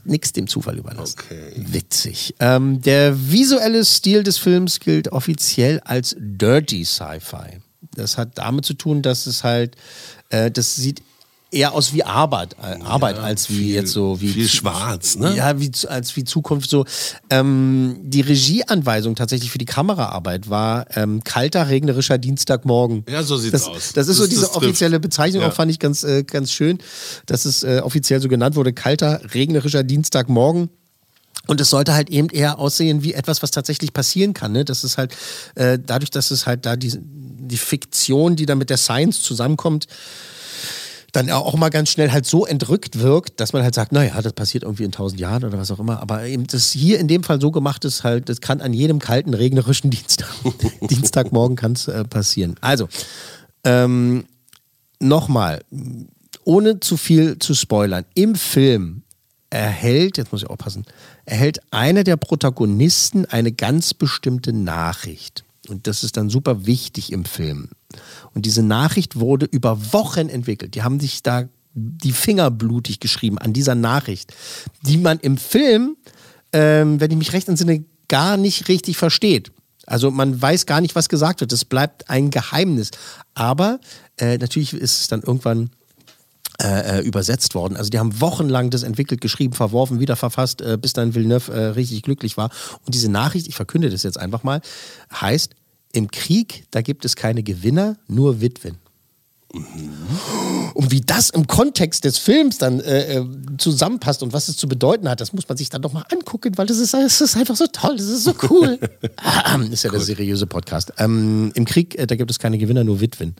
Nichts 0.05 0.33
dem 0.33 0.47
Zufall 0.47 0.79
überlassen. 0.79 1.19
Okay. 1.19 1.53
Witzig. 1.57 2.35
Ähm, 2.39 2.81
der 2.83 3.31
visuelle 3.31 3.85
Stil 3.85 4.23
des 4.23 4.39
Films 4.39 4.79
gilt 4.79 5.11
offiziell 5.11 5.81
als 5.81 6.15
Dirty 6.19 6.85
Sci-Fi. 6.85 7.59
Das 7.97 8.17
hat 8.17 8.39
damit 8.39 8.65
zu 8.65 8.75
tun, 8.75 9.03
dass 9.03 9.27
es 9.27 9.43
halt, 9.43 9.77
äh, 10.31 10.53
das 10.53 10.77
sieht 10.77 11.03
eher 11.53 11.73
aus 11.75 11.93
wie 11.93 12.03
Arbeit, 12.03 12.57
äh, 12.63 12.83
Arbeit 12.83 13.19
als 13.19 13.51
wie 13.51 13.57
viel- 13.59 13.75
jetzt 13.75 13.93
so 13.93 14.21
wie 14.21 14.29
viel 14.29 14.49
schwarz, 14.49 15.17
ne? 15.17 15.37
Ja, 15.37 15.61
wie 15.61 15.71
als 15.89 16.17
wie 16.17 16.25
Zukunft 16.25 16.71
so. 16.71 16.85
Ähm, 17.31 17.97
die 18.03 18.23
Regieanweisung 18.23 19.15
tatsächlich 19.15 19.51
für 19.53 19.59
die 19.59 19.67
Kameraarbeit 19.67 20.49
war 20.51 20.87
ähm, 20.97 21.23
kalter 21.23 21.69
regnerischer 21.69 22.19
Dienstagmorgen. 22.19 23.05
Ja, 23.09 23.23
so 23.23 23.37
sieht's 23.37 23.53
das, 23.53 23.69
aus. 23.69 23.93
Das 23.93 24.09
ist 24.09 24.17
so 24.17 24.23
Das- 24.23 24.31
diese 24.31 24.41
das 24.43 24.53
trifft. 24.53 24.65
offizielle 24.67 24.99
Bezeichnung, 24.99 25.43
Ja. 25.43 25.49
auch 25.51 25.53
fand 25.55 25.71
ich 25.71 25.79
ganz 25.79 26.03
äh, 26.03 26.25
ganz 26.25 26.51
schön, 26.53 26.79
dass 27.27 27.45
es 27.45 27.63
äh, 27.63 27.81
offiziell 27.85 28.21
so 28.21 28.29
genannt 28.29 28.57
wurde, 28.57 28.73
kalter 28.73 29.21
regnerischer 29.35 29.83
Dienstagmorgen. 29.85 30.71
Und 31.49 31.61
es 31.61 31.71
sollte 31.71 31.93
halt 31.93 32.09
eben 32.09 32.29
eher 32.29 32.59
aussehen 32.61 33.03
wie 33.03 33.15
etwas, 33.15 33.43
was 33.43 33.51
tatsächlich 33.51 33.93
passieren 33.93 34.33
kann. 34.33 34.53
Ne? 34.53 34.65
Das 34.65 34.85
ist 34.85 34.97
halt, 34.97 35.15
äh, 35.57 35.79
dadurch, 35.85 36.11
dass 36.11 36.31
es 36.31 36.47
halt 36.47 36.65
da 36.67 36.77
die, 36.77 36.93
die 36.99 37.57
Fiktion, 37.57 38.37
die 38.37 38.47
dann 38.47 38.59
mit 38.59 38.71
der 38.71 38.77
Science 38.77 39.21
zusammenkommt, 39.23 39.87
dann 41.13 41.31
auch 41.31 41.55
mal 41.57 41.69
ganz 41.69 41.91
schnell 41.91 42.11
halt 42.11 42.25
so 42.25 42.47
entrückt 42.47 42.99
wirkt, 42.99 43.39
dass 43.39 43.53
man 43.53 43.63
halt 43.63 43.75
sagt, 43.75 43.93
naja, 43.93 44.21
das 44.23 44.33
passiert 44.33 44.65
irgendwie 44.65 44.85
in 44.85 44.93
tausend 44.93 45.21
Jahren 45.21 45.45
oder 45.45 45.59
was 45.59 45.71
auch 45.71 45.79
immer. 45.79 46.01
Aber 46.01 46.25
eben 46.25 46.47
das 46.47 46.73
hier 46.73 46.99
in 46.99 47.07
dem 47.07 47.23
Fall 47.23 47.41
so 47.41 47.51
gemacht 47.51 47.85
ist, 47.85 48.03
halt, 48.03 48.31
das 48.31 48.41
kann 48.41 48.63
an 48.63 48.73
jedem 48.73 48.99
kalten, 48.99 49.35
regnerischen 49.35 49.91
Dienstag, 49.91 50.29
Dienstagmorgen 50.81 51.55
kann 51.55 51.73
es 51.73 51.87
äh, 51.87 52.05
passieren. 52.05 52.57
Also, 52.63 52.89
ähm, 53.65 54.25
nochmal, 55.01 55.63
ohne 56.45 56.81
zu 56.81 56.97
viel 56.97 57.39
zu 57.39 57.55
spoilern, 57.55 58.07
im 58.15 58.35
Film 58.35 59.03
erhält, 59.51 60.17
jetzt 60.17 60.33
muss 60.33 60.43
ich 60.43 60.49
aufpassen, 60.49 60.87
erhält 61.27 61.61
einer 61.71 62.05
der 62.05 62.17
Protagonisten 62.17 63.27
eine 63.27 63.53
ganz 63.53 63.93
bestimmte 63.93 64.55
Nachricht. 64.55 65.45
Und 65.69 65.87
das 65.87 66.05
ist 66.05 66.17
dann 66.17 66.31
super 66.31 66.65
wichtig 66.67 67.13
im 67.13 67.25
Film. 67.25 67.69
Und 68.35 68.47
diese 68.47 68.63
Nachricht 68.63 69.19
wurde 69.19 69.47
über 69.47 69.93
Wochen 69.93 70.29
entwickelt. 70.29 70.75
Die 70.75 70.83
haben 70.83 71.01
sich 71.01 71.23
da 71.23 71.49
die 71.75 72.13
Finger 72.13 72.51
blutig 72.51 73.01
geschrieben 73.01 73.39
an 73.39 73.53
dieser 73.53 73.75
Nachricht, 73.75 74.35
die 74.83 74.99
man 74.99 75.19
im 75.21 75.39
Film, 75.39 75.97
ähm, 76.53 77.01
wenn 77.01 77.11
ich 77.11 77.17
mich 77.17 77.33
recht 77.33 77.49
entsinne, 77.49 77.85
gar 78.09 78.37
nicht 78.37 78.69
richtig 78.69 78.97
versteht. 78.97 79.53
Also 79.87 80.11
man 80.11 80.41
weiß 80.41 80.67
gar 80.67 80.81
nicht, 80.81 80.95
was 80.95 81.09
gesagt 81.09 81.41
wird. 81.41 81.53
Es 81.53 81.65
bleibt 81.65 82.09
ein 82.11 82.31
Geheimnis. 82.31 82.91
Aber 83.35 83.81
äh, 84.19 84.39
natürlich 84.39 84.75
ist 84.75 85.01
es 85.01 85.09
dann 85.09 85.23
irgendwann 85.23 85.71
äh, 86.63 86.99
äh, 86.99 87.03
übersetzt 87.03 87.55
worden. 87.55 87.77
Also 87.77 87.91
die 87.91 87.99
haben 87.99 88.21
wochenlang 88.21 88.71
das 88.71 88.83
entwickelt, 88.85 89.21
geschrieben, 89.21 89.55
verworfen, 89.55 89.99
wieder 89.99 90.15
verfasst, 90.15 90.61
äh, 90.61 90.79
bis 90.81 90.93
dann 90.93 91.15
Villeneuve 91.15 91.51
äh, 91.53 91.65
richtig 91.69 92.03
glücklich 92.03 92.37
war. 92.37 92.51
Und 92.85 92.95
diese 92.95 93.11
Nachricht, 93.11 93.49
ich 93.49 93.57
verkünde 93.57 93.91
das 93.91 94.03
jetzt 94.03 94.19
einfach 94.19 94.45
mal, 94.45 94.61
heißt, 95.13 95.55
im 95.93 96.11
Krieg, 96.11 96.65
da 96.71 96.81
gibt 96.81 97.05
es 97.05 97.17
keine 97.17 97.43
Gewinner, 97.43 97.97
nur 98.09 98.41
Witwen. 98.41 98.79
Und 99.53 100.91
wie 100.91 101.03
das 101.03 101.29
im 101.29 101.47
Kontext 101.47 102.05
des 102.05 102.17
Films 102.17 102.57
dann 102.57 102.81
äh, 102.81 103.19
äh, 103.19 103.27
zusammenpasst 103.59 104.23
und 104.23 104.33
was 104.33 104.49
es 104.49 104.57
zu 104.57 104.67
bedeuten 104.67 105.07
hat, 105.11 105.21
das 105.21 105.35
muss 105.35 105.47
man 105.47 105.59
sich 105.59 105.69
dann 105.69 105.83
doch 105.83 105.93
mal 105.93 106.07
angucken, 106.11 106.57
weil 106.57 106.67
das 106.67 106.79
ist, 106.79 106.95
das 106.95 107.21
ist 107.21 107.37
einfach 107.37 107.57
so 107.57 107.67
toll, 107.67 107.97
das 107.99 108.07
ist 108.07 108.25
so 108.25 108.33
cool. 108.49 108.79
ist 109.71 109.85
ja 109.85 109.91
der 109.91 110.01
seriöse 110.01 110.47
Podcast. 110.47 110.95
Ähm, 110.97 111.53
Im 111.55 111.67
Krieg, 111.67 111.99
äh, 111.99 112.07
da 112.07 112.17
gibt 112.17 112.31
es 112.31 112.39
keine 112.39 112.57
Gewinner, 112.57 112.83
nur 112.83 113.01
Witwen. 113.01 113.37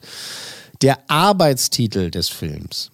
Der 0.83 0.99
Arbeitstitel 1.09 2.11
des 2.11 2.29
Films, 2.29 2.91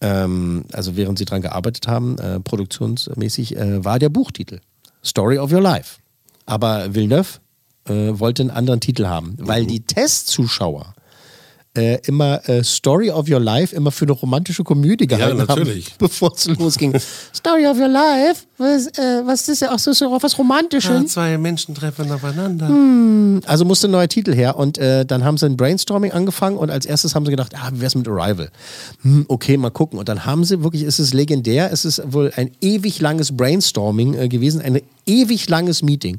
ähm, 0.00 0.64
also 0.72 0.96
während 0.96 1.18
sie 1.18 1.26
daran 1.26 1.42
gearbeitet 1.42 1.88
haben, 1.88 2.16
äh, 2.18 2.40
produktionsmäßig, 2.40 3.56
äh, 3.56 3.84
war 3.84 3.98
der 3.98 4.08
Buchtitel. 4.08 4.60
Story 5.04 5.38
of 5.38 5.52
Your 5.52 5.60
Life. 5.60 5.98
Aber 6.46 6.94
Villeneuve 6.94 7.38
äh, 7.86 8.18
wollte 8.18 8.42
einen 8.42 8.50
anderen 8.50 8.80
Titel 8.80 9.06
haben, 9.06 9.36
weil 9.38 9.66
die 9.66 9.80
Testzuschauer 9.80 10.94
äh, 11.76 11.98
immer 12.06 12.46
äh, 12.48 12.64
Story 12.64 13.10
of 13.10 13.28
Your 13.30 13.38
Life 13.38 13.74
immer 13.74 13.92
für 13.92 14.04
eine 14.04 14.12
romantische 14.12 14.64
Komödie 14.64 15.06
gehalten 15.06 15.38
Ja, 15.38 15.44
natürlich. 15.44 15.86
haben, 15.86 15.94
bevor 15.98 16.32
es 16.34 16.46
losging. 16.46 16.98
Story 17.34 17.66
of 17.66 17.78
Your 17.78 17.88
Life? 17.88 18.44
Was, 18.58 18.88
äh, 18.98 19.22
was 19.24 19.48
ist 19.48 19.60
ja 19.62 19.72
auch 19.72 19.78
so, 19.78 19.92
so 19.92 20.18
was 20.20 20.36
Romantisches? 20.36 21.12
zwei 21.12 21.38
Menschen 21.38 21.74
treffen 21.74 22.10
aufeinander. 22.10 22.68
Hm, 22.68 23.42
also 23.46 23.64
musste 23.64 23.86
ein 23.88 23.92
neuer 23.92 24.08
Titel 24.08 24.34
her 24.34 24.56
und 24.56 24.78
äh, 24.78 25.06
dann 25.06 25.24
haben 25.24 25.38
sie 25.38 25.46
ein 25.46 25.56
Brainstorming 25.56 26.10
angefangen 26.12 26.56
und 26.56 26.70
als 26.70 26.86
erstes 26.86 27.14
haben 27.14 27.24
sie 27.24 27.30
gedacht, 27.30 27.52
ah, 27.56 27.70
wie 27.72 27.80
wär's 27.80 27.94
mit 27.94 28.08
Arrival? 28.08 28.50
Hm, 29.02 29.26
okay, 29.28 29.56
mal 29.56 29.70
gucken. 29.70 29.98
Und 29.98 30.08
dann 30.08 30.26
haben 30.26 30.44
sie 30.44 30.62
wirklich, 30.64 30.82
es 30.82 30.98
ist 30.98 31.14
legendär, 31.14 31.72
es 31.72 31.84
ist 31.84 32.02
wohl 32.12 32.32
ein 32.34 32.50
ewig 32.60 33.00
langes 33.00 33.36
Brainstorming 33.36 34.14
äh, 34.14 34.28
gewesen, 34.28 34.60
ein 34.60 34.80
ewig 35.06 35.48
langes 35.48 35.82
Meeting. 35.82 36.18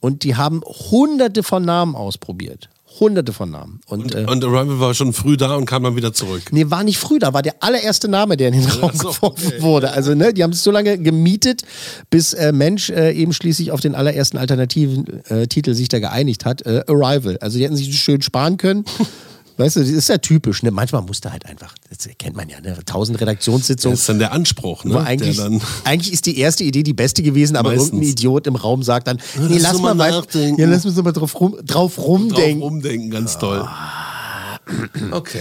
Und 0.00 0.24
die 0.24 0.36
haben 0.36 0.60
hunderte 0.90 1.42
von 1.42 1.64
Namen 1.64 1.94
ausprobiert. 1.94 2.68
Hunderte 2.98 3.32
von 3.32 3.50
Namen. 3.50 3.80
Und, 3.86 4.14
äh, 4.14 4.26
Und 4.28 4.44
Arrival 4.44 4.80
war 4.80 4.94
schon 4.94 5.12
früh 5.12 5.36
da 5.36 5.54
und 5.54 5.66
kam 5.66 5.84
dann 5.84 5.96
wieder 5.96 6.12
zurück. 6.12 6.42
Nee, 6.50 6.66
war 6.68 6.82
nicht 6.82 6.98
früh, 6.98 7.18
da 7.18 7.32
war 7.32 7.42
der 7.42 7.62
allererste 7.62 8.08
Name, 8.08 8.36
der 8.36 8.48
in 8.48 8.60
den 8.60 8.70
Raum 8.70 8.92
so, 8.94 9.10
geworfen 9.10 9.46
okay. 9.46 9.62
wurde. 9.62 9.92
Also, 9.92 10.14
ne, 10.14 10.34
die 10.34 10.42
haben 10.42 10.50
es 10.52 10.64
so 10.64 10.70
lange 10.70 10.98
gemietet, 10.98 11.62
bis 12.10 12.32
äh, 12.32 12.52
Mensch 12.52 12.90
äh, 12.90 13.12
eben 13.12 13.32
schließlich 13.32 13.70
auf 13.70 13.80
den 13.80 13.94
allerersten 13.94 14.38
alternativen 14.38 15.24
äh, 15.28 15.46
Titel 15.46 15.74
sich 15.74 15.88
da 15.88 16.00
geeinigt 16.00 16.44
hat. 16.44 16.62
Äh, 16.66 16.82
Arrival. 16.88 17.38
Also, 17.38 17.58
die 17.58 17.64
hätten 17.64 17.76
sich 17.76 17.96
schön 17.98 18.22
sparen 18.22 18.56
können. 18.56 18.84
Weißt 19.60 19.76
du, 19.76 19.80
das 19.80 19.90
ist 19.90 20.08
ja 20.08 20.16
typisch. 20.16 20.62
Ne? 20.62 20.70
Manchmal 20.70 21.02
musste 21.02 21.30
halt 21.30 21.44
einfach, 21.44 21.74
das 21.88 22.08
kennt 22.18 22.34
man 22.34 22.48
ja, 22.48 22.60
ne? 22.60 22.78
tausend 22.86 23.20
Redaktionssitzungen. 23.20 23.92
Das 23.92 24.00
ist 24.00 24.08
dann 24.08 24.18
der 24.18 24.32
Anspruch, 24.32 24.84
ne? 24.84 24.94
Wo 24.94 24.98
eigentlich, 24.98 25.36
der 25.36 25.50
dann 25.50 25.60
eigentlich 25.84 26.12
ist 26.12 26.26
die 26.26 26.38
erste 26.38 26.64
Idee 26.64 26.82
die 26.82 26.94
beste 26.94 27.22
gewesen, 27.22 27.56
aber 27.56 27.70
Meistens. 27.70 27.88
irgendein 27.88 28.10
Idiot 28.10 28.46
im 28.46 28.56
Raum 28.56 28.82
sagt 28.82 29.06
dann, 29.06 29.18
Ja, 29.18 29.42
nee, 29.48 29.58
lass 29.58 29.78
mal, 29.80 29.94
mal 29.94 30.10
ja, 30.10 30.66
lass 30.66 30.86
uns 30.86 30.96
mal 30.96 31.12
drauf, 31.12 31.38
rum, 31.38 31.56
drauf 31.64 31.98
rumdenken. 31.98 32.60
drauf 32.60 32.70
umdenken, 32.70 33.10
ganz 33.10 33.38
toll. 33.38 33.68
Okay. 35.10 35.40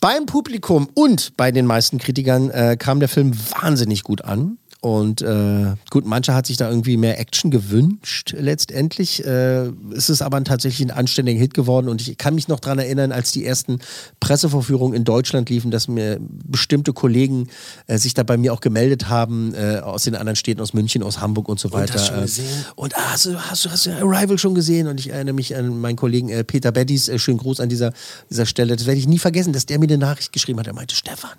Beim 0.00 0.26
Publikum 0.26 0.88
und 0.94 1.36
bei 1.36 1.52
den 1.52 1.66
meisten 1.66 1.98
Kritikern 1.98 2.50
äh, 2.50 2.76
kam 2.78 3.00
der 3.00 3.08
Film 3.08 3.32
wahnsinnig 3.60 4.02
gut 4.02 4.22
an. 4.22 4.58
Und 4.82 5.22
äh, 5.22 5.74
gut, 5.90 6.06
mancher 6.06 6.34
hat 6.34 6.46
sich 6.46 6.56
da 6.56 6.68
irgendwie 6.68 6.96
mehr 6.96 7.20
Action 7.20 7.52
gewünscht 7.52 8.34
letztendlich. 8.36 9.24
Äh, 9.24 9.68
es 9.94 10.10
ist 10.10 10.22
aber 10.22 10.42
tatsächlich 10.42 10.84
ein 10.84 10.90
anständiger 10.90 11.38
Hit 11.38 11.54
geworden. 11.54 11.88
Und 11.88 12.00
ich 12.06 12.18
kann 12.18 12.34
mich 12.34 12.48
noch 12.48 12.58
daran 12.58 12.80
erinnern, 12.80 13.12
als 13.12 13.30
die 13.30 13.46
ersten 13.46 13.78
Pressevorführungen 14.18 14.96
in 14.96 15.04
Deutschland 15.04 15.48
liefen, 15.50 15.70
dass 15.70 15.86
mir 15.86 16.18
bestimmte 16.20 16.92
Kollegen 16.92 17.46
äh, 17.86 17.96
sich 17.96 18.14
da 18.14 18.24
bei 18.24 18.36
mir 18.36 18.52
auch 18.52 18.58
gemeldet 18.60 19.08
haben, 19.08 19.54
äh, 19.54 19.78
aus 19.78 20.02
den 20.02 20.16
anderen 20.16 20.34
Städten, 20.34 20.60
aus 20.60 20.74
München, 20.74 21.04
aus 21.04 21.20
Hamburg 21.20 21.48
und 21.48 21.60
so 21.60 21.72
weiter. 21.72 21.94
hast 21.94 22.10
du 22.10 22.14
Äh, 22.14 22.22
gesehen? 22.22 22.64
Und 22.74 22.96
ah, 22.96 23.12
hast, 23.12 23.26
du, 23.26 23.36
hast, 23.38 23.64
du, 23.64 23.70
hast 23.70 23.86
du 23.86 23.90
Arrival 23.92 24.36
schon 24.36 24.56
gesehen? 24.56 24.88
Und 24.88 24.98
ich 24.98 25.10
erinnere 25.10 25.34
mich 25.36 25.54
an 25.54 25.80
meinen 25.80 25.94
Kollegen 25.94 26.28
äh, 26.28 26.42
Peter 26.42 26.72
Beddis, 26.72 27.08
äh, 27.08 27.20
schönen 27.20 27.38
Gruß 27.38 27.60
an 27.60 27.68
dieser, 27.68 27.92
dieser 28.30 28.46
Stelle. 28.46 28.74
Das 28.74 28.86
werde 28.86 28.98
ich 28.98 29.06
nie 29.06 29.20
vergessen, 29.20 29.52
dass 29.52 29.64
der 29.64 29.78
mir 29.78 29.86
eine 29.86 29.98
Nachricht 29.98 30.32
geschrieben 30.32 30.58
hat. 30.58 30.66
Er 30.66 30.74
meinte, 30.74 30.96
Stefan, 30.96 31.30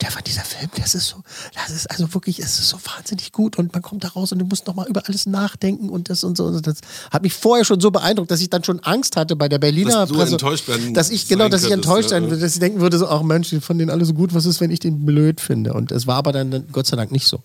Stefan, 0.00 0.22
dieser 0.26 0.44
Film, 0.44 0.70
das 0.78 0.94
ist 0.94 1.08
so, 1.08 1.16
das 1.54 1.70
ist 1.76 1.90
also 1.90 2.14
wirklich, 2.14 2.38
es 2.38 2.58
ist 2.58 2.70
so 2.70 2.78
wahnsinnig 2.96 3.32
gut 3.32 3.58
und 3.58 3.74
man 3.74 3.82
kommt 3.82 4.02
da 4.02 4.08
raus 4.08 4.32
und 4.32 4.38
du 4.38 4.46
musst 4.46 4.66
nochmal 4.66 4.88
über 4.88 5.02
alles 5.06 5.26
nachdenken 5.26 5.90
und 5.90 6.08
das 6.08 6.24
und 6.24 6.38
so. 6.38 6.46
Und 6.46 6.66
das 6.66 6.78
hat 7.10 7.22
mich 7.22 7.34
vorher 7.34 7.66
schon 7.66 7.80
so 7.80 7.90
beeindruckt, 7.90 8.30
dass 8.30 8.40
ich 8.40 8.48
dann 8.48 8.64
schon 8.64 8.80
Angst 8.80 9.16
hatte 9.16 9.36
bei 9.36 9.48
der 9.48 9.58
Berliner 9.58 9.92
Dass 9.92 10.08
du 10.08 10.14
Presse, 10.14 10.32
enttäuscht 10.32 10.68
werden 10.68 10.94
dass 10.94 11.10
ich 11.10 11.28
genau, 11.28 11.50
dass 11.50 11.64
ich 11.64 11.70
enttäuscht 11.70 12.08
sein 12.08 12.24
würde, 12.24 12.38
dass 12.38 12.54
ich 12.54 12.60
denken 12.60 12.80
würde, 12.80 12.96
so, 12.96 13.08
ach 13.08 13.22
Mensch, 13.22 13.50
die 13.50 13.60
fanden 13.60 13.80
den 13.80 13.90
alle 13.90 14.06
so 14.06 14.14
gut, 14.14 14.32
was 14.32 14.46
ist, 14.46 14.60
wenn 14.62 14.70
ich 14.70 14.80
den 14.80 15.04
blöd 15.04 15.38
finde? 15.38 15.74
Und 15.74 15.92
es 15.92 16.06
war 16.06 16.16
aber 16.16 16.32
dann 16.32 16.66
Gott 16.72 16.86
sei 16.86 16.96
Dank 16.96 17.12
nicht 17.12 17.26
so. 17.26 17.42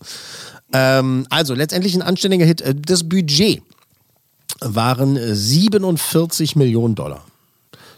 Ähm, 0.72 1.28
also 1.30 1.54
letztendlich 1.56 1.94
ein 1.94 2.02
anständiger 2.02 2.46
Hit. 2.46 2.62
Äh, 2.62 2.74
Das 2.74 3.04
Budget 3.04 3.62
waren 4.62 5.18
äh, 5.18 5.36
47 5.36 6.56
Millionen 6.56 6.96
Dollar. 6.96 7.26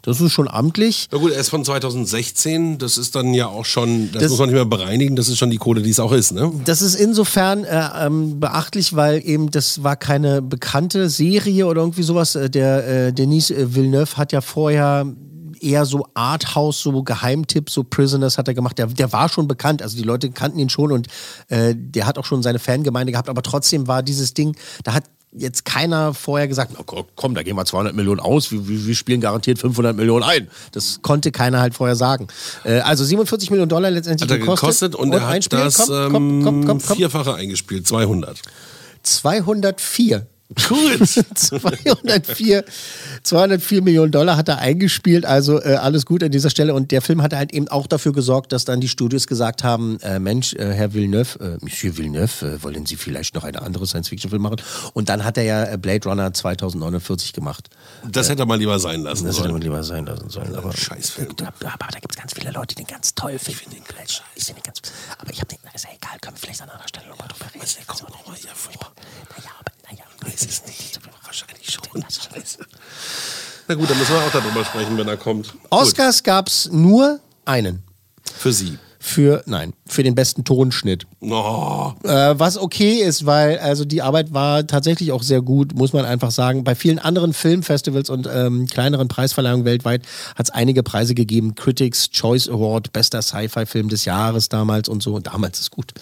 Das 0.07 0.21
ist 0.21 0.31
schon 0.31 0.47
amtlich. 0.47 1.09
Na 1.11 1.17
gut, 1.17 1.33
er 1.33 1.39
ist 1.41 1.49
von 1.49 1.65
2016, 1.65 2.77
das 2.77 2.97
ist 2.97 3.13
dann 3.13 3.33
ja 3.33 3.47
auch 3.47 3.65
schon, 3.65 4.09
das, 4.13 4.21
Das- 4.23 4.29
muss 4.31 4.39
man 4.39 4.47
nicht 4.47 4.55
mehr 4.55 4.63
bereinigen, 4.63 5.17
das 5.17 5.27
ist 5.27 5.37
schon 5.37 5.49
die 5.49 5.57
Kohle, 5.57 5.81
die 5.81 5.89
es 5.89 5.99
auch 5.99 6.13
ist, 6.13 6.31
ne? 6.31 6.49
Das 6.63 6.81
ist 6.81 6.95
insofern 6.95 7.65
äh, 7.65 7.89
ähm, 8.05 8.39
beachtlich, 8.39 8.95
weil 8.95 9.21
eben 9.27 9.51
das 9.51 9.83
war 9.83 9.97
keine 9.97 10.41
bekannte 10.41 11.09
Serie 11.09 11.67
oder 11.67 11.81
irgendwie 11.81 12.03
sowas. 12.03 12.35
Äh, 12.35 12.49
Der 12.49 13.07
äh, 13.07 13.13
Denis 13.13 13.49
äh, 13.51 13.75
Villeneuve 13.75 14.15
hat 14.15 14.31
ja 14.31 14.39
vorher 14.39 15.05
eher 15.59 15.85
so 15.85 16.05
Arthouse, 16.13 16.79
so 16.81 17.03
Geheimtipp, 17.03 17.69
so 17.69 17.83
Prisoners 17.83 18.37
hat 18.37 18.47
er 18.47 18.53
gemacht. 18.53 18.77
Der, 18.77 18.87
der 18.87 19.11
war 19.11 19.27
schon 19.27 19.47
bekannt, 19.47 19.81
also 19.81 19.97
die 19.97 20.03
Leute 20.03 20.29
kannten 20.29 20.59
ihn 20.59 20.69
schon 20.69 20.91
und 20.93 21.07
äh, 21.49 21.73
der 21.75 22.05
hat 22.07 22.17
auch 22.17 22.25
schon 22.25 22.43
seine 22.43 22.59
Fangemeinde 22.59 23.11
gehabt, 23.11 23.27
aber 23.27 23.41
trotzdem 23.41 23.87
war 23.87 24.03
dieses 24.03 24.33
Ding, 24.33 24.55
da 24.83 24.93
hat 24.93 25.03
jetzt 25.37 25.65
keiner 25.65 26.13
vorher 26.13 26.47
gesagt, 26.47 26.73
"Na, 26.77 26.83
komm, 27.15 27.35
da 27.35 27.43
gehen 27.43 27.55
wir 27.55 27.65
200 27.65 27.95
Millionen 27.95 28.19
aus, 28.19 28.51
wir, 28.51 28.67
wir 28.67 28.95
spielen 28.95 29.21
garantiert 29.21 29.59
500 29.59 29.95
Millionen 29.95 30.23
ein. 30.23 30.47
Das 30.71 30.99
konnte 31.01 31.31
keiner 31.31 31.59
halt 31.59 31.73
vorher 31.73 31.95
sagen. 31.95 32.27
Äh, 32.63 32.79
also 32.79 33.03
47 33.03 33.49
Millionen 33.49 33.69
Dollar 33.69 33.91
letztendlich 33.91 34.29
Hat 34.29 34.37
er 34.37 34.45
gekostet 34.45 34.95
und, 34.95 35.13
er 35.13 35.27
hat 35.27 35.51
das 35.51 35.77
Komm, 35.87 36.11
komm, 36.11 36.43
komm, 36.43 36.61
ähm, 36.61 36.65
komm. 36.65 36.79
vierfache 36.79 37.35
eingespielt, 37.35 37.87
200. 37.87 38.41
204. 39.03 40.27
Gut. 40.49 41.07
204, 41.35 42.63
204 43.23 43.81
Millionen 43.81 44.11
Dollar 44.11 44.37
hat 44.37 44.47
er 44.47 44.59
eingespielt, 44.59 45.25
also 45.25 45.61
äh, 45.61 45.75
alles 45.75 46.05
gut 46.05 46.23
an 46.23 46.31
dieser 46.31 46.49
Stelle. 46.49 46.73
Und 46.73 46.91
der 46.91 47.01
Film 47.01 47.21
hat 47.21 47.33
halt 47.33 47.53
eben 47.53 47.67
auch 47.67 47.85
dafür 47.85 48.13
gesorgt, 48.13 48.53
dass 48.53 48.63
dann 48.63 48.79
die 48.79 48.87
Studios 48.87 49.27
gesagt 49.27 49.63
haben, 49.63 49.99
äh, 50.01 50.19
Mensch, 50.19 50.53
äh, 50.53 50.73
Herr 50.73 50.93
Villeneuve, 50.93 51.39
äh, 51.39 51.57
Monsieur 51.63 51.97
Villeneuve, 51.97 52.45
äh, 52.45 52.63
wollen 52.63 52.85
Sie 52.85 52.95
vielleicht 52.95 53.35
noch 53.35 53.43
eine 53.43 53.61
andere 53.61 53.85
Science-Fiction-Film 53.85 54.41
machen? 54.41 54.61
Und 54.93 55.09
dann 55.09 55.25
hat 55.25 55.37
er 55.37 55.43
ja 55.43 55.63
äh, 55.65 55.77
Blade 55.77 56.07
Runner 56.07 56.33
2049 56.33 57.33
gemacht. 57.33 57.69
Das 58.09 58.29
hätte 58.29 58.43
er 58.43 58.45
mal 58.45 58.57
lieber 58.57 58.79
sein 58.79 59.01
lassen 59.01 59.25
Das 59.25 59.35
hätte 59.35 59.43
sollen. 59.43 59.51
man 59.53 59.61
lieber 59.61 59.83
sein 59.83 60.05
lassen 60.05 60.29
sollen. 60.29 60.55
Aber, 60.55 60.71
Scheißfilm. 60.75 61.31
aber, 61.41 61.73
aber 61.73 61.87
da 61.91 61.99
gibt 61.99 62.15
es 62.15 62.17
ganz 62.19 62.33
viele 62.33 62.51
Leute, 62.51 62.73
die 62.75 62.83
den 62.83 62.87
ganz 62.87 63.13
toll 63.15 63.37
finden. 63.37 63.51
Ich 63.51 63.57
finde 63.57 63.75
den 63.75 64.07
scheiße. 64.07 64.21
Ich 64.35 64.43
finde 64.45 64.61
den 64.61 64.65
ganz. 64.67 64.81
Aber 65.17 65.31
ich 65.31 65.39
habe 65.39 65.47
den. 65.47 65.57
Ist 65.75 65.83
ja 65.83 65.89
egal, 65.95 66.17
können 66.21 66.35
wir 66.37 66.39
vielleicht 66.41 66.61
an 66.61 66.69
anderer 66.69 66.87
Stelle 66.87 67.07
nochmal 67.09 67.27
drüber 67.27 67.45
reden. 67.53 67.65
Kommt 67.85 68.09
nochmal 68.09 68.35
hier 68.37 68.49
vor. 68.55 68.91
Naja, 69.37 69.51
aber. 69.59 69.76
Weiß 70.27 70.45
es 70.47 70.65
nicht. 70.67 70.99
Wahrscheinlich 71.23 71.71
schon. 71.71 72.01
Scheiße. 72.03 72.59
Na 73.67 73.75
gut, 73.75 73.89
dann 73.89 73.97
müssen 73.97 74.13
wir 74.13 74.21
auch 74.21 74.31
darüber 74.31 74.63
sprechen, 74.63 74.97
wenn 74.97 75.07
er 75.07 75.17
kommt. 75.17 75.53
Oscars 75.69 76.23
gab 76.23 76.47
es 76.47 76.69
nur 76.71 77.19
einen. 77.45 77.83
Für 78.37 78.53
Sie. 78.53 78.77
für, 78.99 79.41
nein, 79.45 79.73
für 79.85 80.03
den 80.03 80.15
besten 80.15 80.43
Tonschnitt. 80.43 81.07
Oh. 81.21 81.93
Äh, 82.03 82.37
was 82.37 82.57
okay 82.57 82.95
ist, 82.95 83.25
weil 83.25 83.57
also 83.59 83.85
die 83.85 84.01
Arbeit 84.01 84.33
war 84.33 84.67
tatsächlich 84.67 85.11
auch 85.13 85.23
sehr 85.23 85.41
gut, 85.41 85.73
muss 85.75 85.93
man 85.93 86.03
einfach 86.05 86.31
sagen. 86.31 86.63
Bei 86.65 86.75
vielen 86.75 86.99
anderen 86.99 87.33
Filmfestivals 87.33 88.09
und 88.09 88.27
ähm, 88.31 88.67
kleineren 88.67 89.07
Preisverleihungen 89.07 89.65
weltweit 89.65 90.03
hat 90.35 90.47
es 90.47 90.49
einige 90.53 90.83
Preise 90.83 91.15
gegeben. 91.15 91.55
Critics 91.55 92.09
Choice 92.11 92.49
Award, 92.49 92.91
bester 92.91 93.21
Sci-Fi-Film 93.21 93.87
des 93.87 94.03
Jahres 94.05 94.49
damals 94.49 94.89
und 94.89 95.01
so. 95.01 95.19
Damals 95.19 95.59
ist 95.61 95.71
gut. 95.71 95.93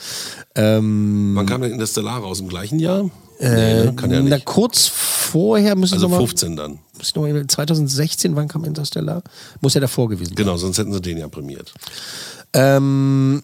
Ähm, 0.55 1.33
Wann 1.35 1.45
kam 1.45 1.61
denn 1.61 1.71
Interstellar 1.71 2.19
raus? 2.19 2.39
Im 2.39 2.47
gleichen 2.47 2.79
Jahr? 2.79 3.09
Äh, 3.39 3.85
ne? 3.85 3.93
Kann 3.95 4.11
ja 4.11 4.21
na, 4.21 4.35
nicht. 4.35 4.45
kurz 4.45 4.87
vorher 4.87 5.75
müssen 5.75 5.95
Also 5.95 6.07
Sie 6.07 6.11
noch 6.11 6.19
mal, 6.19 6.25
15 6.27 6.55
dann. 6.55 6.79
muss 6.97 7.07
ich 7.09 7.15
noch 7.15 7.23
mal, 7.23 7.45
2016, 7.47 8.35
wann 8.35 8.47
kam 8.47 8.63
Interstellar? 8.65 9.21
Muss 9.61 9.73
ja 9.73 9.81
davor 9.81 10.09
gewesen 10.09 10.29
sein. 10.29 10.35
Genau, 10.35 10.57
sonst 10.57 10.77
hätten 10.77 10.93
sie 10.93 11.01
den 11.01 11.17
ja 11.17 11.27
prämiert. 11.27 11.73
Ähm, 12.53 13.43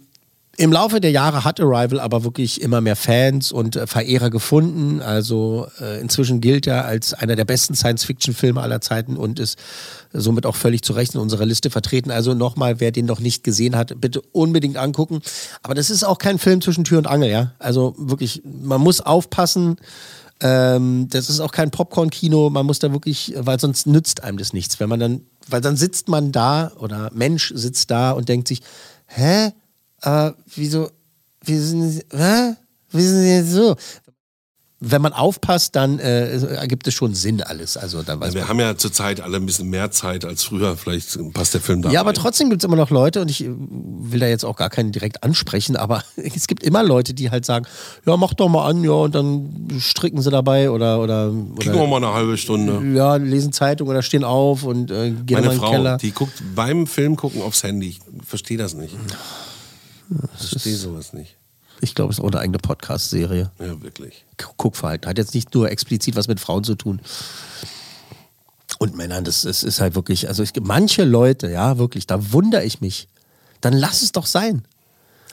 Im 0.62 0.72
Laufe 0.72 1.02
der 1.02 1.10
Jahre 1.10 1.44
hat 1.44 1.60
Arrival 1.60 2.00
aber 2.00 2.24
wirklich 2.24 2.62
immer 2.62 2.82
mehr 2.82 2.96
Fans 2.96 3.52
und 3.52 3.76
äh, 3.76 3.88
Verehrer 3.88 4.30
gefunden. 4.30 5.02
Also 5.02 5.66
äh, 5.82 6.00
inzwischen 6.00 6.40
gilt 6.40 6.68
er 6.68 6.86
als 6.86 7.16
einer 7.16 7.36
der 7.36 7.46
besten 7.46 7.74
Science-Fiction-Filme 7.74 8.62
aller 8.62 8.80
Zeiten 8.80 9.18
und 9.18 9.40
ist 9.40 9.58
somit 10.14 10.46
auch 10.46 10.56
völlig 10.56 10.84
zu 10.84 10.94
Recht 10.94 11.16
in 11.16 11.20
unserer 11.20 11.48
Liste 11.48 11.72
vertreten. 11.72 12.12
Also 12.12 12.36
nochmal, 12.36 12.80
wer 12.80 12.92
den 12.92 13.08
noch 13.08 13.20
nicht 13.20 13.44
gesehen 13.44 13.76
hat, 13.76 14.00
bitte 14.00 14.22
unbedingt 14.34 14.78
angucken. 14.78 15.24
Aber 15.64 15.74
das 15.74 15.90
ist 15.90 16.04
auch 16.04 16.20
kein 16.20 16.38
Film 16.38 16.62
zwischen 16.62 16.84
Tür 16.84 17.00
und 17.00 17.08
Angel, 17.08 17.32
ja. 17.32 17.54
Also 17.58 17.96
wirklich, 17.98 18.44
man 18.46 18.82
muss 18.82 19.02
aufpassen. 19.02 19.78
Ähm, 20.42 21.08
das 21.10 21.32
ist 21.32 21.40
auch 21.40 21.54
kein 21.54 21.72
Popcorn-Kino, 21.72 22.52
man 22.52 22.68
muss 22.68 22.78
da 22.78 22.92
wirklich, 22.92 23.34
weil 23.36 23.60
sonst 23.60 23.88
nützt 23.88 24.24
einem 24.24 24.38
das 24.38 24.54
nichts. 24.54 24.80
Wenn 24.80 24.90
man 24.90 25.00
dann, 25.00 25.22
weil 25.48 25.62
dann 25.62 25.76
sitzt 25.76 26.08
man 26.08 26.32
da 26.32 26.72
oder 26.78 27.10
Mensch 27.16 27.52
sitzt 27.56 27.90
da 27.90 28.12
und 28.12 28.30
denkt 28.30 28.48
sich, 28.48 28.62
hä? 29.08 29.54
Aber 30.02 30.36
wieso, 30.56 30.90
wie 31.44 31.58
sind 31.58 31.90
Sie, 31.92 32.04
hä? 32.14 32.56
Wie 32.92 33.02
sind 33.02 33.22
Sie 33.22 33.30
jetzt 33.36 33.52
so? 33.52 33.76
Wenn 34.84 35.04
man 35.04 35.14
aufpasst, 35.14 35.76
dann 35.76 36.00
äh, 36.00 36.40
ergibt 36.56 36.88
es 36.88 36.96
schon 36.96 37.14
Sinn 37.14 37.44
alles. 37.44 37.78
Also 37.78 38.02
dann 38.02 38.20
weiß 38.20 38.34
Wir 38.34 38.42
man. 38.42 38.50
haben 38.50 38.60
ja 38.60 38.76
zurzeit 38.76 39.22
alle 39.22 39.38
ein 39.38 39.46
bisschen 39.46 39.70
mehr 39.70 39.92
Zeit 39.92 40.26
als 40.26 40.44
früher. 40.44 40.76
Vielleicht 40.76 41.20
passt 41.34 41.54
der 41.54 41.62
Film 41.62 41.84
da. 41.84 41.92
Ja, 41.92 42.00
aber 42.00 42.10
rein. 42.10 42.16
trotzdem 42.16 42.50
gibt 42.50 42.64
es 42.64 42.66
immer 42.66 42.78
noch 42.78 42.90
Leute, 42.90 43.22
und 43.22 43.30
ich 43.30 43.44
äh, 43.46 43.50
will 43.52 44.20
da 44.20 44.26
jetzt 44.26 44.44
auch 44.44 44.56
gar 44.56 44.72
keinen 44.72 44.92
direkt 44.92 45.22
ansprechen, 45.24 45.76
aber 45.76 46.04
es 46.16 46.48
gibt 46.48 46.64
immer 46.64 46.82
Leute, 46.82 47.14
die 47.14 47.30
halt 47.30 47.46
sagen, 47.46 47.68
ja, 48.08 48.18
mach 48.18 48.34
doch 48.34 48.50
mal 48.50 48.68
an, 48.68 48.84
ja, 48.84 48.90
und 48.90 49.14
dann 49.14 49.68
stricken 49.80 50.20
sie 50.20 50.32
dabei 50.32 50.72
oder 50.72 51.00
oder, 51.00 51.32
Kicken 51.60 51.76
wir 51.76 51.82
oder 51.82 51.88
mal 51.88 51.98
eine 51.98 52.14
halbe 52.16 52.36
Stunde. 52.40 52.82
ja, 52.98 53.18
lesen 53.18 53.54
Zeitung 53.54 53.88
oder 53.88 54.02
stehen 54.02 54.24
auf 54.24 54.64
und 54.64 54.90
äh, 54.90 55.12
gehen 55.12 55.26
Meine 55.30 55.46
mal 55.46 55.54
in 55.54 55.60
den 55.60 55.60
Frau, 55.60 55.72
Keller. 55.74 55.98
die 55.98 56.10
guckt 56.12 56.42
beim 56.56 56.88
Film 56.88 57.18
gucken 57.18 57.44
aufs 57.44 57.62
Handy. 57.62 57.90
Ich 57.90 58.00
verstehe 58.28 58.58
das 58.58 58.74
nicht. 58.74 58.96
Ich 60.40 60.50
verstehe 60.50 60.76
sowas 60.76 61.14
nicht. 61.14 61.36
Ich 61.82 61.96
glaube, 61.96 62.12
es 62.12 62.20
ist 62.20 62.24
auch 62.24 62.30
eine 62.30 62.40
eigene 62.40 62.60
Podcast-Serie. 62.60 63.52
Ja, 63.60 63.82
wirklich. 63.82 64.26
Guckverhalten. 64.58 65.10
Hat 65.10 65.18
jetzt 65.18 65.34
nicht 65.34 65.54
nur 65.56 65.72
explizit 65.72 66.16
was 66.16 66.28
mit 66.28 66.40
Frauen 66.40 66.64
zu 66.64 66.76
tun. 66.76 67.02
Und 68.78 68.96
Männern, 68.96 69.24
das 69.24 69.46
ist, 69.46 69.64
ist 69.64 69.80
halt 69.82 69.96
wirklich, 69.96 70.28
also 70.28 70.44
gibt 70.44 70.68
manche 70.68 71.04
Leute, 71.04 71.50
ja, 71.50 71.78
wirklich, 71.78 72.08
da 72.08 72.32
wundere 72.32 72.64
ich 72.64 72.82
mich. 72.82 73.08
Dann 73.62 73.74
lass 73.74 74.02
es 74.02 74.12
doch 74.12 74.26
sein. 74.26 74.64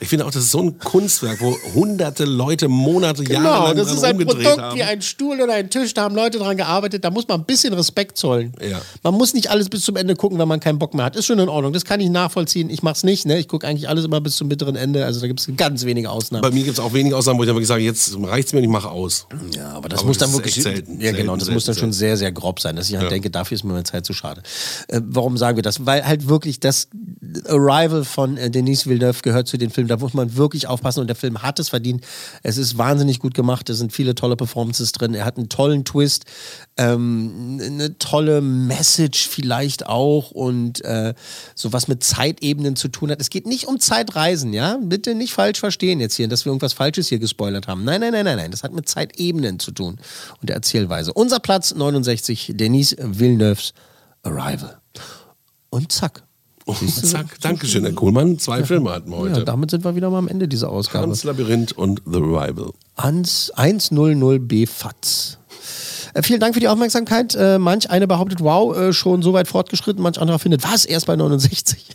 Ich 0.00 0.08
finde 0.08 0.24
auch, 0.26 0.30
das 0.30 0.44
ist 0.44 0.50
so 0.52 0.60
ein 0.60 0.78
Kunstwerk, 0.78 1.40
wo 1.40 1.56
hunderte 1.74 2.24
Leute 2.24 2.68
Monate, 2.68 3.22
Jahre 3.24 3.42
Genau, 3.42 3.64
lang 3.68 3.76
das 3.76 3.92
ist 3.92 4.04
ein 4.04 4.16
Produkt 4.18 4.58
haben. 4.58 4.76
wie 4.78 4.82
ein 4.82 5.02
Stuhl 5.02 5.40
oder 5.40 5.54
ein 5.54 5.70
Tisch, 5.70 5.92
da 5.94 6.02
haben 6.02 6.14
Leute 6.14 6.38
dran 6.38 6.56
gearbeitet, 6.56 7.04
da 7.04 7.10
muss 7.10 7.26
man 7.28 7.40
ein 7.40 7.44
bisschen 7.44 7.72
Respekt 7.74 8.16
zollen. 8.16 8.52
Ja. 8.60 8.80
Man 9.02 9.14
muss 9.14 9.34
nicht 9.34 9.50
alles 9.50 9.68
bis 9.68 9.82
zum 9.82 9.96
Ende 9.96 10.14
gucken, 10.16 10.38
wenn 10.38 10.48
man 10.48 10.60
keinen 10.60 10.78
Bock 10.78 10.94
mehr 10.94 11.04
hat. 11.04 11.16
Ist 11.16 11.26
schon 11.26 11.38
in 11.38 11.48
Ordnung, 11.48 11.72
das 11.72 11.84
kann 11.84 12.00
ich 12.00 12.10
nachvollziehen. 12.10 12.70
Ich 12.70 12.82
mach's 12.82 13.02
nicht, 13.02 13.26
ne? 13.26 13.38
Ich 13.38 13.48
gucke 13.48 13.66
eigentlich 13.66 13.88
alles 13.88 14.04
immer 14.04 14.20
bis 14.20 14.36
zum 14.36 14.48
bitteren 14.48 14.76
Ende, 14.76 15.04
also 15.04 15.20
da 15.20 15.26
gibt 15.26 15.40
es 15.40 15.48
ganz 15.56 15.84
wenige 15.84 16.10
Ausnahmen. 16.10 16.42
Bei 16.42 16.50
mir 16.50 16.64
gibt 16.64 16.78
es 16.78 16.80
auch 16.84 16.92
wenige 16.92 17.16
Ausnahmen, 17.16 17.38
wo 17.38 17.42
ich 17.42 17.48
dann 17.48 17.56
wirklich 17.56 17.68
sage, 17.68 17.82
jetzt 17.82 18.16
reicht's 18.22 18.52
mir 18.52 18.58
und 18.58 18.64
ich 18.64 18.70
mache 18.70 18.90
aus. 18.90 19.26
Ja, 19.54 19.70
aber 19.72 19.88
das 19.88 20.00
Aber 20.00 20.08
muss 20.08 20.18
das 20.18 20.28
dann 20.30 20.38
wirklich. 20.38 20.54
selten. 20.54 21.00
Ja, 21.00 21.10
genau, 21.12 21.32
Selten, 21.32 21.38
das 21.40 21.50
muss 21.50 21.64
dann 21.64 21.74
selten, 21.74 21.80
schon 21.88 21.92
sehr, 21.92 22.16
sehr 22.16 22.32
grob 22.32 22.60
sein, 22.60 22.76
dass 22.76 22.88
ich 22.88 22.94
halt 22.94 23.04
Ja. 23.04 23.10
denke, 23.10 23.30
dafür 23.30 23.56
ist 23.56 23.64
mir 23.64 23.72
meine 23.72 23.84
Zeit 23.84 24.04
zu 24.06 24.12
schade. 24.12 24.42
Äh, 24.88 25.00
warum 25.04 25.36
sagen 25.36 25.56
wir 25.56 25.62
das? 25.62 25.84
Weil 25.86 26.06
halt 26.06 26.28
wirklich 26.28 26.60
das 26.60 26.88
Arrival 27.48 28.04
von 28.04 28.36
äh, 28.36 28.50
Denis 28.50 28.86
Villeneuve 28.86 29.20
gehört 29.22 29.48
zu 29.48 29.56
den 29.58 29.70
Filmen. 29.70 29.87
Da 29.88 29.96
muss 29.96 30.14
man 30.14 30.36
wirklich 30.36 30.66
aufpassen 30.66 31.00
und 31.00 31.06
der 31.06 31.16
Film 31.16 31.42
hat 31.42 31.58
es 31.58 31.68
verdient. 31.68 32.04
Es 32.42 32.56
ist 32.56 32.78
wahnsinnig 32.78 33.18
gut 33.18 33.34
gemacht, 33.34 33.68
es 33.70 33.78
sind 33.78 33.92
viele 33.92 34.14
tolle 34.14 34.36
Performances 34.36 34.92
drin. 34.92 35.14
Er 35.14 35.24
hat 35.24 35.36
einen 35.36 35.48
tollen 35.48 35.84
Twist, 35.84 36.24
ähm, 36.76 37.60
eine 37.62 37.98
tolle 37.98 38.40
Message 38.40 39.28
vielleicht 39.28 39.86
auch 39.86 40.30
und 40.30 40.84
äh, 40.84 41.14
sowas 41.54 41.88
mit 41.88 42.04
Zeitebenen 42.04 42.76
zu 42.76 42.88
tun 42.88 43.10
hat. 43.10 43.20
Es 43.20 43.30
geht 43.30 43.46
nicht 43.46 43.66
um 43.66 43.80
Zeitreisen, 43.80 44.52
ja? 44.52 44.78
Bitte 44.80 45.14
nicht 45.14 45.32
falsch 45.32 45.58
verstehen 45.58 46.00
jetzt 46.00 46.14
hier, 46.14 46.28
dass 46.28 46.44
wir 46.44 46.50
irgendwas 46.50 46.72
Falsches 46.72 47.08
hier 47.08 47.18
gespoilert 47.18 47.66
haben. 47.66 47.84
Nein, 47.84 48.00
nein, 48.00 48.12
nein, 48.12 48.24
nein, 48.24 48.36
nein. 48.36 48.50
Das 48.50 48.62
hat 48.62 48.72
mit 48.72 48.88
Zeitebenen 48.88 49.58
zu 49.58 49.72
tun 49.72 49.98
und 50.40 50.48
der 50.48 50.56
Erzählweise. 50.56 51.12
Unser 51.12 51.40
Platz 51.40 51.74
69, 51.74 52.52
Denis 52.54 52.96
Villeneuves 52.98 53.72
Arrival. 54.22 54.78
Und 55.70 55.92
zack. 55.92 56.27
Und 56.68 56.94
zack, 56.94 57.40
Dankeschön, 57.40 57.82
Herr 57.84 57.94
Kohlmann. 57.94 58.38
Zwei 58.38 58.62
Filme 58.62 58.90
hatten 58.90 59.10
wir 59.10 59.16
heute. 59.16 59.38
Ja, 59.38 59.44
damit 59.44 59.70
sind 59.70 59.84
wir 59.84 59.96
wieder 59.96 60.10
mal 60.10 60.18
am 60.18 60.28
Ende 60.28 60.48
dieser 60.48 60.68
Ausgabe. 60.68 61.06
Hans 61.06 61.24
Labyrinth 61.24 61.72
und 61.72 62.02
The 62.04 62.18
Rival. 62.18 62.72
Hans 62.98 63.50
100b 63.56 64.68
FATS. 64.68 65.38
Äh, 66.12 66.22
vielen 66.22 66.40
Dank 66.40 66.52
für 66.52 66.60
die 66.60 66.68
Aufmerksamkeit. 66.68 67.34
Äh, 67.34 67.58
manch 67.58 67.88
eine 67.88 68.06
behauptet, 68.06 68.42
wow, 68.42 68.76
äh, 68.76 68.92
schon 68.92 69.22
so 69.22 69.32
weit 69.32 69.48
fortgeschritten. 69.48 70.02
Manch 70.02 70.20
anderer 70.20 70.38
findet, 70.38 70.62
was, 70.62 70.84
erst 70.84 71.06
bei 71.06 71.16
69? 71.16 71.86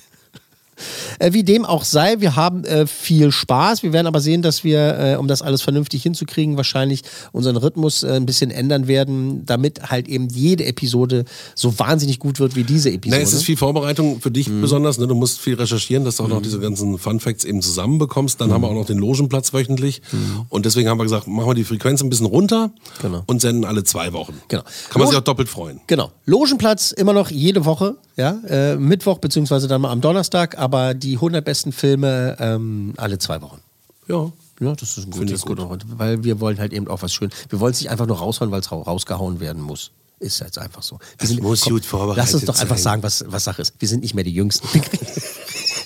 Äh, 1.19 1.33
wie 1.33 1.43
dem 1.43 1.65
auch 1.65 1.83
sei, 1.83 2.19
wir 2.19 2.35
haben 2.35 2.63
äh, 2.65 2.87
viel 2.87 3.31
Spaß. 3.31 3.83
Wir 3.83 3.93
werden 3.93 4.07
aber 4.07 4.19
sehen, 4.21 4.41
dass 4.41 4.63
wir, 4.63 4.97
äh, 4.99 5.15
um 5.17 5.27
das 5.27 5.41
alles 5.41 5.61
vernünftig 5.61 6.03
hinzukriegen, 6.03 6.57
wahrscheinlich 6.57 7.01
unseren 7.31 7.55
Rhythmus 7.57 8.03
äh, 8.03 8.13
ein 8.13 8.25
bisschen 8.25 8.51
ändern 8.51 8.87
werden, 8.87 9.45
damit 9.45 9.89
halt 9.91 10.07
eben 10.07 10.29
jede 10.29 10.65
Episode 10.65 11.25
so 11.55 11.77
wahnsinnig 11.79 12.19
gut 12.19 12.39
wird 12.39 12.55
wie 12.55 12.63
diese 12.63 12.89
Episode. 12.89 13.17
Na, 13.17 13.23
es 13.23 13.33
ist 13.33 13.43
viel 13.43 13.57
Vorbereitung 13.57 14.19
für 14.21 14.29
Mhm. 14.29 14.33
dich 14.33 14.49
besonders. 14.61 14.97
Ne? 14.97 15.07
Du 15.07 15.15
musst 15.15 15.39
viel 15.39 15.55
recherchieren, 15.55 16.05
dass 16.05 16.17
du 16.17 16.23
auch 16.23 16.27
noch 16.27 16.41
diese 16.41 16.59
ganzen 16.59 16.97
Fun 16.97 17.19
Facts 17.19 17.43
eben 17.45 17.61
zusammenbekommst. 17.61 18.39
Dann 18.41 18.51
haben 18.51 18.61
wir 18.61 18.67
auch 18.69 18.73
noch 18.73 18.85
den 18.85 18.97
Logenplatz 18.97 19.53
wöchentlich. 19.53 20.01
Und 20.49 20.65
deswegen 20.65 20.89
haben 20.89 20.97
wir 20.97 21.03
gesagt, 21.03 21.27
machen 21.27 21.47
wir 21.47 21.53
die 21.53 21.63
Frequenz 21.63 22.01
ein 22.01 22.09
bisschen 22.09 22.25
runter 22.25 22.67
Mhm. 22.67 22.71
Genau. 23.01 23.23
und 23.27 23.41
senden 23.41 23.65
alle 23.65 23.83
zwei 23.83 24.13
Wochen. 24.13 24.33
Genau. 24.47 24.63
Kann 24.63 24.99
man 24.99 25.07
sich 25.07 25.13
Logen- 25.13 25.17
auch 25.17 25.23
doppelt 25.25 25.49
freuen. 25.49 25.79
Genau. 25.87 26.11
Logenplatz 26.25 26.91
immer 26.91 27.13
noch 27.13 27.29
jede 27.31 27.65
Woche, 27.65 27.95
ja, 28.15 28.39
äh, 28.47 28.75
Mittwoch 28.75 29.17
beziehungsweise 29.19 29.67
dann 29.67 29.81
mal 29.81 29.91
am 29.91 30.01
Donnerstag, 30.01 30.57
aber 30.57 30.72
die 30.93 31.15
100 31.15 31.43
besten 31.43 31.71
Filme 31.71 32.35
ähm, 32.39 32.93
alle 32.97 33.17
zwei 33.19 33.41
Wochen. 33.41 33.59
Ja. 34.07 34.31
Ja, 34.59 34.75
das 34.75 34.97
ist 34.97 35.07
ein 35.07 35.11
gutes, 35.11 35.41
gut. 35.41 35.59
weil 35.97 36.23
wir 36.23 36.39
wollen 36.39 36.59
halt 36.59 36.73
eben 36.73 36.87
auch 36.87 37.01
was 37.01 37.13
schön. 37.13 37.31
Wir 37.49 37.59
wollen 37.59 37.73
es 37.73 37.81
nicht 37.81 37.89
einfach 37.89 38.05
nur 38.05 38.17
raushauen, 38.19 38.51
weil 38.51 38.61
es 38.61 38.71
rausgehauen 38.71 39.39
werden 39.39 39.61
muss. 39.61 39.91
Ist 40.19 40.39
jetzt 40.39 40.57
einfach 40.57 40.83
so. 40.83 40.99
Wir 41.17 41.29
Es 41.29 41.41
muss 41.41 41.61
gut 41.63 41.83
vorbereitet 41.85 42.23
Lass 42.23 42.33
uns 42.33 42.45
doch 42.45 42.59
einfach 42.59 42.77
sein. 42.77 43.01
sagen, 43.01 43.03
was, 43.03 43.25
was 43.27 43.43
Sache 43.43 43.61
ist. 43.61 43.73
Wir 43.79 43.87
sind 43.89 44.03
nicht 44.03 44.13
mehr 44.13 44.23
die 44.23 44.33
Jüngsten. 44.33 44.67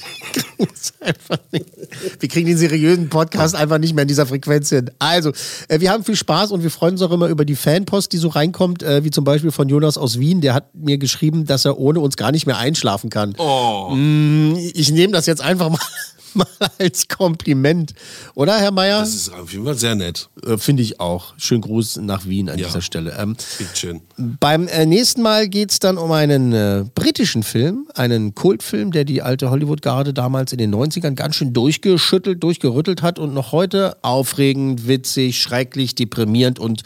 Wir 2.19 2.29
kriegen, 2.29 2.47
den 2.47 2.57
seriösen 2.57 3.09
Podcast 3.09 3.55
einfach 3.55 3.77
nicht 3.77 3.93
mehr 3.93 4.03
in 4.03 4.07
dieser 4.07 4.25
Frequenz 4.25 4.69
hin. 4.69 4.89
Also, 4.99 5.31
äh, 5.67 5.79
wir 5.79 5.91
haben 5.91 6.03
viel 6.03 6.15
Spaß 6.15 6.51
und 6.51 6.63
wir 6.63 6.71
freuen 6.71 6.93
uns 6.93 7.01
auch 7.01 7.11
immer 7.11 7.27
über 7.27 7.45
die 7.45 7.55
Fanpost, 7.55 8.11
die 8.13 8.17
so 8.17 8.29
reinkommt, 8.29 8.83
äh, 8.83 9.03
wie 9.03 9.11
zum 9.11 9.23
Beispiel 9.23 9.51
von 9.51 9.69
Jonas 9.69 9.97
aus 9.97 10.19
Wien. 10.19 10.41
Der 10.41 10.53
hat 10.53 10.73
mir 10.73 10.97
geschrieben, 10.97 11.45
dass 11.45 11.65
er 11.65 11.77
ohne 11.77 11.99
uns 11.99 12.17
gar 12.17 12.31
nicht 12.31 12.45
mehr 12.47 12.57
einschlafen 12.57 13.09
kann. 13.09 13.35
Oh. 13.37 13.91
Mm, 13.91 14.55
ich 14.73 14.91
nehme 14.91 15.13
das 15.13 15.25
jetzt 15.25 15.41
einfach 15.41 15.69
mal, 15.69 15.79
mal 16.37 16.47
als 16.79 17.07
Kompliment. 17.07 17.93
Oder, 18.35 18.57
Herr 18.59 18.71
Mayer? 18.71 18.99
Das 19.01 19.13
ist 19.13 19.33
auf 19.33 19.51
jeden 19.51 19.65
Fall 19.65 19.75
sehr 19.75 19.95
nett. 19.95 20.29
Äh, 20.45 20.57
Finde 20.57 20.83
ich 20.83 20.99
auch. 20.99 21.33
Schönen 21.37 21.61
Gruß 21.61 21.97
nach 21.97 22.25
Wien 22.25 22.49
an 22.49 22.57
Ja. 22.57 22.67
dieser 22.67 22.81
Stelle. 22.81 23.15
Ähm, 23.19 23.35
Bitteschön. 23.57 24.01
beim 24.17 24.67
äh, 24.67 24.85
nächsten 24.85 25.21
Mal 25.21 25.49
geht 25.49 25.71
es 25.71 25.79
dann 25.79 25.97
um 25.97 26.11
einen 26.11 26.53
äh, 26.53 26.85
britischen 26.95 27.43
Film, 27.43 27.87
einen 27.95 28.35
Kultfilm, 28.35 28.91
der 28.91 29.03
die 29.03 29.21
alte 29.21 29.49
Hollywood-Garde 29.49 30.13
damals 30.13 30.51
in 30.51 30.57
den 30.59 30.73
90ern 30.73 31.15
ganz 31.15 31.35
schön 31.35 31.53
durchgeschüttelt, 31.53 32.41
durchgerüttelt 32.43 33.01
hat 33.01 33.19
und 33.19 33.33
noch 33.33 33.51
heute 33.51 33.97
aufregend, 34.03 34.87
witzig, 34.87 35.41
schrecklich, 35.41 35.95
deprimierend 35.95 36.59
und 36.59 36.83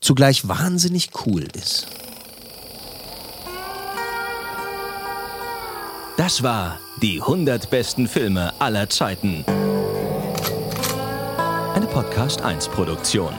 zugleich 0.00 0.48
wahnsinnig 0.48 1.10
cool 1.26 1.44
ist. 1.60 1.86
Das 6.22 6.40
war 6.44 6.78
die 7.02 7.20
100 7.20 7.68
besten 7.68 8.06
Filme 8.06 8.52
aller 8.60 8.88
Zeiten. 8.88 9.44
Eine 11.74 11.88
Podcast 11.88 12.42
1 12.42 12.68
Produktion. 12.68 13.34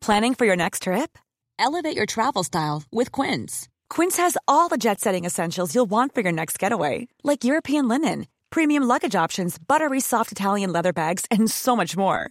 Planning 0.00 0.34
for 0.34 0.46
your 0.46 0.56
next 0.56 0.84
trip? 0.84 1.18
Elevate 1.58 1.98
your 1.98 2.06
travel 2.06 2.42
style 2.42 2.84
with 2.90 3.12
Quince. 3.12 3.68
Quince 3.90 4.16
has 4.16 4.38
all 4.48 4.70
the 4.70 4.78
jet 4.78 4.98
setting 4.98 5.26
essentials 5.26 5.74
you'll 5.74 5.84
want 5.84 6.14
for 6.14 6.22
your 6.22 6.32
next 6.32 6.58
getaway, 6.58 7.06
like 7.22 7.44
European 7.44 7.86
linen, 7.86 8.28
premium 8.48 8.82
luggage 8.84 9.14
options, 9.14 9.58
buttery 9.58 10.00
soft 10.00 10.32
Italian 10.32 10.72
leather 10.72 10.94
bags, 10.94 11.26
and 11.30 11.50
so 11.50 11.76
much 11.76 11.98
more. 11.98 12.30